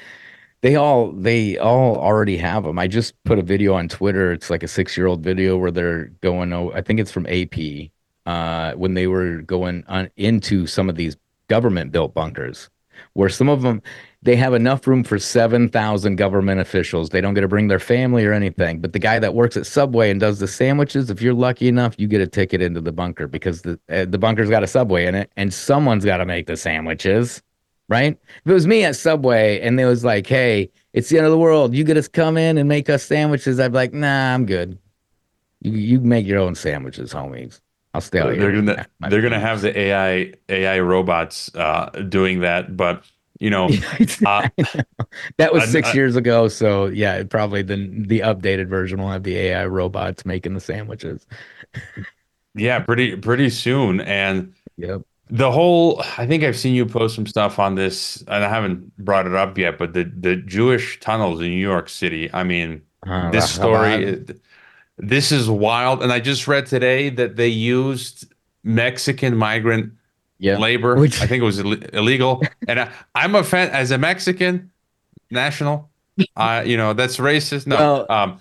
they 0.62 0.76
all 0.76 1.12
they 1.12 1.58
all 1.58 1.96
already 1.96 2.38
have 2.38 2.64
them. 2.64 2.78
I 2.78 2.86
just 2.86 3.22
put 3.24 3.38
a 3.38 3.42
video 3.42 3.74
on 3.74 3.88
Twitter. 3.88 4.32
It's 4.32 4.48
like 4.48 4.62
a 4.62 4.68
six 4.68 4.96
year 4.96 5.06
old 5.06 5.22
video 5.22 5.58
where 5.58 5.70
they're 5.70 6.06
going. 6.22 6.52
Oh, 6.52 6.72
I 6.72 6.80
think 6.80 7.00
it's 7.00 7.12
from 7.12 7.26
AP. 7.26 7.90
Uh, 8.24 8.72
when 8.74 8.94
they 8.94 9.08
were 9.08 9.38
going 9.42 9.82
on 9.88 10.08
into 10.16 10.64
some 10.64 10.88
of 10.88 10.94
these 10.94 11.16
government 11.48 11.90
built 11.90 12.14
bunkers 12.14 12.70
where 13.14 13.28
some 13.28 13.48
of 13.48 13.62
them 13.62 13.82
they 14.24 14.36
have 14.36 14.54
enough 14.54 14.86
room 14.86 15.02
for 15.02 15.18
7,000 15.18 16.14
government 16.16 16.60
officials. 16.60 17.08
They 17.08 17.20
don't 17.20 17.34
get 17.34 17.40
to 17.40 17.48
bring 17.48 17.66
their 17.66 17.80
family 17.80 18.24
or 18.24 18.32
anything. 18.32 18.80
But 18.80 18.92
the 18.92 19.00
guy 19.00 19.18
that 19.18 19.34
works 19.34 19.56
at 19.56 19.66
Subway 19.66 20.10
and 20.10 20.20
does 20.20 20.38
the 20.38 20.46
sandwiches, 20.46 21.10
if 21.10 21.20
you're 21.20 21.34
lucky 21.34 21.66
enough, 21.66 21.96
you 21.98 22.06
get 22.06 22.20
a 22.20 22.26
ticket 22.28 22.62
into 22.62 22.80
the 22.80 22.92
bunker 22.92 23.26
because 23.26 23.62
the 23.62 23.80
uh, 23.88 24.04
the 24.04 24.18
bunker's 24.18 24.48
got 24.48 24.62
a 24.62 24.68
Subway 24.68 25.06
in 25.06 25.14
it 25.16 25.30
and 25.36 25.52
someone's 25.52 26.04
got 26.04 26.18
to 26.18 26.24
make 26.26 26.46
the 26.46 26.56
sandwiches. 26.56 27.42
right? 27.88 28.16
If 28.44 28.50
it 28.50 28.52
was 28.54 28.66
me 28.66 28.84
at 28.84 28.96
Subway 28.96 29.60
and 29.60 29.78
it 29.80 29.86
was 29.86 30.04
like, 30.04 30.26
hey, 30.26 30.70
it's 30.92 31.08
the 31.08 31.18
end 31.18 31.26
of 31.26 31.32
the 31.32 31.38
world, 31.38 31.74
you 31.74 31.84
get 31.84 31.96
us 31.96 32.08
come 32.08 32.36
in 32.36 32.58
and 32.58 32.68
make 32.68 32.88
us 32.88 33.02
sandwiches, 33.04 33.58
I'd 33.60 33.72
be 33.72 33.76
like, 33.76 33.92
nah, 33.92 34.34
I'm 34.34 34.46
good. 34.46 34.78
You 35.60 35.72
you 35.72 36.00
make 36.00 36.26
your 36.26 36.38
own 36.40 36.54
sandwiches, 36.54 37.12
homies. 37.12 37.60
I'll 37.94 38.00
stay 38.00 38.20
out 38.20 38.36
they're 38.38 38.52
here. 38.52 38.62
gonna 38.62 38.86
they're 39.00 39.20
gonna 39.22 39.40
have 39.40 39.60
the 39.60 39.78
AI 39.78 40.32
AI 40.48 40.80
robots 40.80 41.54
uh, 41.54 41.90
doing 42.08 42.40
that, 42.40 42.76
but 42.76 43.04
you 43.42 43.50
know, 43.50 43.68
uh, 44.26 44.48
That 45.38 45.52
was 45.52 45.70
six 45.70 45.88
I- 45.88 45.92
years 45.94 46.16
ago, 46.16 46.48
so 46.48 46.86
yeah, 46.86 47.22
probably 47.24 47.62
the 47.62 47.76
the 48.06 48.20
updated 48.20 48.68
version 48.68 49.00
will 49.00 49.10
have 49.10 49.24
the 49.24 49.36
AI 49.36 49.66
robots 49.66 50.24
making 50.24 50.54
the 50.54 50.60
sandwiches. 50.60 51.26
yeah, 52.54 52.78
pretty 52.88 53.16
pretty 53.16 53.50
soon. 53.50 54.00
And 54.00 54.54
Yep. 54.78 55.02
the 55.28 55.50
whole 55.50 56.02
I 56.18 56.26
think 56.26 56.44
I've 56.44 56.56
seen 56.56 56.74
you 56.74 56.86
post 56.86 57.14
some 57.14 57.26
stuff 57.26 57.58
on 57.58 57.74
this, 57.74 58.22
and 58.28 58.44
I 58.44 58.48
haven't 58.48 58.96
brought 58.96 59.26
it 59.26 59.34
up 59.34 59.58
yet. 59.58 59.78
But 59.78 59.92
the 59.92 60.04
the 60.04 60.36
Jewish 60.36 61.00
tunnels 61.00 61.40
in 61.40 61.48
New 61.48 61.56
York 61.60 61.88
City. 61.88 62.30
I 62.32 62.44
mean, 62.44 62.82
Uh, 63.06 63.30
this 63.32 63.50
story. 63.50 64.24
This 64.98 65.32
is 65.32 65.48
wild, 65.50 66.02
and 66.02 66.12
I 66.12 66.20
just 66.20 66.46
read 66.46 66.66
today 66.66 67.10
that 67.10 67.36
they 67.36 67.48
used 67.48 68.32
Mexican 68.62 69.36
migrant 69.36 69.92
labor. 70.42 70.96
Which... 70.96 71.20
I 71.20 71.26
think 71.26 71.42
it 71.42 71.46
was 71.46 71.58
Ill- 71.58 71.82
illegal, 71.92 72.42
and 72.68 72.80
I, 72.80 72.90
I'm 73.14 73.34
a 73.34 73.44
fan 73.44 73.70
as 73.70 73.90
a 73.90 73.98
Mexican 73.98 74.70
national. 75.30 75.90
Uh, 76.36 76.62
you 76.64 76.76
know 76.76 76.92
that's 76.92 77.16
racist. 77.16 77.66
No, 77.66 77.76
Well, 77.76 78.06
um, 78.10 78.40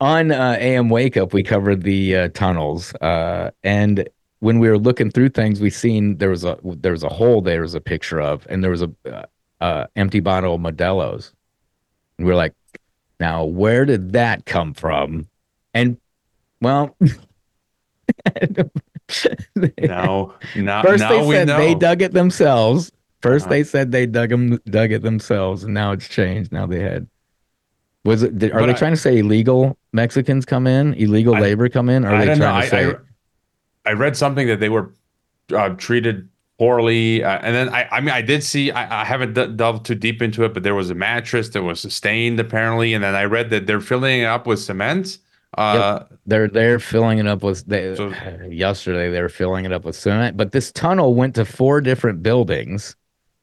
on 0.00 0.32
uh, 0.32 0.56
AM 0.58 0.88
Wake 0.90 1.16
Up, 1.16 1.32
we 1.32 1.42
covered 1.42 1.82
the 1.82 2.16
uh, 2.16 2.28
tunnels, 2.34 2.94
uh, 2.96 3.50
and 3.62 4.08
when 4.40 4.58
we 4.58 4.68
were 4.68 4.78
looking 4.78 5.10
through 5.10 5.30
things, 5.30 5.60
we 5.60 5.70
seen 5.70 6.18
there 6.18 6.30
was 6.30 6.44
a 6.44 6.58
there 6.62 6.92
was 6.92 7.02
a 7.02 7.08
hole 7.08 7.40
there 7.40 7.62
was 7.62 7.74
a 7.74 7.80
picture 7.80 8.20
of, 8.20 8.46
and 8.50 8.62
there 8.62 8.70
was 8.70 8.82
a 8.82 8.92
uh, 9.06 9.24
uh, 9.60 9.86
empty 9.96 10.20
bottle 10.20 10.56
of 10.56 10.60
Modelo's, 10.60 11.32
and 12.18 12.26
we 12.26 12.32
are 12.32 12.36
like, 12.36 12.52
now 13.20 13.44
where 13.44 13.84
did 13.84 14.12
that 14.12 14.44
come 14.44 14.74
from? 14.74 15.28
And 15.72 15.98
well, 16.60 16.96
now, 19.78 20.34
now, 20.56 20.82
first 20.82 21.00
now 21.00 21.08
they 21.10 21.26
we 21.26 21.34
said 21.34 21.48
know. 21.48 21.58
they 21.58 21.74
dug 21.74 22.02
it 22.02 22.12
themselves. 22.12 22.90
1st 23.22 23.40
Uh-huh. 23.42 23.50
they 23.50 23.64
said 23.64 23.92
they 23.92 24.06
dug 24.06 24.28
them 24.30 24.58
dug 24.68 24.92
it 24.92 25.02
themselves, 25.02 25.64
and 25.64 25.72
now 25.74 25.92
it's 25.92 26.08
changed. 26.08 26.52
Now 26.52 26.66
they 26.66 26.80
had. 26.80 27.06
Was 28.04 28.22
it? 28.22 28.38
Did, 28.38 28.52
are 28.52 28.60
But 28.60 28.66
they 28.66 28.72
I- 28.72 28.76
trying 28.76 28.92
to 28.92 28.98
say 28.98 29.18
illegal 29.18 29.78
Mexicans 29.92 30.44
come 30.44 30.66
in, 30.66 30.92
illegal 30.94 31.32
labor 31.34 31.68
come 31.70 31.88
in? 31.88 32.04
Or 32.04 32.08
are 32.08 32.14
I 32.16 32.18
they 32.20 32.26
don't 32.26 32.38
know. 32.38 32.44
trying 32.46 32.62
to 32.62 32.68
say? 32.68 32.94
I, 33.86 33.90
I 33.90 33.92
read 33.94 34.16
something 34.16 34.46
that 34.48 34.60
they 34.60 34.68
were 34.68 34.92
uh, 35.54 35.70
treated 35.70 36.28
poorly, 36.58 37.24
uh, 37.24 37.38
and 37.42 37.54
then 37.54 37.68
I, 37.70 37.88
I 37.90 38.00
mean, 38.00 38.10
I 38.10 38.20
did 38.22 38.42
see. 38.44 38.70
I, 38.70 39.02
I 39.02 39.04
haven't 39.06 39.32
d- 39.34 39.46
delved 39.56 39.86
too 39.86 39.94
deep 39.94 40.20
into 40.20 40.44
it, 40.44 40.52
but 40.52 40.62
there 40.62 40.74
was 40.74 40.90
a 40.90 40.94
mattress 40.94 41.48
that 41.50 41.62
was 41.62 41.80
stained 41.92 42.38
apparently, 42.40 42.92
and 42.94 43.02
then 43.02 43.14
I 43.14 43.24
read 43.24 43.48
that 43.50 43.66
they're 43.66 43.80
filling 43.80 44.20
it 44.20 44.24
up 44.26 44.46
with 44.46 44.60
cement. 44.60 45.16
Uh, 45.56 46.00
Yep. 46.10 46.18
They're 46.26 46.48
they're 46.48 46.78
filling 46.78 47.18
it 47.18 47.26
up 47.26 47.42
with 47.42 47.66
they, 47.66 47.94
yesterday 48.50 49.10
they 49.10 49.20
were 49.20 49.28
filling 49.28 49.64
it 49.64 49.72
up 49.72 49.84
with 49.84 49.96
cement, 49.96 50.36
but 50.36 50.52
this 50.52 50.72
tunnel 50.72 51.14
went 51.14 51.34
to 51.36 51.44
four 51.44 51.80
different 51.80 52.22
buildings. 52.22 52.96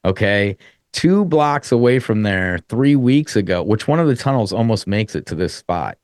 Okay. 0.05 0.57
Two 0.93 1.23
blocks 1.25 1.71
away 1.71 1.99
from 1.99 2.23
there 2.23 2.59
three 2.67 2.95
weeks 2.97 3.35
ago, 3.37 3.63
which 3.63 3.87
one 3.87 3.99
of 3.99 4.07
the 4.07 4.15
tunnels 4.15 4.51
almost 4.51 4.87
makes 4.87 5.15
it 5.15 5.25
to 5.27 5.35
this 5.35 5.53
spot. 5.55 5.97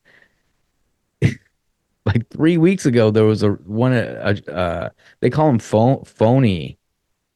like 2.06 2.28
three 2.30 2.56
weeks 2.58 2.86
ago, 2.86 3.10
there 3.10 3.24
was 3.24 3.42
a 3.42 3.50
one 3.50 3.92
uh, 3.92 4.34
uh 4.50 4.88
they 5.20 5.30
call 5.30 5.46
them 5.48 5.58
pho- 5.58 6.02
phony 6.06 6.78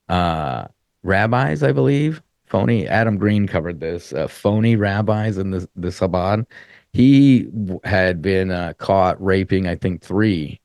uh 0.09 0.66
rabbis, 1.03 1.62
I 1.62 1.73
believe. 1.73 2.23
Phony 2.47 2.87
Adam 2.87 3.16
Green 3.18 3.47
covered 3.47 3.81
this. 3.81 4.12
Uh, 4.12 4.29
phony 4.29 4.77
rabbis 4.77 5.39
in 5.39 5.51
the 5.51 5.68
the 5.77 5.89
Chabad. 5.89 6.47
He 6.93 7.49
had 7.84 8.20
been 8.20 8.51
uh, 8.51 8.74
caught 8.76 9.22
raping, 9.22 9.66
I 9.66 9.76
think, 9.76 10.03
three 10.03 10.61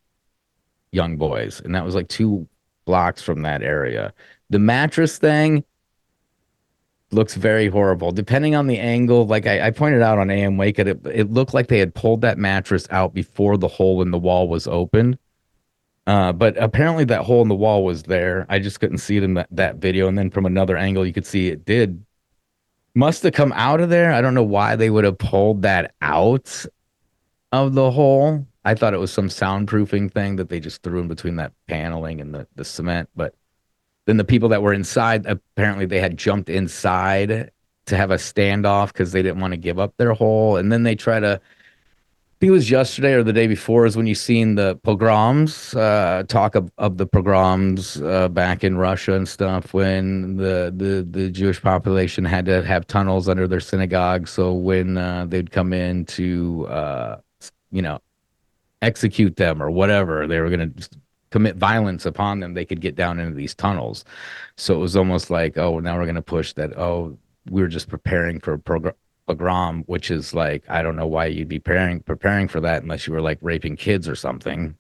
young 0.91 1.17
boys, 1.17 1.61
and 1.61 1.73
that 1.73 1.85
was 1.85 1.95
like 1.95 2.09
two 2.09 2.47
blocks 2.85 3.21
from 3.21 3.43
that 3.43 3.61
area. 3.61 4.13
The 4.49 4.59
mattress 4.59 5.17
thing 5.17 5.63
looks 7.11 7.35
very 7.35 7.67
horrible. 7.67 8.11
Depending 8.11 8.55
on 8.55 8.67
the 8.67 8.79
angle, 8.79 9.25
like 9.25 9.45
I, 9.45 9.67
I 9.67 9.71
pointed 9.71 10.01
out 10.01 10.17
on 10.17 10.29
AM 10.29 10.57
Wake, 10.57 10.79
it 10.79 10.87
it 11.05 11.31
looked 11.31 11.53
like 11.53 11.67
they 11.67 11.79
had 11.79 11.95
pulled 11.95 12.21
that 12.21 12.37
mattress 12.37 12.87
out 12.89 13.13
before 13.13 13.57
the 13.57 13.67
hole 13.67 14.01
in 14.01 14.11
the 14.11 14.17
wall 14.17 14.49
was 14.49 14.67
opened. 14.67 15.17
Uh, 16.07 16.31
but 16.31 16.55
apparently 16.57 17.03
that 17.03 17.21
hole 17.21 17.41
in 17.41 17.49
the 17.49 17.55
wall 17.55 17.83
was 17.83 18.03
there. 18.03 18.45
I 18.47 18.59
just 18.59 18.79
couldn't 18.79 18.99
see 18.99 19.17
it 19.17 19.23
in 19.23 19.33
that, 19.33 19.47
that 19.51 19.75
video. 19.75 20.07
And 20.07 20.17
then 20.17 20.29
from 20.29 20.45
another 20.45 20.77
angle, 20.77 21.05
you 21.05 21.11
could 21.11 21.25
see 21.25 21.49
it 21.49 21.65
did 21.65 22.01
must 22.97 23.21
have 23.21 23.33
come 23.33 23.53
out 23.53 23.79
of 23.79 23.89
there. 23.89 24.11
I 24.11 24.21
don't 24.21 24.33
know 24.33 24.41
why 24.41 24.75
they 24.75 24.89
would 24.89 25.03
have 25.03 25.19
pulled 25.19 25.61
that 25.61 25.93
out 26.01 26.65
of 27.51 27.75
the 27.75 27.91
hole. 27.91 28.45
I 28.65 28.73
thought 28.73 28.95
it 28.95 28.99
was 28.99 29.11
some 29.11 29.27
soundproofing 29.29 30.11
thing 30.11 30.37
that 30.37 30.49
they 30.49 30.59
just 30.59 30.81
threw 30.81 30.99
in 30.99 31.07
between 31.07 31.35
that 31.35 31.53
paneling 31.67 32.19
and 32.19 32.33
the, 32.33 32.47
the 32.55 32.65
cement. 32.65 33.07
But 33.15 33.35
then 34.07 34.17
the 34.17 34.23
people 34.23 34.49
that 34.49 34.63
were 34.63 34.73
inside, 34.73 35.27
apparently 35.27 35.85
they 35.85 35.99
had 35.99 36.17
jumped 36.17 36.49
inside 36.49 37.51
to 37.85 37.95
have 37.95 38.09
a 38.09 38.15
standoff 38.15 38.87
because 38.87 39.11
they 39.11 39.21
didn't 39.21 39.41
want 39.41 39.51
to 39.51 39.57
give 39.57 39.77
up 39.77 39.93
their 39.97 40.13
hole. 40.13 40.57
And 40.57 40.71
then 40.71 40.81
they 40.81 40.95
try 40.95 41.19
to 41.19 41.39
I 42.37 42.39
think 42.39 42.49
it 42.49 42.53
was 42.53 42.69
yesterday 42.69 43.13
or 43.13 43.23
the 43.23 43.33
day 43.33 43.47
before 43.47 43.87
is 43.87 43.97
when 43.97 44.05
you 44.05 44.13
seen 44.13 44.53
the 44.53 44.75
pogroms, 44.83 45.73
uh, 45.73 46.21
talk 46.27 46.53
of, 46.53 46.71
of 46.77 46.97
the 46.97 47.07
pogroms 47.07 47.99
uh, 47.99 48.29
back 48.29 48.63
in 48.63 48.77
Russia 48.77 49.13
and 49.13 49.27
stuff 49.27 49.73
when 49.73 50.37
the, 50.37 50.71
the, 50.77 51.07
the 51.09 51.31
Jewish 51.31 51.59
population 51.59 52.23
had 52.23 52.45
to 52.45 52.63
have 52.63 52.85
tunnels 52.85 53.27
under 53.27 53.47
their 53.47 53.59
synagogue. 53.59 54.27
So 54.27 54.53
when 54.53 54.99
uh, 54.99 55.25
they'd 55.27 55.49
come 55.49 55.73
in 55.73 56.05
to, 56.05 56.67
uh, 56.67 57.17
you 57.71 57.81
know, 57.81 57.97
execute 58.83 59.37
them 59.37 59.59
or 59.59 59.71
whatever, 59.71 60.27
they 60.27 60.39
were 60.39 60.51
going 60.51 60.71
to 60.71 60.89
commit 61.31 61.55
violence 61.55 62.05
upon 62.05 62.39
them, 62.39 62.53
they 62.53 62.65
could 62.65 62.81
get 62.81 62.95
down 62.95 63.19
into 63.19 63.33
these 63.33 63.55
tunnels. 63.55 64.05
So 64.57 64.75
it 64.75 64.79
was 64.79 64.95
almost 64.95 65.31
like, 65.31 65.57
oh, 65.57 65.79
now 65.79 65.97
we're 65.97 66.05
going 66.05 66.13
to 66.13 66.21
push 66.21 66.53
that. 66.53 66.77
Oh, 66.77 67.17
we 67.49 67.63
were 67.63 67.67
just 67.67 67.89
preparing 67.89 68.39
for 68.39 68.53
a 68.53 68.59
program 68.59 68.93
pogrom, 69.27 69.83
which 69.87 70.09
is 70.09 70.33
like 70.33 70.63
I 70.69 70.81
don't 70.81 70.95
know 70.95 71.07
why 71.07 71.25
you'd 71.27 71.47
be 71.49 71.59
preparing 71.59 71.99
preparing 72.01 72.47
for 72.47 72.59
that 72.61 72.81
unless 72.83 73.05
you 73.07 73.13
were 73.13 73.21
like 73.21 73.37
raping 73.41 73.75
kids 73.75 74.07
or 74.07 74.15
something. 74.15 74.75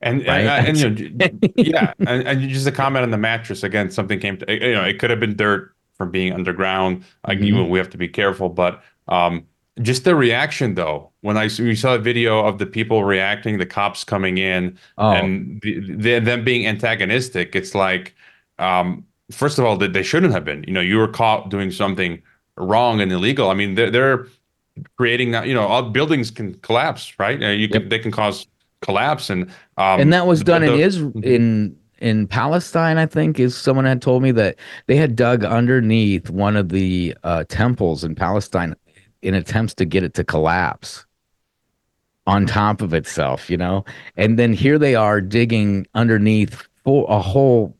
And 0.00 0.26
Right? 0.26 0.40
and, 0.46 0.76
and, 0.78 0.98
you 1.00 1.10
know, 1.10 1.28
yeah, 1.56 1.92
and, 2.00 2.26
and 2.26 2.48
just 2.48 2.66
a 2.66 2.72
comment 2.72 3.04
on 3.04 3.10
the 3.10 3.18
mattress 3.18 3.62
again. 3.62 3.90
Something 3.90 4.18
came 4.20 4.36
to 4.38 4.52
you 4.52 4.74
know 4.74 4.84
it 4.84 4.98
could 4.98 5.10
have 5.10 5.20
been 5.20 5.36
dirt 5.36 5.74
from 5.96 6.10
being 6.10 6.32
underground. 6.32 7.04
Like 7.26 7.38
Mm-hmm. 7.38 7.46
even 7.46 7.68
we 7.68 7.78
have 7.78 7.90
to 7.90 7.98
be 7.98 8.08
careful, 8.08 8.48
but 8.48 8.82
um, 9.08 9.46
just 9.80 10.04
the 10.04 10.14
reaction 10.16 10.74
though 10.74 11.10
when 11.20 11.36
I 11.36 11.44
we 11.58 11.76
saw 11.76 11.94
a 11.94 11.98
video 11.98 12.44
of 12.44 12.58
the 12.58 12.66
people 12.66 13.04
reacting, 13.04 13.58
the 13.58 13.66
cops 13.66 14.02
coming 14.04 14.38
in, 14.38 14.76
Oh. 14.98 15.12
and 15.12 15.60
the, 15.62 15.80
the, 15.96 16.18
them 16.18 16.44
being 16.44 16.66
antagonistic. 16.66 17.54
It's 17.54 17.74
like 17.74 18.14
um, 18.58 19.06
first 19.30 19.58
of 19.60 19.64
all 19.64 19.76
that 19.78 19.92
they 19.92 20.02
shouldn't 20.02 20.32
have 20.32 20.44
been. 20.44 20.64
You 20.66 20.72
know, 20.74 20.80
you 20.80 20.98
were 20.98 21.08
caught 21.08 21.48
doing 21.48 21.70
something 21.70 22.20
wrong 22.56 23.00
and 23.00 23.12
illegal. 23.12 23.50
I 23.50 23.54
mean, 23.54 23.74
they're, 23.74 23.90
they're 23.90 24.26
creating 24.96 25.32
that. 25.32 25.46
You 25.46 25.54
know, 25.54 25.66
all 25.66 25.82
buildings 25.90 26.30
can 26.30 26.54
collapse, 26.56 27.18
right? 27.18 27.42
Uh, 27.42 27.48
you 27.48 27.68
can 27.68 27.88
they 27.88 27.98
can 27.98 28.10
cause 28.10 28.46
collapse 28.80 29.30
and 29.30 29.44
um, 29.76 30.00
and 30.00 30.12
that 30.12 30.26
was 30.26 30.40
the- 30.40 30.44
done 30.46 30.62
in 30.62 30.72
the- 30.76 30.82
Israel 30.82 31.12
in 31.22 31.76
in 31.98 32.26
Palestine, 32.26 32.98
I 32.98 33.06
think, 33.06 33.38
is 33.38 33.56
someone 33.56 33.84
had 33.84 34.02
told 34.02 34.24
me 34.24 34.32
that 34.32 34.56
they 34.88 34.96
had 34.96 35.14
dug 35.14 35.44
underneath 35.44 36.30
one 36.30 36.56
of 36.56 36.70
the 36.70 37.16
uh, 37.22 37.44
temples 37.48 38.02
in 38.02 38.16
Palestine 38.16 38.74
in 39.22 39.34
attempts 39.34 39.72
to 39.74 39.84
get 39.84 40.02
it 40.02 40.14
to 40.14 40.24
collapse 40.24 41.06
on 42.26 42.44
top 42.44 42.82
of 42.82 42.92
itself, 42.92 43.48
you 43.48 43.56
know. 43.56 43.84
And 44.16 44.36
then 44.36 44.52
here 44.52 44.80
they 44.80 44.96
are 44.96 45.20
digging 45.20 45.86
underneath 45.94 46.66
for 46.82 47.06
a 47.08 47.20
whole 47.20 47.76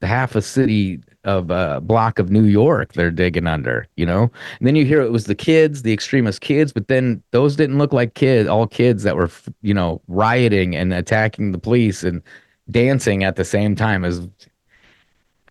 half 0.00 0.34
a 0.34 0.40
city 0.40 1.00
of 1.24 1.50
a 1.50 1.80
block 1.80 2.18
of 2.18 2.30
New 2.30 2.44
York. 2.44 2.94
They're 2.94 3.10
digging 3.10 3.46
under, 3.46 3.86
you 3.96 4.06
know. 4.06 4.30
And 4.58 4.66
then 4.66 4.76
you 4.76 4.84
hear 4.84 5.00
it 5.02 5.12
was 5.12 5.24
the 5.24 5.34
kids, 5.34 5.82
the 5.82 5.92
extremist 5.92 6.40
kids, 6.40 6.72
but 6.72 6.88
then 6.88 7.22
those 7.30 7.56
didn't 7.56 7.78
look 7.78 7.92
like 7.92 8.14
kids, 8.14 8.48
all 8.48 8.66
kids 8.66 9.02
that 9.02 9.16
were, 9.16 9.30
you 9.62 9.74
know, 9.74 10.00
rioting 10.08 10.74
and 10.74 10.92
attacking 10.92 11.52
the 11.52 11.58
police 11.58 12.02
and 12.02 12.22
dancing 12.70 13.24
at 13.24 13.36
the 13.36 13.44
same 13.44 13.74
time 13.74 14.04
as 14.04 14.26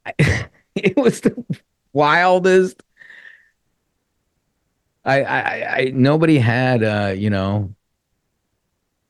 it 0.75 0.97
was 0.97 1.21
the 1.21 1.45
wildest. 1.93 2.81
I, 5.05 5.23
I, 5.23 5.77
I, 5.77 5.91
nobody 5.93 6.37
had, 6.39 6.83
uh, 6.83 7.13
you 7.15 7.29
know, 7.29 7.73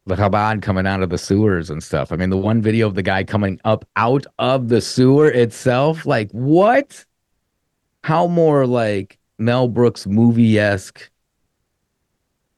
the 0.06 0.16
Chabad 0.16 0.62
coming 0.62 0.88
out 0.88 1.02
of 1.04 1.10
the 1.10 1.18
sewers 1.18 1.70
and 1.70 1.84
stuff. 1.84 2.12
I 2.12 2.16
mean, 2.16 2.30
the 2.30 2.38
one 2.38 2.62
video 2.62 2.88
of 2.88 2.96
the 2.96 3.04
guy 3.04 3.24
coming 3.24 3.60
up 3.64 3.86
out 3.96 4.26
of 4.40 4.70
the 4.70 4.82
sewer 4.82 5.30
itself, 5.30 6.06
like 6.06 6.32
what? 6.32 7.06
How 8.04 8.28
more 8.28 8.66
like 8.66 9.20
Mel 9.38 9.68
Brooks 9.68 10.08
movie 10.08 10.58
esque 10.58 11.10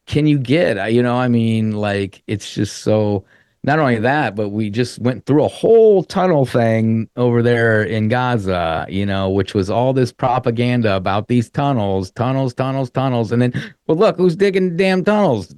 can 0.05 0.27
you 0.27 0.37
get? 0.37 0.91
You 0.93 1.01
know, 1.01 1.15
I 1.15 1.27
mean, 1.27 1.71
like 1.71 2.23
it's 2.27 2.53
just 2.53 2.79
so 2.79 3.25
not 3.63 3.77
only 3.77 3.97
that, 3.99 4.35
but 4.35 4.49
we 4.49 4.69
just 4.71 4.97
went 4.99 5.25
through 5.27 5.43
a 5.43 5.47
whole 5.47 6.03
tunnel 6.03 6.45
thing 6.47 7.07
over 7.15 7.43
there 7.43 7.83
in 7.83 8.07
Gaza, 8.07 8.87
you 8.89 9.05
know, 9.05 9.29
which 9.29 9.53
was 9.53 9.69
all 9.69 9.93
this 9.93 10.11
propaganda 10.11 10.95
about 10.95 11.27
these 11.27 11.47
tunnels, 11.49 12.09
tunnels, 12.11 12.55
tunnels, 12.55 12.89
tunnels. 12.89 13.31
And 13.31 13.41
then, 13.41 13.53
well, 13.85 13.97
look, 13.97 14.17
who's 14.17 14.35
digging 14.35 14.77
damn 14.77 15.03
tunnels? 15.03 15.47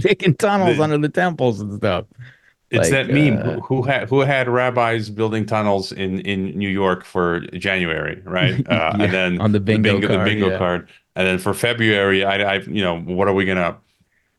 Digging 0.00 0.34
tunnels 0.36 0.80
under 0.80 0.96
the 0.98 1.10
temples 1.12 1.60
and 1.60 1.74
stuff. 1.74 2.06
It's 2.70 2.90
Like, 2.90 3.08
that 3.08 3.14
meme. 3.14 3.38
uh, 3.38 3.60
who, 3.60 3.82
had 3.82 4.08
who 4.08 4.20
had 4.20 4.48
rabbis 4.48 5.08
building 5.10 5.46
tunnels 5.46 5.90
in 5.92 6.20
in 6.20 6.58
New 6.58 6.68
York 6.68 7.04
for 7.04 7.40
January, 7.56 8.20
right? 8.24 8.56
Uh, 8.68 8.92
Yeah, 8.98 9.04
and 9.04 9.12
then 9.12 9.40
on 9.40 9.52
the 9.52 9.60
bingo 9.60 9.98
the 10.00 10.06
card, 10.06 10.24
bingo 10.24 10.50
yeah. 10.50 10.58
card, 10.58 10.88
and 11.16 11.26
then 11.26 11.38
for 11.38 11.54
February, 11.54 12.24
I, 12.24 12.56
I, 12.56 12.58
you 12.60 12.82
know, 12.82 13.00
what 13.00 13.26
are 13.26 13.32
we 13.34 13.44
gonna? 13.46 13.78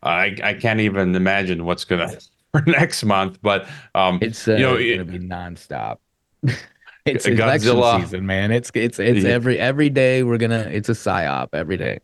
I 0.03 0.35
I 0.43 0.53
can't 0.53 0.79
even 0.79 1.15
imagine 1.15 1.65
what's 1.65 1.85
gonna 1.85 2.11
for 2.51 2.61
next 2.67 3.03
month. 3.03 3.39
But 3.41 3.67
um, 3.95 4.19
It's 4.21 4.47
uh, 4.47 4.53
you 4.53 4.59
know, 4.59 4.73
gonna 4.73 4.81
it- 4.81 5.11
be 5.11 5.19
nonstop. 5.19 5.97
it's 7.05 7.25
Godzilla. 7.25 7.69
election 7.69 8.01
season, 8.07 8.25
man. 8.25 8.51
It's 8.51 8.71
it's 8.73 8.99
it's 8.99 9.23
Yeah. 9.23 9.31
every 9.31 9.59
every 9.59 9.89
day 9.89 10.23
we're 10.23 10.37
gonna. 10.37 10.67
It's 10.71 10.89
a 10.89 10.93
psyop 10.93 11.49
every 11.53 11.77
day, 11.77 11.99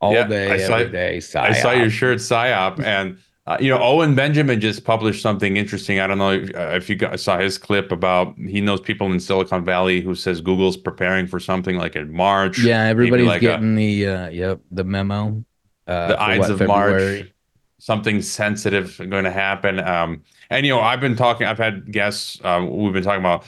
all 0.00 0.12
Yeah, 0.12 0.26
day, 0.26 0.52
I 0.52 0.58
saw- 0.58 0.76
every 0.76 0.92
day. 0.92 1.18
Psyop. 1.18 1.40
I 1.40 1.52
saw 1.52 1.72
your 1.72 1.90
shirt 1.90 2.18
psyop, 2.18 2.80
and 2.84 3.18
uh, 3.48 3.56
you 3.60 3.70
know 3.70 3.80
Owen 3.82 4.14
Benjamin 4.14 4.60
just 4.60 4.84
published 4.84 5.22
something 5.22 5.56
interesting. 5.56 5.98
I 6.00 6.06
don't 6.06 6.18
know 6.18 6.32
if, 6.32 6.54
uh, 6.54 6.72
if 6.76 6.88
you 6.88 6.96
guys 6.96 7.22
saw 7.22 7.38
his 7.38 7.58
clip 7.58 7.90
about 7.92 8.34
he 8.38 8.60
knows 8.60 8.80
people 8.80 9.10
in 9.12 9.18
Silicon 9.20 9.64
Valley 9.64 10.00
who 10.00 10.14
says 10.14 10.40
Google's 10.40 10.76
preparing 10.76 11.26
for 11.26 11.40
something 11.40 11.76
like 11.76 11.96
in 11.96 12.12
March. 12.12 12.58
Yeah, 12.58 12.84
everybody's 12.84 13.26
like 13.26 13.42
a- 13.42 13.46
getting 13.46 13.74
the 13.74 14.06
uh, 14.06 14.28
yep 14.30 14.60
the 14.70 14.84
memo. 14.84 15.44
Uh, 15.86 16.08
the 16.08 16.22
Ides 16.22 16.40
what, 16.40 16.50
of 16.50 16.58
February? 16.58 17.18
March. 17.18 17.32
Something 17.78 18.22
sensitive 18.22 18.96
going 19.10 19.24
to 19.24 19.30
happen. 19.30 19.78
Um, 19.80 20.22
and 20.50 20.64
you 20.64 20.72
know, 20.72 20.80
I've 20.80 21.00
been 21.00 21.16
talking. 21.16 21.46
I've 21.46 21.58
had 21.58 21.92
guests. 21.92 22.40
Um, 22.44 22.70
we've 22.70 22.92
been 22.92 23.04
talking 23.04 23.20
about 23.20 23.44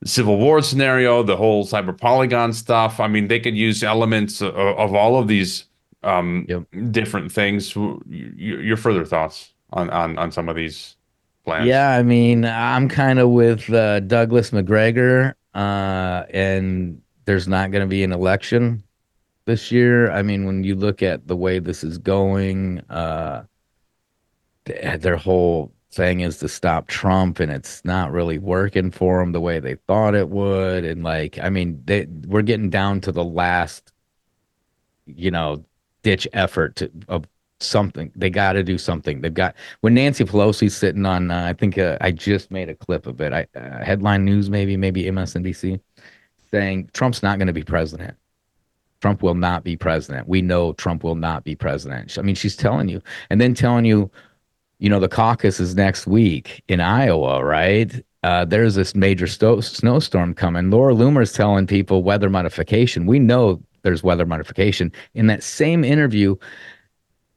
the 0.00 0.08
Civil 0.08 0.38
War 0.38 0.60
scenario, 0.62 1.22
the 1.22 1.36
whole 1.36 1.64
cyber 1.64 1.96
polygon 1.96 2.52
stuff. 2.52 2.98
I 2.98 3.06
mean, 3.06 3.28
they 3.28 3.38
could 3.38 3.56
use 3.56 3.82
elements 3.82 4.40
of, 4.40 4.54
of 4.56 4.94
all 4.94 5.16
of 5.16 5.28
these 5.28 5.64
um, 6.02 6.46
different 6.90 7.30
things. 7.30 7.74
Your 8.08 8.76
further 8.76 9.04
thoughts 9.04 9.52
on 9.72 9.90
on 9.90 10.18
on 10.18 10.32
some 10.32 10.48
of 10.48 10.56
these 10.56 10.96
plans? 11.44 11.66
Yeah, 11.66 11.90
I 11.90 12.02
mean, 12.02 12.44
I'm 12.44 12.88
kind 12.88 13.18
of 13.18 13.30
with 13.30 13.70
uh, 13.70 14.00
Douglas 14.00 14.52
Macgregor, 14.52 15.36
uh, 15.54 16.24
and 16.30 17.00
there's 17.24 17.48
not 17.48 17.70
going 17.70 17.82
to 17.82 17.88
be 17.88 18.02
an 18.04 18.12
election 18.12 18.82
this 19.44 19.70
year. 19.70 20.10
I 20.10 20.22
mean, 20.22 20.44
when 20.44 20.64
you 20.64 20.74
look 20.74 21.02
at 21.02 21.26
the 21.26 21.36
way 21.36 21.58
this 21.58 21.84
is 21.84 21.98
going, 21.98 22.80
uh, 22.90 23.44
their 24.64 25.16
whole 25.16 25.72
thing 25.90 26.20
is 26.20 26.38
to 26.38 26.48
stop 26.48 26.88
Trump, 26.88 27.40
and 27.40 27.52
it's 27.52 27.84
not 27.84 28.12
really 28.12 28.38
working 28.38 28.90
for 28.90 29.20
them 29.20 29.32
the 29.32 29.40
way 29.40 29.60
they 29.60 29.74
thought 29.86 30.14
it 30.14 30.28
would. 30.28 30.84
And 30.84 31.02
like, 31.02 31.38
I 31.40 31.50
mean, 31.50 31.82
they 31.84 32.06
we're 32.26 32.42
getting 32.42 32.70
down 32.70 33.00
to 33.02 33.12
the 33.12 33.24
last, 33.24 33.92
you 35.06 35.30
know, 35.30 35.64
ditch 36.02 36.26
effort 36.32 36.76
to, 36.76 36.90
of 37.08 37.26
something. 37.60 38.10
They 38.16 38.30
got 38.30 38.54
to 38.54 38.62
do 38.62 38.78
something. 38.78 39.20
They've 39.20 39.32
got 39.32 39.54
when 39.80 39.94
Nancy 39.94 40.24
Pelosi's 40.24 40.76
sitting 40.76 41.06
on. 41.06 41.30
Uh, 41.30 41.46
I 41.46 41.52
think 41.52 41.78
uh, 41.78 41.98
I 42.00 42.10
just 42.10 42.50
made 42.50 42.68
a 42.68 42.74
clip 42.74 43.06
of 43.06 43.20
it. 43.20 43.32
I 43.32 43.46
uh, 43.56 43.84
headline 43.84 44.24
news, 44.24 44.50
maybe 44.50 44.76
maybe 44.76 45.04
MSNBC, 45.04 45.80
saying 46.50 46.90
Trump's 46.92 47.22
not 47.22 47.38
going 47.38 47.48
to 47.48 47.52
be 47.52 47.64
president. 47.64 48.16
Trump 49.02 49.20
will 49.20 49.34
not 49.34 49.64
be 49.64 49.76
president. 49.76 50.28
We 50.28 50.42
know 50.42 50.72
Trump 50.74 51.02
will 51.02 51.16
not 51.16 51.42
be 51.42 51.56
president. 51.56 52.16
I 52.16 52.22
mean, 52.22 52.36
she's 52.36 52.54
telling 52.54 52.88
you, 52.88 53.02
and 53.30 53.40
then 53.40 53.52
telling 53.52 53.84
you, 53.84 54.08
you 54.78 54.88
know, 54.88 55.00
the 55.00 55.08
caucus 55.08 55.58
is 55.58 55.74
next 55.74 56.06
week 56.06 56.62
in 56.68 56.80
Iowa, 56.80 57.44
right? 57.44 57.92
Uh, 58.22 58.44
there's 58.44 58.76
this 58.76 58.94
major 58.94 59.26
sto- 59.26 59.60
snowstorm 59.60 60.34
coming. 60.34 60.70
Laura 60.70 60.94
Loomer's 60.94 61.32
telling 61.32 61.66
people 61.66 62.04
weather 62.04 62.30
modification. 62.30 63.06
We 63.06 63.18
know 63.18 63.60
there's 63.82 64.04
weather 64.04 64.24
modification. 64.24 64.92
In 65.14 65.26
that 65.26 65.42
same 65.42 65.82
interview, 65.82 66.36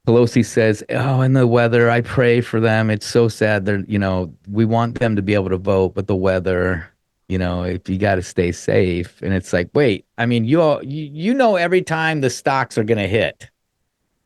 Pelosi 0.05 0.45
says, 0.45 0.83
"Oh, 0.91 1.21
and 1.21 1.35
the 1.35 1.47
weather. 1.47 1.89
I 1.89 2.01
pray 2.01 2.41
for 2.41 2.59
them. 2.59 2.91
It's 2.91 3.07
so 3.07 3.27
sad. 3.27 3.65
They're, 3.65 3.83
you 3.87 3.97
know, 3.97 4.31
we 4.47 4.65
want 4.65 4.99
them 4.99 5.15
to 5.15 5.23
be 5.23 5.33
able 5.33 5.49
to 5.49 5.57
vote, 5.57 5.95
but 5.95 6.05
the 6.05 6.15
weather, 6.15 6.87
you 7.27 7.37
know, 7.37 7.63
if 7.63 7.87
you 7.89 7.97
got 7.97 8.15
to 8.15 8.21
stay 8.23 8.51
safe." 8.51 9.21
And 9.21 9.33
it's 9.33 9.53
like, 9.53 9.69
wait, 9.73 10.05
I 10.17 10.25
mean, 10.25 10.45
you 10.45 10.61
all, 10.61 10.83
you, 10.83 11.09
you 11.11 11.33
know, 11.33 11.55
every 11.55 11.81
time 11.81 12.21
the 12.21 12.29
stocks 12.29 12.77
are 12.77 12.83
going 12.83 12.97
to 12.97 13.07
hit, 13.07 13.49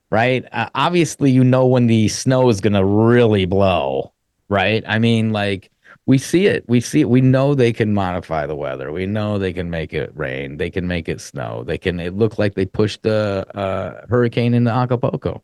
right? 0.10 0.46
Uh, 0.52 0.70
obviously, 0.76 1.32
you 1.32 1.44
know 1.44 1.66
when 1.66 1.88
the 1.88 2.08
snow 2.08 2.50
is 2.50 2.62
going 2.62 2.74
to 2.74 2.86
really 2.86 3.46
blow, 3.46 4.14
right? 4.50 4.84
I 4.88 5.00
mean, 5.00 5.32
like 5.32 5.72
we 6.06 6.18
see 6.18 6.48
it, 6.48 6.66
we 6.68 6.82
see 6.82 7.02
it. 7.02 7.10
We 7.10 7.22
know 7.22 7.54
they 7.54 7.72
can 7.72 7.94
modify 7.94 8.48
the 8.48 8.56
weather. 8.56 8.92
We 8.92 9.06
know 9.06 9.38
they 9.38 9.54
can 9.54 9.70
make 9.70 9.94
it 9.94 10.12
rain. 10.16 10.58
They 10.58 10.72
can 10.72 10.88
make 10.88 11.08
it 11.08 11.22
snow. 11.22 11.64
They 11.64 11.78
can. 11.78 12.00
It 12.00 12.16
looked 12.16 12.40
like 12.40 12.56
they 12.56 12.66
pushed 12.66 13.06
a, 13.06 13.46
a 13.54 14.08
hurricane 14.10 14.56
into 14.56 14.72
Acapulco 14.72 15.44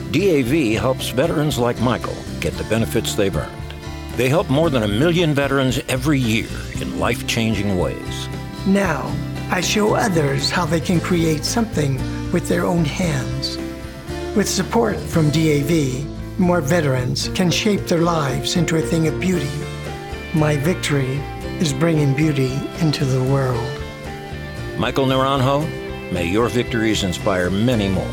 DAV 0.09 0.81
helps 0.81 1.09
veterans 1.09 1.59
like 1.59 1.79
Michael 1.81 2.15
get 2.39 2.53
the 2.53 2.63
benefits 2.63 3.13
they've 3.13 3.35
earned. 3.35 3.75
They 4.15 4.27
help 4.27 4.49
more 4.49 4.71
than 4.71 4.81
a 4.81 4.87
million 4.87 5.35
veterans 5.35 5.79
every 5.87 6.19
year 6.19 6.49
in 6.81 6.97
life 6.97 7.27
changing 7.27 7.77
ways. 7.77 8.27
Now, 8.65 9.15
I 9.51 9.61
show 9.61 9.93
others 9.93 10.49
how 10.49 10.65
they 10.65 10.81
can 10.81 10.99
create 10.99 11.45
something 11.45 11.97
with 12.31 12.49
their 12.49 12.65
own 12.65 12.83
hands. 12.83 13.55
With 14.35 14.49
support 14.49 14.97
from 14.97 15.29
DAV, 15.29 16.39
more 16.39 16.59
veterans 16.59 17.29
can 17.35 17.51
shape 17.51 17.81
their 17.81 18.01
lives 18.01 18.55
into 18.55 18.77
a 18.77 18.81
thing 18.81 19.07
of 19.07 19.19
beauty. 19.19 19.51
My 20.33 20.57
victory 20.57 21.17
is 21.59 21.71
bringing 21.71 22.15
beauty 22.15 22.59
into 22.79 23.05
the 23.05 23.23
world. 23.31 23.76
Michael 24.77 25.07
Naranjo, 25.07 25.65
may 26.11 26.27
your 26.27 26.49
victories 26.49 27.01
inspire 27.01 27.49
many 27.49 27.89
more. 27.89 28.07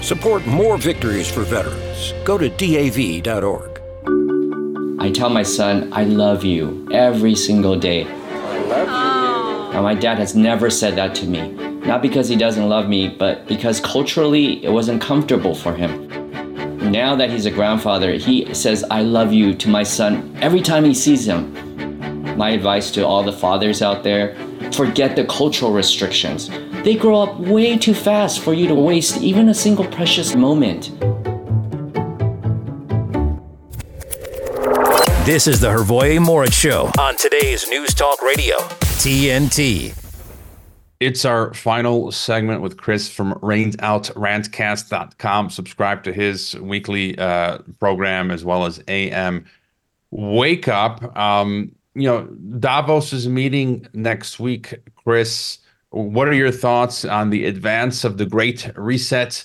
Support 0.00 0.46
more 0.46 0.78
victories 0.78 1.28
for 1.28 1.42
veterans. 1.42 2.14
Go 2.24 2.38
to 2.38 2.48
DAV.org. 2.48 3.80
I 5.00 5.10
tell 5.10 5.28
my 5.28 5.42
son, 5.42 5.92
I 5.92 6.04
love 6.04 6.44
you 6.44 6.86
every 6.92 7.34
single 7.34 7.76
day. 7.76 8.04
I 8.04 8.58
love 8.58 8.86
you. 8.86 9.72
Now, 9.74 9.82
my 9.82 9.94
dad 9.94 10.18
has 10.18 10.36
never 10.36 10.70
said 10.70 10.94
that 10.94 11.16
to 11.16 11.26
me. 11.26 11.50
Not 11.50 12.00
because 12.00 12.28
he 12.28 12.36
doesn't 12.36 12.68
love 12.68 12.88
me, 12.88 13.08
but 13.08 13.48
because 13.48 13.80
culturally 13.80 14.64
it 14.64 14.70
wasn't 14.70 15.02
comfortable 15.02 15.56
for 15.56 15.74
him. 15.74 16.06
Now 16.92 17.16
that 17.16 17.28
he's 17.28 17.46
a 17.46 17.50
grandfather, 17.50 18.12
he 18.12 18.54
says, 18.54 18.84
I 18.88 19.02
love 19.02 19.32
you 19.32 19.52
to 19.56 19.68
my 19.68 19.82
son 19.82 20.38
every 20.40 20.60
time 20.60 20.84
he 20.84 20.94
sees 20.94 21.26
him. 21.26 21.52
My 22.36 22.50
advice 22.50 22.92
to 22.92 23.04
all 23.04 23.24
the 23.24 23.32
fathers 23.32 23.82
out 23.82 24.04
there 24.04 24.36
forget 24.74 25.16
the 25.16 25.24
cultural 25.24 25.72
restrictions. 25.72 26.48
They 26.82 26.94
grow 26.94 27.22
up 27.22 27.38
way 27.38 27.76
too 27.76 27.94
fast 27.94 28.40
for 28.40 28.54
you 28.54 28.68
to 28.68 28.74
waste 28.74 29.18
even 29.18 29.48
a 29.48 29.54
single 29.54 29.86
precious 29.86 30.34
moment. 30.34 30.92
This 35.28 35.46
is 35.46 35.60
the 35.60 35.68
Hrvoje 35.68 36.18
Morić 36.18 36.54
Show 36.54 36.90
on 36.98 37.14
today's 37.16 37.68
News 37.68 37.92
Talk 37.92 38.22
Radio, 38.22 38.56
TNT. 38.96 39.94
It's 41.00 41.24
our 41.24 41.52
final 41.54 42.10
segment 42.10 42.62
with 42.62 42.76
Chris 42.76 43.08
from 43.08 43.34
rainedoutrantcast.com. 43.34 45.50
Subscribe 45.50 46.02
to 46.04 46.12
his 46.12 46.58
weekly 46.58 47.18
uh, 47.18 47.58
program 47.78 48.30
as 48.30 48.44
well 48.44 48.64
as 48.64 48.82
AM 48.88 49.44
Wake 50.10 50.66
Up. 50.66 51.16
Um, 51.16 51.74
you 51.98 52.08
know, 52.08 52.24
Davos 52.58 53.12
is 53.12 53.28
meeting 53.28 53.86
next 53.92 54.38
week. 54.38 54.74
Chris, 55.04 55.58
what 55.90 56.28
are 56.28 56.34
your 56.34 56.52
thoughts 56.52 57.04
on 57.04 57.30
the 57.30 57.46
advance 57.46 58.04
of 58.04 58.18
the 58.18 58.26
Great 58.26 58.70
Reset 58.76 59.44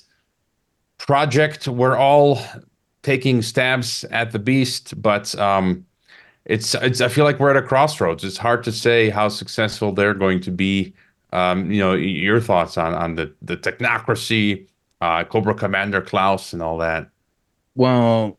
project? 0.98 1.68
We're 1.68 1.98
all 1.98 2.42
taking 3.02 3.42
stabs 3.42 4.04
at 4.06 4.32
the 4.32 4.40
beast, 4.40 5.02
but 5.02 5.34
um, 5.40 5.86
it's 6.46 6.76
it's. 6.76 7.02
I 7.02 7.08
feel 7.08 7.26
like 7.26 7.40
we're 7.40 7.52
at 7.52 7.58
a 7.58 7.62
crossroads. 7.62 8.24
It's 8.24 8.38
hard 8.38 8.64
to 8.66 8.72
say 8.72 9.10
how 9.10 9.30
successful 9.30 9.92
they're 9.92 10.14
going 10.14 10.42
to 10.42 10.52
be 10.52 10.94
um, 11.34 11.72
you 11.72 11.80
know, 11.80 11.94
your 11.94 12.40
thoughts 12.40 12.78
on 12.78 12.94
on 12.94 13.16
the 13.16 13.34
the 13.42 13.58
technocracy, 13.58 14.68
uh, 15.02 15.24
Cobra 15.24 15.56
Commander 15.56 16.02
Klaus, 16.02 16.54
and 16.54 16.62
all 16.62 16.78
that. 16.78 17.10
Well, 17.76 18.38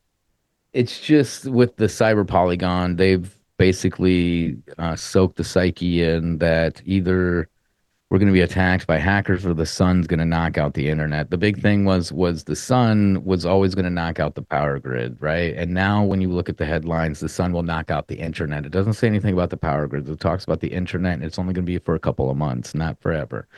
it's 0.73 1.01
just 1.01 1.47
with 1.47 1.77
the 1.77 1.87
cyber 1.87 2.27
polygon, 2.27 2.97
they've 2.97 3.35
basically 3.59 4.57
uh, 4.79 4.97
soaked 4.97 5.37
the 5.37 5.45
psyche 5.45 6.03
in 6.03 6.39
that 6.39 6.83
either 6.85 7.49
we're 8.11 8.19
going 8.19 8.29
to 8.29 8.33
be 8.33 8.43
attacked 8.43 8.87
by 8.87 8.99
hackers 8.99 9.45
or 9.45 9.55
the 9.55 9.67
sun's 9.67 10.07
going 10.07 10.21
to 10.21 10.25
knock 10.25 10.57
out 10.57 10.75
the 10.75 10.89
internet. 10.89 11.31
The 11.31 11.39
big 11.39 11.61
thing 11.61 11.85
was 11.85 12.13
was 12.13 12.45
the 12.45 12.55
sun 12.55 13.25
was 13.25 13.45
always 13.45 13.75
going 13.75 13.87
to 13.87 13.91
knock 13.91 14.21
out 14.21 14.35
the 14.35 14.43
power 14.43 14.79
grid, 14.79 15.17
right? 15.21 15.55
And 15.57 15.75
now 15.75 16.05
when 16.05 16.21
you 16.21 16.29
look 16.29 16.49
at 16.49 16.59
the 16.59 16.67
headlines, 16.67 17.21
the 17.21 17.29
sun 17.29 17.53
will 17.53 17.63
knock 17.63 17.91
out 17.91 18.09
the 18.09 18.19
internet. 18.21 18.67
It 18.67 18.73
doesn't 18.73 18.93
say 18.93 19.09
anything 19.09 19.33
about 19.33 19.51
the 19.51 19.57
power 19.57 19.87
grid. 19.89 20.09
It 20.09 20.21
talks 20.21 20.45
about 20.45 20.61
the 20.61 20.73
internet, 20.73 21.15
and 21.15 21.25
it's 21.25 21.39
only 21.39 21.55
going 21.55 21.65
to 21.67 21.73
be 21.73 21.79
for 21.79 21.95
a 21.95 22.01
couple 22.01 22.31
of 22.31 22.37
months, 22.37 22.75
not 22.75 23.01
forever. 23.01 23.49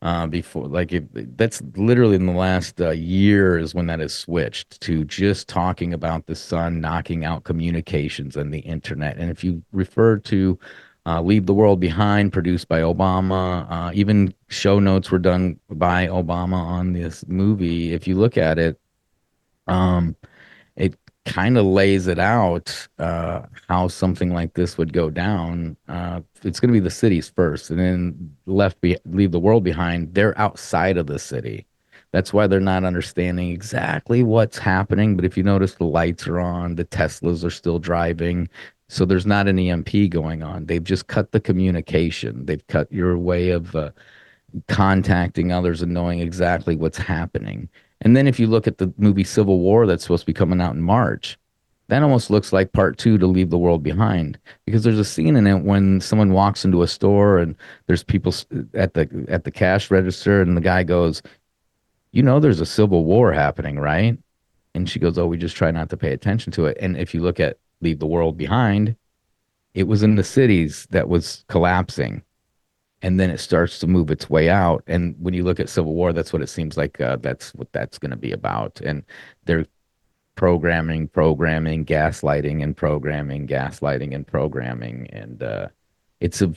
Uh, 0.00 0.28
before, 0.28 0.68
like, 0.68 0.92
if, 0.92 1.02
that's 1.36 1.60
literally 1.74 2.14
in 2.14 2.26
the 2.26 2.32
last 2.32 2.80
uh, 2.80 2.90
year 2.90 3.58
is 3.58 3.74
when 3.74 3.86
that 3.86 3.98
has 3.98 4.14
switched 4.14 4.80
to 4.80 5.04
just 5.04 5.48
talking 5.48 5.92
about 5.92 6.24
the 6.26 6.36
sun 6.36 6.80
knocking 6.80 7.24
out 7.24 7.42
communications 7.42 8.36
and 8.36 8.54
the 8.54 8.60
internet. 8.60 9.16
And 9.16 9.28
if 9.28 9.42
you 9.42 9.60
refer 9.72 10.18
to 10.18 10.56
uh, 11.08 11.22
Leave 11.22 11.46
the 11.46 11.54
World 11.54 11.80
Behind, 11.80 12.30
produced 12.30 12.68
by 12.68 12.80
Obama. 12.80 13.66
Uh, 13.70 13.90
even 13.94 14.34
show 14.48 14.78
notes 14.78 15.10
were 15.10 15.18
done 15.18 15.58
by 15.70 16.06
Obama 16.06 16.56
on 16.56 16.92
this 16.92 17.24
movie. 17.26 17.94
If 17.94 18.06
you 18.06 18.14
look 18.14 18.36
at 18.36 18.58
it, 18.58 18.78
um, 19.66 20.14
kind 21.28 21.58
of 21.58 21.66
lays 21.66 22.06
it 22.06 22.18
out 22.18 22.88
uh, 22.98 23.42
how 23.68 23.88
something 23.88 24.32
like 24.32 24.54
this 24.54 24.78
would 24.78 24.92
go 24.92 25.10
down. 25.10 25.76
Uh, 25.88 26.20
it's 26.42 26.60
going 26.60 26.68
to 26.68 26.80
be 26.80 26.80
the 26.80 26.90
cities 26.90 27.28
first, 27.34 27.70
and 27.70 27.78
then 27.78 28.36
left 28.46 28.80
be- 28.80 28.98
leave 29.06 29.32
the 29.32 29.38
world 29.38 29.64
behind. 29.64 30.14
They're 30.14 30.38
outside 30.38 30.96
of 30.96 31.06
the 31.06 31.18
city. 31.18 31.66
That's 32.12 32.32
why 32.32 32.46
they're 32.46 32.60
not 32.60 32.84
understanding 32.84 33.50
exactly 33.50 34.22
what's 34.22 34.58
happening. 34.58 35.14
But 35.14 35.26
if 35.26 35.36
you 35.36 35.42
notice, 35.42 35.74
the 35.74 35.84
lights 35.84 36.26
are 36.26 36.40
on, 36.40 36.76
the 36.76 36.86
Teslas 36.86 37.44
are 37.44 37.50
still 37.50 37.78
driving, 37.78 38.48
so 38.88 39.04
there's 39.04 39.26
not 39.26 39.48
an 39.48 39.58
EMP 39.58 40.10
going 40.10 40.42
on. 40.42 40.66
They've 40.66 40.82
just 40.82 41.08
cut 41.08 41.32
the 41.32 41.40
communication. 41.40 42.46
They've 42.46 42.66
cut 42.68 42.90
your 42.90 43.18
way 43.18 43.50
of 43.50 43.76
uh, 43.76 43.90
contacting 44.68 45.52
others 45.52 45.82
and 45.82 45.92
knowing 45.92 46.20
exactly 46.20 46.74
what's 46.74 46.98
happening. 46.98 47.68
And 48.00 48.16
then 48.16 48.26
if 48.26 48.38
you 48.38 48.46
look 48.46 48.66
at 48.66 48.78
the 48.78 48.92
movie 48.96 49.24
Civil 49.24 49.58
War 49.58 49.86
that's 49.86 50.04
supposed 50.04 50.22
to 50.22 50.26
be 50.26 50.34
coming 50.34 50.60
out 50.60 50.74
in 50.74 50.82
March, 50.82 51.38
that 51.88 52.02
almost 52.02 52.30
looks 52.30 52.52
like 52.52 52.72
part 52.72 52.98
two 52.98 53.18
to 53.18 53.26
Leave 53.26 53.50
the 53.50 53.58
World 53.58 53.82
Behind 53.82 54.38
because 54.66 54.84
there's 54.84 54.98
a 54.98 55.04
scene 55.04 55.36
in 55.36 55.46
it 55.46 55.64
when 55.64 56.00
someone 56.00 56.32
walks 56.32 56.64
into 56.64 56.82
a 56.82 56.86
store 56.86 57.38
and 57.38 57.56
there's 57.86 58.04
people 58.04 58.34
at 58.74 58.94
the 58.94 59.26
at 59.28 59.44
the 59.44 59.50
cash 59.50 59.90
register 59.90 60.42
and 60.42 60.56
the 60.56 60.60
guy 60.60 60.82
goes, 60.82 61.22
"You 62.12 62.22
know, 62.22 62.40
there's 62.40 62.60
a 62.60 62.66
civil 62.66 63.04
war 63.04 63.32
happening, 63.32 63.78
right?" 63.78 64.18
And 64.74 64.88
she 64.88 64.98
goes, 64.98 65.16
"Oh, 65.18 65.26
we 65.26 65.38
just 65.38 65.56
try 65.56 65.70
not 65.70 65.88
to 65.90 65.96
pay 65.96 66.12
attention 66.12 66.52
to 66.52 66.66
it." 66.66 66.76
And 66.78 66.96
if 66.96 67.14
you 67.14 67.22
look 67.22 67.40
at 67.40 67.56
leave 67.80 67.98
the 67.98 68.06
world 68.06 68.36
behind. 68.36 68.96
It 69.74 69.86
was 69.86 70.02
in 70.02 70.16
the 70.16 70.24
cities 70.24 70.86
that 70.90 71.08
was 71.08 71.44
collapsing. 71.48 72.22
And 73.00 73.20
then 73.20 73.30
it 73.30 73.38
starts 73.38 73.78
to 73.80 73.86
move 73.86 74.10
its 74.10 74.28
way 74.28 74.50
out. 74.50 74.82
And 74.86 75.14
when 75.20 75.32
you 75.32 75.44
look 75.44 75.60
at 75.60 75.68
Civil 75.68 75.94
War, 75.94 76.12
that's 76.12 76.32
what 76.32 76.42
it 76.42 76.48
seems 76.48 76.76
like 76.76 77.00
uh, 77.00 77.16
that's 77.16 77.54
what 77.54 77.72
that's 77.72 77.98
going 77.98 78.10
to 78.10 78.16
be 78.16 78.32
about. 78.32 78.80
And 78.80 79.04
they're 79.44 79.66
programming, 80.34 81.08
programming, 81.08 81.84
gaslighting, 81.84 82.62
and 82.62 82.76
programming, 82.76 83.46
gaslighting, 83.46 84.14
and 84.14 84.26
programming. 84.26 85.08
And 85.12 85.42
uh, 85.42 85.68
it's 86.20 86.42
a 86.42 86.52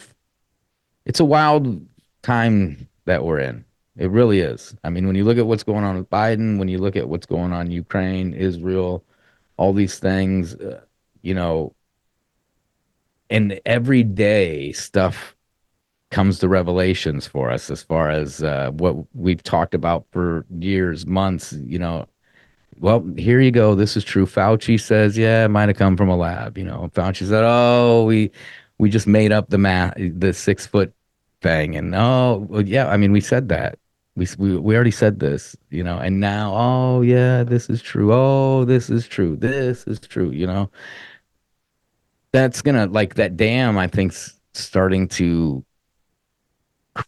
it's 1.06 1.20
a 1.20 1.26
wild 1.26 1.86
time 2.22 2.88
that 3.06 3.24
we're 3.24 3.40
in. 3.40 3.66
It 3.98 4.10
really 4.10 4.40
is. 4.40 4.76
I 4.84 4.90
mean, 4.90 5.06
when 5.08 5.16
you 5.16 5.24
look 5.24 5.38
at 5.38 5.48
what's 5.48 5.64
going 5.64 5.84
on 5.84 5.98
with 5.98 6.10
Biden, 6.10 6.58
when 6.58 6.70
you 6.70 6.78
look 6.78 6.96
at 6.96 7.10
what's 7.10 7.26
going 7.26 7.52
on 7.54 7.68
in 7.68 7.72
Ukraine, 7.72 8.34
Israel, 8.34 9.04
all 9.58 9.74
these 9.74 10.00
things, 10.00 10.56
uh, 10.56 10.82
you 11.22 11.34
know, 11.34 11.76
and 13.30 13.60
every 13.66 14.04
day 14.04 14.72
stuff 14.72 15.36
comes 16.12 16.40
to 16.40 16.48
revelations 16.48 17.26
for 17.26 17.50
us 17.50 17.72
as 17.72 17.82
far 17.82 18.10
as 18.10 18.44
uh, 18.44 18.70
what 18.72 18.96
we've 19.16 19.42
talked 19.42 19.74
about 19.74 20.06
for 20.12 20.46
years, 20.60 21.06
months, 21.06 21.54
you 21.54 21.80
know. 21.80 22.06
Well, 22.80 23.06
here 23.18 23.40
you 23.40 23.52
go. 23.52 23.76
This 23.76 23.96
is 23.96 24.04
true. 24.04 24.26
Fauci 24.26 24.80
says, 24.80 25.18
yeah, 25.18 25.46
it 25.46 25.50
might 25.50 25.70
have 25.70 25.78
come 25.78 25.96
from 25.96 26.10
a 26.10 26.18
lab. 26.18 26.58
You 26.58 26.64
know, 26.66 26.90
Fauci 26.94 27.28
said, 27.28 27.44
oh, 27.46 28.06
we 28.06 28.32
we 28.78 28.90
just 28.90 29.08
made 29.08 29.32
up 29.32 29.50
the 29.50 29.58
math, 29.58 29.94
the 29.98 30.34
six 30.34 30.66
foot 30.66 30.94
thing, 31.42 31.76
and 31.76 31.94
oh, 31.96 32.46
well, 32.50 32.62
yeah. 32.62 32.88
I 32.90 32.98
mean, 32.98 33.12
we 33.12 33.22
said 33.22 33.50
that. 33.50 33.78
We, 34.16 34.28
we 34.38 34.58
we 34.58 34.76
already 34.76 34.92
said 34.92 35.20
this, 35.20 35.56
you 35.70 35.84
know, 35.84 35.98
and 35.98 36.20
now, 36.20 36.54
oh 36.56 37.02
yeah, 37.02 37.44
this 37.44 37.70
is 37.70 37.82
true. 37.82 38.12
Oh, 38.14 38.66
this 38.66 38.90
is 38.90 39.08
true. 39.08 39.38
This 39.38 39.86
is 39.86 40.00
true. 40.00 40.32
You 40.32 40.48
know, 40.48 40.70
that's 42.34 42.62
gonna 42.62 42.88
like 42.88 43.16
that 43.16 43.38
dam. 43.38 43.78
I 43.78 43.88
think's 43.88 44.38
starting 44.54 45.08
to 45.10 45.64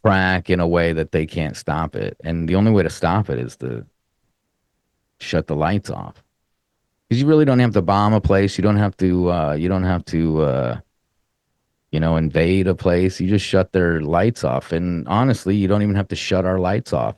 crack 0.01 0.49
in 0.49 0.59
a 0.59 0.67
way 0.67 0.93
that 0.93 1.11
they 1.11 1.25
can't 1.25 1.57
stop 1.57 1.95
it, 1.95 2.17
and 2.23 2.47
the 2.47 2.55
only 2.55 2.71
way 2.71 2.83
to 2.83 2.89
stop 2.89 3.29
it 3.29 3.39
is 3.39 3.55
to 3.57 3.85
shut 5.19 5.47
the 5.47 5.55
lights 5.55 5.89
off. 5.89 6.23
Because 7.07 7.21
you 7.21 7.27
really 7.27 7.45
don't 7.45 7.59
have 7.59 7.73
to 7.73 7.81
bomb 7.81 8.13
a 8.13 8.21
place. 8.21 8.57
You 8.57 8.63
don't 8.63 8.77
have 8.77 8.95
to. 8.97 9.31
Uh, 9.31 9.53
you 9.53 9.69
don't 9.69 9.83
have 9.83 10.05
to. 10.05 10.41
Uh, 10.41 10.79
you 11.91 11.99
know, 11.99 12.17
invade 12.17 12.67
a 12.67 12.73
place. 12.73 13.21
You 13.21 13.29
just 13.29 13.45
shut 13.45 13.71
their 13.71 14.01
lights 14.01 14.43
off. 14.43 14.71
And 14.71 15.07
honestly, 15.07 15.55
you 15.55 15.67
don't 15.67 15.83
even 15.83 15.93
have 15.93 16.07
to 16.07 16.15
shut 16.15 16.43
our 16.43 16.57
lights 16.57 16.91
off. 16.91 17.15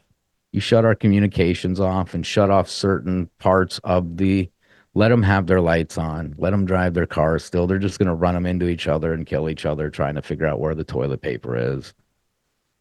You 0.51 0.59
shut 0.59 0.83
our 0.83 0.95
communications 0.95 1.79
off 1.79 2.13
and 2.13 2.25
shut 2.25 2.49
off 2.49 2.69
certain 2.69 3.29
parts 3.39 3.79
of 3.85 4.17
the 4.17 4.49
let 4.93 5.09
them 5.09 5.23
have 5.23 5.47
their 5.47 5.61
lights 5.61 5.97
on 5.97 6.33
let 6.37 6.51
them 6.51 6.65
drive 6.65 6.93
their 6.93 7.05
cars 7.05 7.43
still 7.43 7.67
they're 7.67 7.77
just 7.77 7.99
going 7.99 8.07
to 8.07 8.13
run 8.15 8.33
them 8.33 8.45
into 8.45 8.69
each 8.69 8.87
other 8.87 9.13
and 9.13 9.25
kill 9.25 9.49
each 9.49 9.65
other 9.65 9.89
trying 9.89 10.15
to 10.15 10.21
figure 10.21 10.47
out 10.47 10.61
where 10.61 10.73
the 10.73 10.85
toilet 10.85 11.21
paper 11.21 11.57
is 11.57 11.93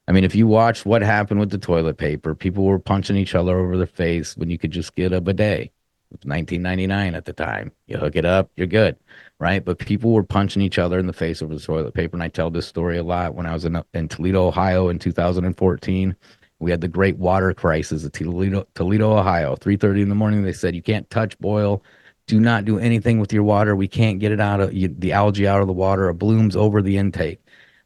i 0.09 0.13
mean 0.13 0.25
if 0.25 0.35
you 0.35 0.47
watch 0.47 0.85
what 0.85 1.03
happened 1.03 1.41
with 1.41 1.51
the 1.51 1.59
toilet 1.59 1.97
paper 1.97 2.35
people 2.35 2.65
were 2.65 2.79
punching 2.79 3.17
each 3.17 3.35
other 3.35 3.59
over 3.59 3.77
the 3.77 3.87
face 3.87 4.37
when 4.37 4.51
you 4.51 4.59
could 4.59 4.71
just 4.71 4.95
get 4.95 5.13
a 5.13 5.21
bidet 5.21 5.63
it 5.63 5.73
was 6.11 6.29
1999 6.29 7.15
at 7.15 7.25
the 7.25 7.33
time 7.33 7.73
you 7.87 7.97
hook 7.97 8.17
it 8.17 8.25
up 8.25 8.51
you're 8.57 8.67
good 8.67 8.97
right 9.39 9.65
but 9.65 9.79
people 9.79 10.13
were 10.13 10.23
punching 10.23 10.63
each 10.63 10.79
other 10.79 10.99
in 10.99 11.07
the 11.07 11.13
face 11.13 11.43
over 11.43 11.55
the 11.55 11.61
toilet 11.61 11.95
paper 11.95 12.17
and 12.17 12.23
i 12.23 12.29
tell 12.29 12.51
this 12.51 12.67
story 12.67 12.99
a 12.99 13.03
lot 13.03 13.35
when 13.35 13.47
i 13.47 13.53
was 13.53 13.65
in, 13.65 13.83
in 13.95 14.09
toledo 14.09 14.47
ohio 14.47 14.89
in 14.89 14.99
2014 14.99 16.17
we 16.61 16.71
had 16.71 16.81
the 16.81 16.89
great 16.89 17.19
water 17.19 17.53
crisis 17.53 18.05
at 18.07 18.13
Toledo, 18.13 18.67
Toledo, 18.75 19.19
Ohio. 19.19 19.57
3:30 19.57 20.03
in 20.03 20.09
the 20.09 20.15
morning, 20.15 20.45
they 20.45 20.53
said 20.53 20.75
you 20.75 20.83
can't 20.83 21.09
touch, 21.11 21.39
boil, 21.39 21.83
do 22.27 22.41
not 22.41 22.65
do 22.65 22.79
anything 22.79 23.19
with 23.19 23.33
your 23.33 23.43
water. 23.43 23.77
We 23.77 23.89
can't 23.89 24.19
get 24.19 24.33
it 24.33 24.41
out 24.41 24.61
of 24.61 24.73
you, 24.73 24.89
the 24.89 25.13
algae 25.13 25.47
out 25.47 25.61
of 25.61 25.67
the 25.67 25.73
water. 25.73 26.09
It 26.09 26.15
blooms 26.15 26.57
over 26.57 26.81
the 26.81 26.97
intake. 26.97 27.41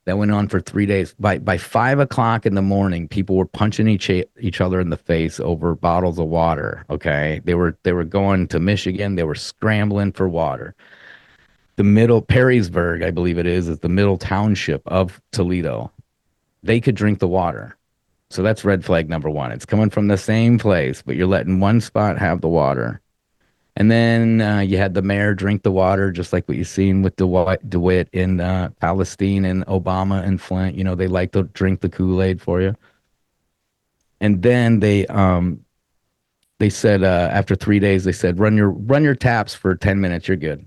That 0.09 0.17
went 0.17 0.31
on 0.31 0.49
for 0.49 0.59
three 0.59 0.87
days. 0.87 1.15
By 1.21 1.37
by 1.37 1.59
five 1.59 1.99
o'clock 1.99 2.47
in 2.47 2.55
the 2.55 2.63
morning, 2.63 3.09
people 3.09 3.37
were 3.37 3.45
punching 3.45 3.89
each 3.89 4.09
each 4.09 4.59
other 4.59 4.81
in 4.81 4.89
the 4.89 4.97
face 4.97 5.39
over 5.39 5.75
bottles 5.75 6.19
of 6.19 6.29
water. 6.29 6.87
Okay, 6.89 7.43
they 7.45 7.53
were 7.53 7.77
they 7.83 7.93
were 7.93 8.05
going 8.05 8.49
to 8.49 8.59
Michigan. 8.59 9.17
They 9.17 9.25
were 9.25 9.35
scrambling 9.35 10.13
for 10.13 10.27
water. 10.27 10.75
The 11.77 11.85
middle 11.85 12.23
Perrysburg, 12.23 13.05
I 13.05 13.11
believe 13.11 13.37
it 13.37 13.47
is, 13.47 13.69
is 13.69 13.81
the 13.81 13.91
middle 13.91 14.17
township 14.17 14.81
of 14.87 15.21
Toledo. 15.33 15.93
They 16.63 16.81
could 16.81 16.95
drink 16.95 17.19
the 17.19 17.29
water. 17.29 17.77
So 18.31 18.43
that's 18.43 18.65
red 18.65 18.87
flag 18.87 19.11
number 19.11 19.29
one. 19.29 19.53
It's 19.53 19.67
coming 19.67 19.91
from 19.91 20.09
the 20.09 20.17
same 20.17 20.59
place, 20.59 21.03
but 21.03 21.17
you're 21.17 21.27
letting 21.27 21.61
one 21.61 21.83
spot 21.83 22.17
have 22.17 22.41
the 22.41 22.49
water. 22.49 23.03
And 23.79 23.93
then 23.93 24.41
uh, 24.41 24.59
you 24.59 24.77
had 24.77 24.95
the 24.95 25.03
mayor 25.03 25.35
drink 25.35 25.63
the 25.63 25.71
water, 25.71 26.11
just 26.11 26.33
like 26.33 26.49
what 26.49 26.59
you've 26.59 26.67
seen 26.67 27.01
with 27.01 27.15
DeWine, 27.15 27.65
DeWine 27.69 28.09
in 28.13 28.41
uh, 28.41 28.71
Palestine 28.81 29.45
and 29.45 29.65
Obama 29.67 30.21
and 30.25 30.43
Flint. 30.43 30.75
You 30.75 30.83
know, 30.83 30.97
they 30.97 31.07
like 31.07 31.31
to 31.33 31.45
drink 31.45 31.81
the 31.81 31.89
Kool 31.89 32.21
Aid 32.21 32.43
for 32.43 32.61
you. 32.61 32.75
And 34.21 34.43
then 34.43 34.81
they 34.81 35.07
um, 35.07 35.65
they 36.59 36.71
said 36.71 37.05
uh, 37.05 37.29
after 37.31 37.55
three 37.55 37.79
days, 37.79 38.03
they 38.03 38.11
said 38.11 38.41
run 38.41 38.57
your 38.57 38.71
run 38.71 39.05
your 39.05 39.15
taps 39.15 39.55
for 39.55 39.77
ten 39.77 40.01
minutes. 40.01 40.27
You're 40.27 40.37
good. 40.37 40.67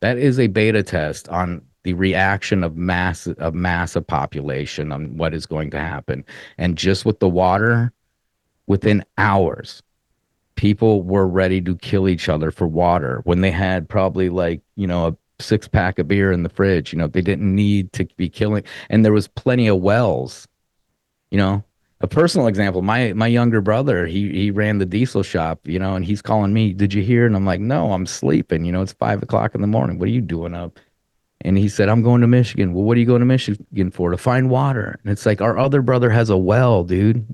That 0.00 0.16
is 0.16 0.40
a 0.40 0.46
beta 0.46 0.82
test 0.82 1.28
on 1.28 1.60
the 1.82 1.92
reaction 1.92 2.64
of 2.64 2.78
mass 2.78 3.26
of 3.26 3.52
mass 3.52 3.96
of 3.96 4.06
population 4.06 4.92
on 4.92 5.18
what 5.18 5.34
is 5.34 5.44
going 5.44 5.72
to 5.72 5.78
happen. 5.78 6.24
And 6.56 6.78
just 6.78 7.04
with 7.04 7.20
the 7.20 7.28
water, 7.28 7.92
within 8.66 9.04
hours, 9.18 9.82
people 10.58 11.04
were 11.04 11.26
ready 11.26 11.60
to 11.60 11.76
kill 11.76 12.08
each 12.08 12.28
other 12.28 12.50
for 12.50 12.66
water 12.66 13.20
when 13.22 13.42
they 13.42 13.50
had 13.50 13.88
probably 13.88 14.28
like, 14.28 14.60
you 14.74 14.88
know, 14.88 15.06
a 15.06 15.16
six 15.40 15.68
pack 15.68 16.00
of 16.00 16.08
beer 16.08 16.32
in 16.32 16.42
the 16.42 16.48
fridge. 16.48 16.92
You 16.92 16.98
know, 16.98 17.06
they 17.06 17.20
didn't 17.22 17.54
need 17.54 17.92
to 17.92 18.04
be 18.16 18.28
killing 18.28 18.64
and 18.90 19.04
there 19.04 19.12
was 19.12 19.28
plenty 19.28 19.68
of 19.68 19.78
wells, 19.78 20.48
you 21.30 21.38
know. 21.38 21.64
A 22.00 22.06
personal 22.06 22.46
example, 22.46 22.82
my 22.82 23.12
my 23.12 23.26
younger 23.26 23.60
brother, 23.60 24.06
he 24.06 24.30
he 24.32 24.50
ran 24.50 24.78
the 24.78 24.86
diesel 24.86 25.22
shop, 25.22 25.60
you 25.64 25.78
know, 25.78 25.94
and 25.94 26.04
he's 26.04 26.22
calling 26.22 26.52
me, 26.52 26.72
Did 26.72 26.92
you 26.92 27.02
hear? 27.02 27.26
And 27.26 27.34
I'm 27.36 27.46
like, 27.46 27.60
No, 27.60 27.92
I'm 27.92 28.06
sleeping. 28.06 28.64
You 28.64 28.72
know, 28.72 28.82
it's 28.82 28.92
five 28.92 29.22
o'clock 29.22 29.54
in 29.54 29.60
the 29.60 29.66
morning. 29.66 29.98
What 29.98 30.08
are 30.08 30.12
you 30.12 30.20
doing 30.20 30.54
up? 30.54 30.78
And 31.42 31.56
he 31.56 31.68
said, 31.68 31.88
I'm 31.88 32.02
going 32.02 32.20
to 32.20 32.26
Michigan. 32.26 32.72
Well, 32.74 32.84
what 32.84 32.96
are 32.96 33.00
you 33.00 33.06
going 33.06 33.20
to 33.20 33.26
Michigan 33.26 33.90
for? 33.92 34.10
To 34.10 34.16
find 34.16 34.50
water. 34.50 34.98
And 35.02 35.12
it's 35.12 35.24
like 35.24 35.40
our 35.40 35.56
other 35.56 35.82
brother 35.82 36.10
has 36.10 36.30
a 36.30 36.36
well, 36.36 36.82
dude. 36.82 37.32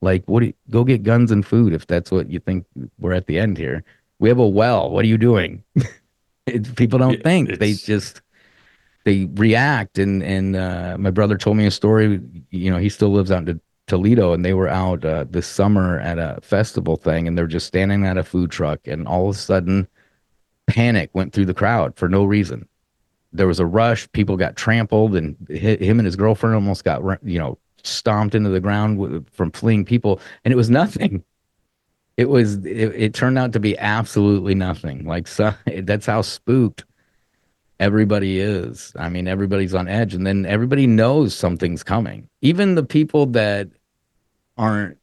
Like, 0.00 0.24
what 0.26 0.40
do 0.40 0.46
you, 0.46 0.54
go 0.70 0.84
get 0.84 1.02
guns 1.02 1.30
and 1.30 1.44
food 1.44 1.72
if 1.72 1.86
that's 1.86 2.10
what 2.10 2.30
you 2.30 2.38
think 2.38 2.66
we're 2.98 3.12
at 3.12 3.26
the 3.26 3.38
end 3.38 3.58
here. 3.58 3.84
We 4.20 4.28
have 4.28 4.38
a 4.38 4.46
well. 4.46 4.90
What 4.90 5.04
are 5.04 5.08
you 5.08 5.18
doing? 5.18 5.64
it, 6.46 6.74
people 6.76 6.98
don't 6.98 7.22
think. 7.22 7.58
They 7.58 7.72
just 7.72 8.22
they 9.08 9.26
react 9.34 9.98
and 9.98 10.22
and 10.22 10.54
uh, 10.54 10.96
my 10.98 11.10
brother 11.10 11.38
told 11.38 11.56
me 11.56 11.64
a 11.64 11.70
story 11.70 12.20
you 12.50 12.70
know 12.70 12.76
he 12.76 12.90
still 12.90 13.10
lives 13.10 13.30
out 13.30 13.48
in 13.48 13.60
Toledo 13.86 14.34
and 14.34 14.44
they 14.44 14.52
were 14.52 14.68
out 14.68 15.02
uh, 15.02 15.24
this 15.30 15.46
summer 15.46 15.98
at 16.00 16.18
a 16.18 16.38
festival 16.42 16.96
thing 16.96 17.26
and 17.26 17.36
they're 17.36 17.46
just 17.46 17.66
standing 17.66 18.04
at 18.04 18.18
a 18.18 18.22
food 18.22 18.50
truck 18.50 18.80
and 18.86 19.08
all 19.08 19.30
of 19.30 19.36
a 19.36 19.38
sudden 19.38 19.88
panic 20.66 21.08
went 21.14 21.32
through 21.32 21.46
the 21.46 21.54
crowd 21.54 21.96
for 21.96 22.06
no 22.06 22.24
reason 22.24 22.68
there 23.32 23.46
was 23.46 23.60
a 23.60 23.64
rush 23.64 24.10
people 24.12 24.36
got 24.36 24.56
trampled 24.56 25.16
and 25.16 25.36
hi- 25.50 25.82
him 25.82 25.98
and 25.98 26.04
his 26.04 26.16
girlfriend 26.16 26.54
almost 26.54 26.84
got 26.84 27.02
you 27.24 27.38
know 27.38 27.56
stomped 27.88 28.34
into 28.34 28.50
the 28.50 28.60
ground 28.60 29.28
from 29.32 29.50
fleeing 29.50 29.84
people 29.84 30.20
and 30.44 30.52
it 30.52 30.56
was 30.56 30.70
nothing. 30.70 31.24
It 32.16 32.28
was 32.28 32.56
it, 32.66 32.92
it 32.94 33.14
turned 33.14 33.38
out 33.38 33.52
to 33.52 33.60
be 33.60 33.78
absolutely 33.78 34.54
nothing. 34.54 35.04
Like 35.04 35.28
so, 35.28 35.54
that's 35.82 36.06
how 36.06 36.22
spooked 36.22 36.84
everybody 37.80 38.40
is. 38.40 38.92
I 38.96 39.08
mean 39.08 39.28
everybody's 39.28 39.74
on 39.74 39.88
edge 39.88 40.14
and 40.14 40.26
then 40.26 40.46
everybody 40.46 40.86
knows 40.86 41.34
something's 41.34 41.82
coming. 41.82 42.28
Even 42.40 42.74
the 42.74 42.84
people 42.84 43.26
that 43.26 43.68
aren't 44.56 44.98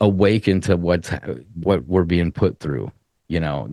awakened 0.00 0.64
to 0.64 0.76
what's 0.76 1.10
what 1.54 1.86
we're 1.86 2.04
being 2.04 2.32
put 2.32 2.58
through 2.58 2.90
you 3.28 3.38
know 3.38 3.68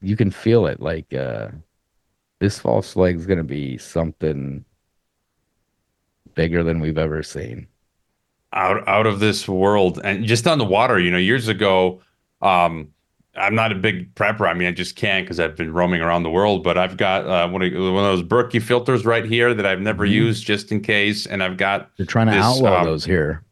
you 0.00 0.16
can 0.16 0.30
feel 0.30 0.66
it. 0.66 0.80
Like 0.80 1.12
uh 1.14 1.48
this 2.38 2.58
false 2.58 2.92
flag 2.92 3.16
is 3.16 3.26
going 3.26 3.38
to 3.38 3.44
be 3.44 3.78
something 3.78 4.64
bigger 6.36 6.62
than 6.62 6.78
we've 6.78 6.98
ever 6.98 7.24
seen. 7.24 7.66
Out 8.52 8.86
out 8.88 9.06
of 9.06 9.18
this 9.18 9.48
world 9.48 10.00
and 10.04 10.24
just 10.24 10.46
on 10.46 10.58
the 10.58 10.64
water 10.64 10.98
you 11.00 11.10
know 11.10 11.18
years 11.18 11.48
ago 11.48 12.00
um 12.40 12.88
i'm 13.34 13.54
not 13.54 13.70
a 13.72 13.74
big 13.74 14.14
prepper. 14.14 14.48
I 14.48 14.54
mean 14.54 14.68
i 14.68 14.70
just 14.72 14.94
can't 14.96 15.26
because 15.26 15.40
i've 15.40 15.56
been 15.56 15.72
roaming 15.72 16.00
around 16.00 16.22
the 16.22 16.30
world 16.30 16.62
but 16.62 16.78
i've 16.78 16.96
got 16.96 17.26
uh, 17.26 17.48
one, 17.48 17.60
of, 17.60 17.72
one 17.72 18.04
of 18.04 18.16
those 18.18 18.22
berkey 18.22 18.62
filters 18.62 19.04
right 19.04 19.26
here 19.26 19.52
that 19.52 19.66
i've 19.66 19.80
never 19.80 20.06
Mhm. 20.06 20.10
used 20.12 20.46
just 20.46 20.70
in 20.72 20.80
case 20.80 21.26
and 21.26 21.42
i've 21.42 21.56
got 21.58 21.90
they're 21.96 22.06
trying 22.06 22.28
to 22.28 22.32
this, 22.34 22.42
outlaw 22.44 22.78
um, 22.78 22.86
those 22.86 23.04
here. 23.04 23.42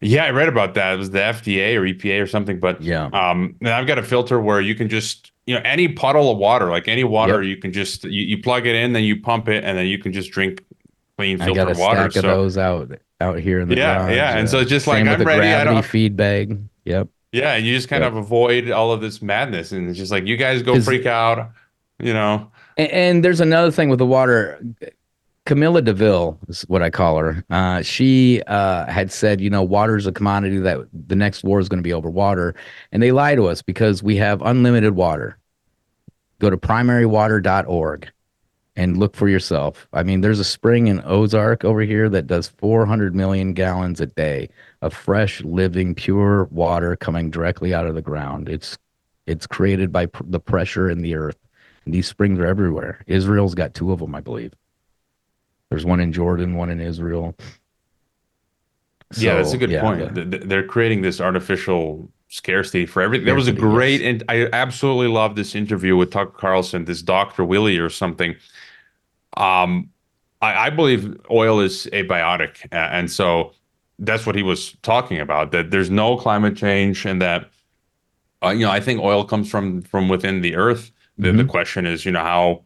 Yeah 0.00 0.24
i 0.24 0.30
read 0.30 0.48
about 0.48 0.74
that. 0.74 0.94
It 0.94 0.98
was 0.98 1.10
the 1.10 1.20
fda 1.20 1.76
or 1.76 1.82
epa 1.82 2.20
or 2.20 2.26
something 2.26 2.58
but 2.60 2.82
yeah. 2.82 3.06
um 3.14 3.54
and 3.60 3.68
i've 3.70 3.86
got 3.86 3.98
a 3.98 4.02
filter 4.02 4.40
where 4.40 4.60
you 4.60 4.74
can 4.74 4.88
just 4.90 5.32
you 5.46 5.54
know 5.54 5.62
any 5.64 5.88
puddle 5.88 6.30
of 6.30 6.36
water 6.38 6.68
like 6.68 6.86
any 6.88 7.04
water 7.04 7.42
Yep. 7.42 7.48
you 7.48 7.56
can 7.56 7.72
just 7.72 8.04
you, 8.04 8.22
you 8.36 8.42
plug 8.42 8.66
it 8.66 8.74
in 8.74 8.92
then 8.92 9.04
you 9.04 9.18
pump 9.20 9.48
it 9.48 9.64
and 9.64 9.78
then 9.78 9.86
you 9.86 9.98
can 9.98 10.12
just 10.12 10.32
drink 10.32 10.62
clean 11.18 11.40
i 11.42 11.46
got 11.46 11.70
a 11.70 11.74
filtered 11.74 11.78
water 11.78 12.10
stack 12.10 12.24
of 12.24 12.30
those 12.30 12.56
out 12.56 12.90
out 13.20 13.38
here 13.40 13.60
in 13.60 13.68
the 13.68 13.76
Yeah, 13.76 13.98
garage, 13.98 14.16
yeah, 14.16 14.38
and 14.38 14.48
so 14.48 14.60
it's 14.60 14.70
just 14.70 14.86
like, 14.86 15.04
same 15.04 15.08
I'm 15.08 15.22
ready, 15.24 15.48
I 15.48 15.64
don't- 15.64 15.84
feed 15.84 16.16
bag 16.16 16.56
yep 16.84 17.08
Yeah, 17.32 17.54
and 17.54 17.66
you 17.66 17.74
just 17.74 17.88
kind 17.88 18.02
Yep. 18.04 18.12
of 18.12 18.16
avoid 18.18 18.70
all 18.70 18.92
of 18.92 19.00
this 19.00 19.20
madness, 19.20 19.72
and 19.72 19.88
it's 19.88 19.98
just 19.98 20.12
like 20.12 20.24
you 20.26 20.36
guys 20.36 20.62
go 20.62 20.80
freak 20.80 21.04
out, 21.04 21.50
you 21.98 22.14
know. 22.14 22.50
And, 22.78 22.90
and 22.92 23.24
there's 23.24 23.40
another 23.40 23.70
thing 23.72 23.88
with 23.90 23.98
the 23.98 24.06
water. 24.06 24.58
Camilla 25.44 25.82
Deville 25.82 26.38
is 26.48 26.62
what 26.68 26.82
I 26.82 26.90
call 26.90 27.18
her. 27.18 27.44
Uh, 27.50 27.82
she 27.82 28.40
uh, 28.46 28.86
had 28.86 29.10
said, 29.10 29.40
you 29.40 29.50
know, 29.50 29.62
water 29.62 29.96
is 29.96 30.06
a 30.06 30.12
commodity 30.12 30.58
that 30.58 30.78
the 31.06 31.16
next 31.16 31.42
war 31.42 31.58
is 31.58 31.68
going 31.68 31.78
to 31.78 31.82
be 31.82 31.92
over 31.92 32.08
water. 32.08 32.54
And 32.92 33.02
they 33.02 33.12
lie 33.12 33.34
to 33.34 33.46
us 33.46 33.60
because 33.62 34.02
we 34.02 34.16
have 34.16 34.40
unlimited 34.42 34.94
water. 34.94 35.36
Go 36.38 36.48
to 36.50 36.56
primarywater.org 36.56 38.10
and 38.78 38.96
look 38.96 39.16
for 39.16 39.28
yourself. 39.28 39.88
I 39.92 40.04
mean, 40.04 40.20
there's 40.20 40.38
a 40.38 40.44
spring 40.44 40.86
in 40.86 41.02
Ozark 41.04 41.64
over 41.64 41.80
here 41.80 42.08
that 42.10 42.28
does 42.28 42.46
400 42.46 43.12
million 43.12 43.52
gallons 43.52 44.00
a 44.00 44.06
day 44.06 44.48
of 44.82 44.94
fresh, 44.94 45.42
living, 45.42 45.96
pure 45.96 46.44
water 46.44 46.94
coming 46.94 47.28
directly 47.28 47.74
out 47.74 47.86
of 47.86 47.96
the 47.96 48.00
ground. 48.02 48.48
It's 48.48 48.78
it's 49.26 49.48
created 49.48 49.90
by 49.92 50.06
pr- 50.06 50.22
the 50.26 50.38
pressure 50.38 50.88
in 50.88 51.02
the 51.02 51.16
earth. 51.16 51.36
And 51.84 51.92
these 51.92 52.06
springs 52.06 52.38
are 52.38 52.46
everywhere. 52.46 53.02
Israel's 53.08 53.56
got 53.56 53.74
two 53.74 53.90
of 53.90 53.98
them, 53.98 54.14
I 54.14 54.20
believe. 54.20 54.52
There's 55.70 55.84
one 55.84 55.98
in 56.00 56.12
Jordan, 56.12 56.54
one 56.54 56.70
in 56.70 56.80
Israel. 56.80 57.34
yeah, 59.16 59.34
that's 59.34 59.52
a 59.52 59.58
good 59.58 59.70
yeah, 59.72 59.80
point. 59.80 60.14
the- 60.14 60.24
Th- 60.24 60.30
th- 60.30 60.42
They're 60.44 60.66
creating 60.66 61.02
this 61.02 61.20
artificial 61.20 62.08
scarcity 62.28 62.86
for 62.86 63.02
everything. 63.02 63.26
There 63.26 63.34
was 63.34 63.48
a 63.48 63.52
great, 63.52 64.02
and 64.02 64.22
I 64.28 64.48
absolutely 64.52 65.08
love 65.08 65.34
this 65.34 65.54
interview 65.56 65.96
with 65.96 66.10
Tucker 66.12 66.30
Carlson, 66.36 66.84
this 66.84 67.02
Doctor 67.02 67.44
Willie 67.44 67.78
or 67.78 67.90
something. 67.90 68.36
Um, 69.38 69.90
I, 70.42 70.66
I 70.66 70.70
believe 70.70 71.16
oil 71.30 71.60
is 71.60 71.88
abiotic, 71.92 72.66
and 72.72 73.10
so 73.10 73.52
that's 73.98 74.26
what 74.26 74.36
he 74.36 74.42
was 74.42 74.72
talking 74.82 75.20
about. 75.20 75.52
That 75.52 75.70
there's 75.70 75.90
no 75.90 76.16
climate 76.16 76.56
change, 76.56 77.06
and 77.06 77.22
that 77.22 77.50
uh, 78.44 78.50
you 78.50 78.60
know, 78.66 78.70
I 78.70 78.80
think 78.80 79.00
oil 79.00 79.24
comes 79.24 79.50
from 79.50 79.82
from 79.82 80.08
within 80.08 80.40
the 80.42 80.56
earth. 80.56 80.92
The, 81.18 81.32
the 81.32 81.44
Mhm. 81.44 81.48
question 81.48 81.86
is, 81.86 82.04
you 82.04 82.12
know, 82.12 82.20
how 82.22 82.64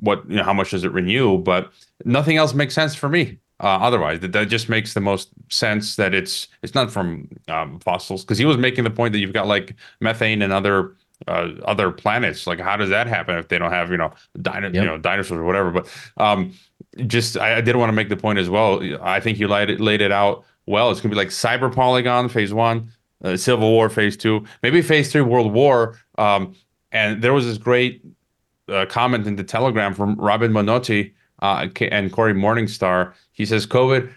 what 0.00 0.28
you 0.30 0.36
know, 0.36 0.44
how 0.44 0.52
much 0.54 0.70
does 0.70 0.84
it 0.84 0.92
renew? 0.92 1.38
But 1.38 1.72
nothing 2.04 2.36
else 2.36 2.54
makes 2.54 2.74
sense 2.74 2.94
for 2.94 3.08
me. 3.08 3.38
Uh, 3.60 3.78
otherwise, 3.82 4.20
that, 4.20 4.32
that 4.32 4.48
just 4.48 4.68
makes 4.68 4.94
the 4.94 5.00
most 5.00 5.30
sense 5.50 5.96
that 5.96 6.14
it's 6.14 6.48
it's 6.62 6.74
not 6.74 6.90
from 6.92 7.28
um, 7.48 7.80
fossils 7.80 8.24
because 8.24 8.38
he 8.38 8.44
was 8.44 8.56
making 8.56 8.84
the 8.84 8.90
point 8.90 9.12
that 9.12 9.18
you've 9.18 9.32
got 9.32 9.46
like 9.48 9.74
methane 10.00 10.42
and 10.42 10.52
other 10.52 10.96
uh, 11.26 11.50
other 11.64 11.90
planets. 11.90 12.46
Like, 12.46 12.60
how 12.60 12.76
does 12.76 12.90
that 12.90 13.06
happen 13.06 13.36
if 13.36 13.48
they 13.48 13.58
don't 13.58 13.72
have 13.72 13.90
you 13.90 13.96
know 13.96 14.12
dino- 14.40 14.68
you 14.68 14.84
know 14.84 14.98
dinosaurs 14.98 15.38
or 15.38 15.44
whatever? 15.44 15.70
But 15.70 15.88
um, 16.16 16.52
just 17.06 17.36
I, 17.36 17.56
I 17.56 17.60
did 17.60 17.76
want 17.76 17.88
to 17.88 17.94
make 17.94 18.08
the 18.08 18.16
point 18.16 18.38
as 18.38 18.48
well. 18.48 18.82
I 19.02 19.20
think 19.20 19.38
you 19.38 19.48
laid 19.48 19.70
it 19.70 19.80
laid 19.80 20.00
it 20.00 20.12
out 20.12 20.44
well. 20.66 20.90
It's 20.90 21.00
gonna 21.00 21.10
be 21.10 21.16
like 21.16 21.28
Cyber 21.28 21.74
Polygon 21.74 22.28
Phase 22.28 22.54
One, 22.54 22.92
uh, 23.24 23.36
Civil 23.36 23.70
War 23.70 23.88
Phase 23.88 24.16
Two, 24.16 24.44
maybe 24.62 24.82
Phase 24.82 25.10
Three, 25.10 25.22
World 25.22 25.52
War. 25.52 25.98
Um, 26.18 26.54
and 26.92 27.20
there 27.22 27.34
was 27.34 27.46
this 27.46 27.58
great 27.58 28.02
uh, 28.68 28.86
comment 28.86 29.26
in 29.26 29.36
the 29.36 29.44
Telegram 29.44 29.94
from 29.94 30.14
Robin 30.16 30.52
Monotti 30.52 31.12
uh, 31.40 31.68
and 31.80 32.12
Cory 32.12 32.34
Morningstar. 32.34 33.12
He 33.32 33.44
says, 33.44 33.66
"COVID, 33.66 34.10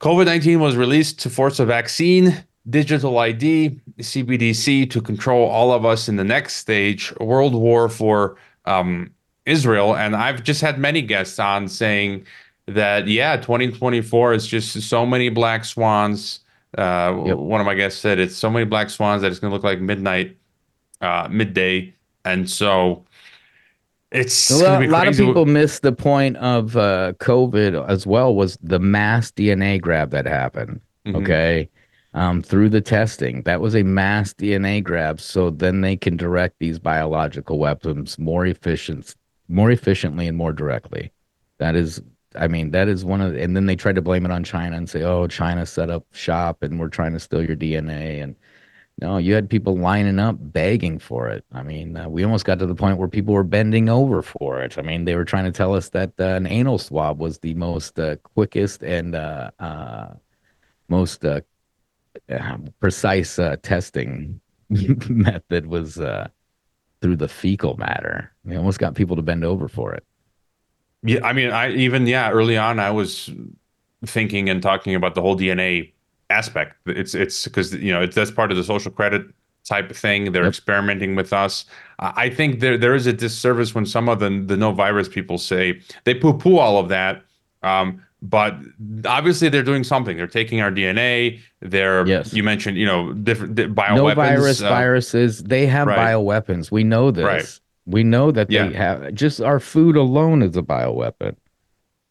COVID 0.00 0.26
nineteen 0.26 0.60
was 0.60 0.76
released 0.76 1.20
to 1.20 1.30
force 1.30 1.58
a 1.58 1.64
vaccine, 1.64 2.44
digital 2.68 3.18
ID, 3.18 3.80
CBDC 4.00 4.90
to 4.90 5.00
control 5.00 5.48
all 5.48 5.72
of 5.72 5.84
us 5.84 6.08
in 6.08 6.16
the 6.16 6.24
next 6.24 6.54
stage, 6.56 7.12
World 7.20 7.54
War 7.54 7.88
for 7.88 8.36
um, 8.64 9.10
Israel." 9.44 9.96
And 9.96 10.16
I've 10.16 10.42
just 10.42 10.60
had 10.60 10.78
many 10.78 11.02
guests 11.02 11.38
on 11.38 11.68
saying 11.68 12.26
that, 12.66 13.06
yeah, 13.08 13.36
twenty 13.36 13.70
twenty 13.70 14.00
four 14.00 14.32
is 14.34 14.46
just 14.46 14.80
so 14.82 15.06
many 15.06 15.28
black 15.28 15.64
swans. 15.64 16.40
Uh, 16.76 17.12
One 17.12 17.60
of 17.60 17.66
my 17.66 17.74
guests 17.74 18.00
said 18.00 18.18
it's 18.18 18.36
so 18.36 18.50
many 18.50 18.66
black 18.66 18.90
swans 18.90 19.22
that 19.22 19.30
it's 19.30 19.40
going 19.40 19.50
to 19.50 19.54
look 19.54 19.64
like 19.64 19.80
midnight, 19.80 20.36
uh, 21.00 21.26
midday, 21.30 21.94
and 22.24 22.50
so 22.50 23.04
it's 24.12 24.50
A 24.50 24.56
lot, 24.56 24.88
lot 24.88 25.08
of 25.08 25.16
people 25.16 25.46
miss 25.46 25.80
the 25.80 25.92
point 25.92 26.36
of 26.36 26.76
uh, 26.76 27.12
COVID 27.18 27.88
as 27.88 28.06
well 28.06 28.34
was 28.34 28.58
the 28.62 28.78
mass 28.78 29.30
DNA 29.30 29.80
grab 29.80 30.10
that 30.10 30.26
happened. 30.26 30.80
Mhm. 31.06 31.22
Okay. 31.22 31.68
Um, 32.16 32.42
through 32.42 32.70
the 32.70 32.80
testing, 32.80 33.42
that 33.42 33.60
was 33.60 33.76
a 33.76 33.82
mass 33.82 34.32
DNA 34.32 34.82
grab. 34.82 35.20
So 35.20 35.50
then 35.50 35.82
they 35.82 35.98
can 35.98 36.16
direct 36.16 36.58
these 36.58 36.78
biological 36.78 37.58
weapons 37.58 38.18
more 38.18 38.46
efficient, 38.46 39.14
more 39.48 39.70
efficiently 39.70 40.26
and 40.26 40.36
more 40.36 40.54
directly. 40.54 41.12
That 41.58 41.76
is, 41.76 42.00
I 42.34 42.48
mean, 42.48 42.70
that 42.70 42.88
is 42.88 43.04
one 43.04 43.20
of, 43.20 43.34
the, 43.34 43.42
and 43.42 43.54
then 43.54 43.66
they 43.66 43.76
tried 43.76 43.96
to 43.96 44.02
blame 44.02 44.24
it 44.24 44.32
on 44.32 44.44
China 44.44 44.78
and 44.78 44.88
say, 44.88 45.02
oh, 45.02 45.26
China 45.26 45.66
set 45.66 45.90
up 45.90 46.06
shop 46.12 46.62
and 46.62 46.80
we're 46.80 46.88
trying 46.88 47.12
to 47.12 47.20
steal 47.20 47.44
your 47.44 47.54
DNA. 47.54 48.22
And 48.22 48.34
no, 48.98 49.18
you 49.18 49.34
had 49.34 49.50
people 49.50 49.76
lining 49.76 50.18
up 50.18 50.36
begging 50.40 50.98
for 50.98 51.28
it. 51.28 51.44
I 51.52 51.62
mean, 51.62 51.98
uh, 51.98 52.08
we 52.08 52.24
almost 52.24 52.46
got 52.46 52.58
to 52.60 52.66
the 52.66 52.74
point 52.74 52.96
where 52.96 53.08
people 53.08 53.34
were 53.34 53.44
bending 53.44 53.90
over 53.90 54.22
for 54.22 54.62
it. 54.62 54.78
I 54.78 54.82
mean, 54.82 55.04
they 55.04 55.16
were 55.16 55.26
trying 55.26 55.44
to 55.44 55.52
tell 55.52 55.74
us 55.74 55.90
that 55.90 56.12
uh, 56.18 56.24
an 56.24 56.46
anal 56.46 56.78
swab 56.78 57.18
was 57.18 57.40
the 57.40 57.52
most 57.52 57.98
uh, 57.98 58.16
quickest 58.16 58.82
and 58.82 59.14
uh, 59.14 59.50
uh, 59.58 60.14
most 60.88 61.22
uh, 61.22 61.42
precise 62.80 63.38
uh, 63.38 63.56
testing 63.62 64.40
method 64.68 65.66
was 65.66 65.98
uh, 65.98 66.28
through 67.00 67.16
the 67.16 67.28
fecal 67.28 67.76
matter. 67.76 68.32
We 68.44 68.56
almost 68.56 68.78
got 68.78 68.94
people 68.94 69.16
to 69.16 69.22
bend 69.22 69.44
over 69.44 69.68
for 69.68 69.94
it. 69.94 70.04
Yeah, 71.02 71.24
I 71.24 71.32
mean, 71.32 71.50
I 71.50 71.72
even 71.72 72.06
yeah, 72.06 72.30
early 72.30 72.56
on, 72.56 72.80
I 72.80 72.90
was 72.90 73.30
thinking 74.04 74.48
and 74.48 74.62
talking 74.62 74.94
about 74.94 75.14
the 75.14 75.22
whole 75.22 75.36
DNA 75.36 75.92
aspect. 76.30 76.76
It's 76.86 77.14
it's 77.14 77.44
because 77.44 77.74
you 77.74 77.92
know 77.92 78.02
it's 78.02 78.14
that's 78.14 78.30
part 78.30 78.50
of 78.50 78.56
the 78.56 78.64
social 78.64 78.90
credit 78.90 79.26
type 79.64 79.90
of 79.90 79.96
thing. 79.96 80.32
They're 80.32 80.46
experimenting 80.46 81.14
with 81.14 81.32
us. 81.32 81.66
I 81.98 82.12
I 82.16 82.30
think 82.30 82.60
there 82.60 82.76
there 82.78 82.94
is 82.94 83.06
a 83.06 83.12
disservice 83.12 83.74
when 83.74 83.86
some 83.86 84.08
of 84.08 84.18
the 84.18 84.42
the 84.44 84.56
no 84.56 84.72
virus 84.72 85.08
people 85.08 85.38
say 85.38 85.80
they 86.04 86.14
poo 86.14 86.36
poo 86.36 86.58
all 86.58 86.78
of 86.78 86.88
that. 86.88 87.22
Um, 87.62 88.02
but 88.28 88.54
obviously 89.04 89.48
they're 89.48 89.62
doing 89.62 89.84
something. 89.84 90.16
They're 90.16 90.26
taking 90.26 90.60
our 90.60 90.70
DNA. 90.70 91.40
They're 91.60 92.06
yes. 92.06 92.32
you 92.32 92.42
mentioned 92.42 92.76
you 92.76 92.86
know 92.86 93.12
different 93.12 93.54
di- 93.54 93.66
bioweapons. 93.66 93.96
no 93.96 94.14
virus 94.14 94.62
uh, 94.62 94.68
viruses 94.68 95.42
they 95.42 95.66
have 95.66 95.86
right. 95.88 95.98
bioweapons 95.98 96.70
we 96.70 96.84
know 96.84 97.10
this 97.10 97.24
Right. 97.24 97.60
we 97.86 98.04
know 98.04 98.30
that 98.30 98.50
Yeah. 98.50 98.68
they 98.68 98.74
have 98.74 99.14
just 99.14 99.40
our 99.40 99.58
food 99.60 99.96
alone 99.96 100.42
is 100.42 100.56
a 100.56 100.62
bioweapon 100.62 101.34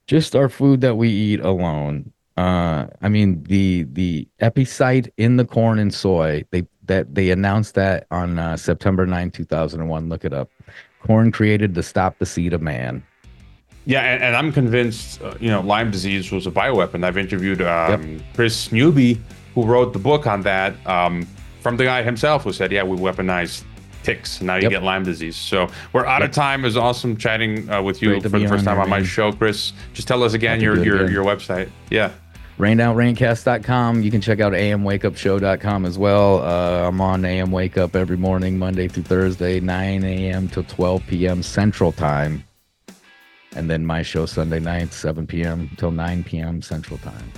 just 0.07 0.36
our 0.36 0.49
food 0.49 0.82
that 0.82 0.95
we 0.95 1.09
eat 1.09 1.39
alone 1.41 2.11
uh 2.38 2.88
i 3.01 3.07
mean 3.07 3.43
the 3.43 3.84
the 3.93 4.28
Epicyte 4.41 5.09
in 5.18 5.38
the 5.38 5.45
corn 5.45 5.80
and 5.80 5.93
soy 5.93 6.43
they 6.51 6.66
that 6.86 7.13
they 7.16 7.30
announced 7.30 7.76
that 7.76 8.07
on 8.11 8.38
uh, 8.38 8.57
september 8.57 9.05
9 9.05 9.32
2001 9.32 10.09
look 10.09 10.26
it 10.26 10.34
up 10.34 10.49
corn 11.01 11.32
created 11.32 11.74
to 11.76 11.84
stop 11.84 12.18
the 12.20 12.26
seed 12.26 12.51
of 12.51 12.61
man 12.61 13.03
Yeah, 13.86 14.01
and, 14.01 14.23
and 14.23 14.36
I'm 14.36 14.51
convinced, 14.51 15.21
uh, 15.21 15.36
you 15.39 15.49
know, 15.49 15.61
Lyme 15.61 15.91
disease 15.91 16.31
was 16.31 16.47
a 16.47 16.51
bioweapon. 16.51 17.03
I've 17.03 17.17
interviewed 17.17 17.61
um, 17.61 18.19
Kris 18.33 18.71
Newby, 18.71 19.21
who 19.53 19.63
wrote 19.63 19.93
the 19.93 19.99
book 19.99 20.25
on 20.25 20.41
that, 20.41 20.73
um, 20.88 21.27
from 21.61 21.77
the 21.77 21.83
guy 21.83 22.01
himself 22.03 22.43
who 22.43 22.51
said, 22.53 22.71
yeah, 22.71 22.83
we 22.83 22.97
weaponized 22.97 23.63
ticks. 24.03 24.41
Now 24.41 24.55
you 24.55 24.63
Yep. 24.63 24.71
get 24.71 24.83
Lyme 24.83 25.03
disease. 25.03 25.36
So 25.36 25.67
we're 25.93 26.05
out 26.05 26.21
of 26.23 26.31
time. 26.31 26.61
It 26.61 26.67
was 26.67 26.77
awesome 26.77 27.15
chatting 27.17 27.69
uh, 27.69 27.81
with 27.81 28.01
you 28.01 28.19
for 28.21 28.29
the 28.29 28.47
first 28.47 28.65
time 28.65 28.79
on 28.79 28.89
my 28.89 28.97
man. 28.97 29.05
show, 29.05 29.31
Chris. 29.31 29.73
Just 29.93 30.07
tell 30.07 30.23
us 30.23 30.33
again 30.33 30.61
your 30.61 30.77
it 30.77 30.86
your, 30.86 30.97
again. 31.01 31.11
your 31.11 31.23
website. 31.25 31.69
Yeah. 31.89 32.11
rainedoutrantcast.com 32.59 34.01
you 34.01 34.11
can 34.11 34.21
check 34.21 34.39
out 34.39 34.53
amwakeupshow.com 34.53 35.86
as 35.86 35.97
well 35.97 36.41
uh, 36.41 36.88
i'm 36.88 37.01
on 37.01 37.25
am 37.25 37.51
wake 37.51 37.77
up 37.77 37.95
every 37.97 38.15
morning 38.15 38.57
monday 38.57 38.88
through 38.88 39.03
thursday 39.03 39.59
9 39.59 40.03
a.m 40.05 40.47
to 40.47 40.63
12 40.63 41.03
p.m 41.07 41.43
central 41.43 41.91
time 41.91 42.43
and 43.56 43.70
then 43.70 43.86
my 43.86 44.01
show 44.01 44.26
sunday 44.26 44.60
nights 44.60 44.95
7 44.95 45.26
p.m 45.26 45.70
till 45.78 45.91
9 45.91 46.24
p.m 46.24 46.62
central 46.62 46.97
time 46.99 47.32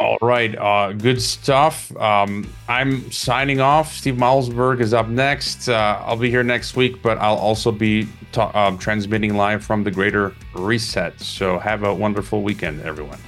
All 0.00 0.18
right, 0.22 0.56
uh, 0.56 0.92
good 0.92 1.20
stuff. 1.20 1.94
Um, 1.96 2.48
I'm 2.68 3.10
signing 3.10 3.60
off. 3.60 3.92
Steve 3.92 4.14
Malzberg 4.14 4.80
is 4.80 4.94
up 4.94 5.08
next. 5.08 5.68
Uh, 5.68 6.00
I'll 6.06 6.16
be 6.16 6.30
here 6.30 6.44
next 6.44 6.76
week, 6.76 7.02
but 7.02 7.18
I'll 7.18 7.34
also 7.34 7.72
be 7.72 8.06
ta- 8.30 8.52
um, 8.54 8.78
transmitting 8.78 9.34
live 9.34 9.64
from 9.64 9.82
the 9.82 9.90
Greater 9.90 10.34
Reset. 10.54 11.18
So 11.20 11.58
have 11.58 11.82
a 11.82 11.92
wonderful 11.92 12.42
weekend, 12.42 12.80
everyone. 12.82 13.18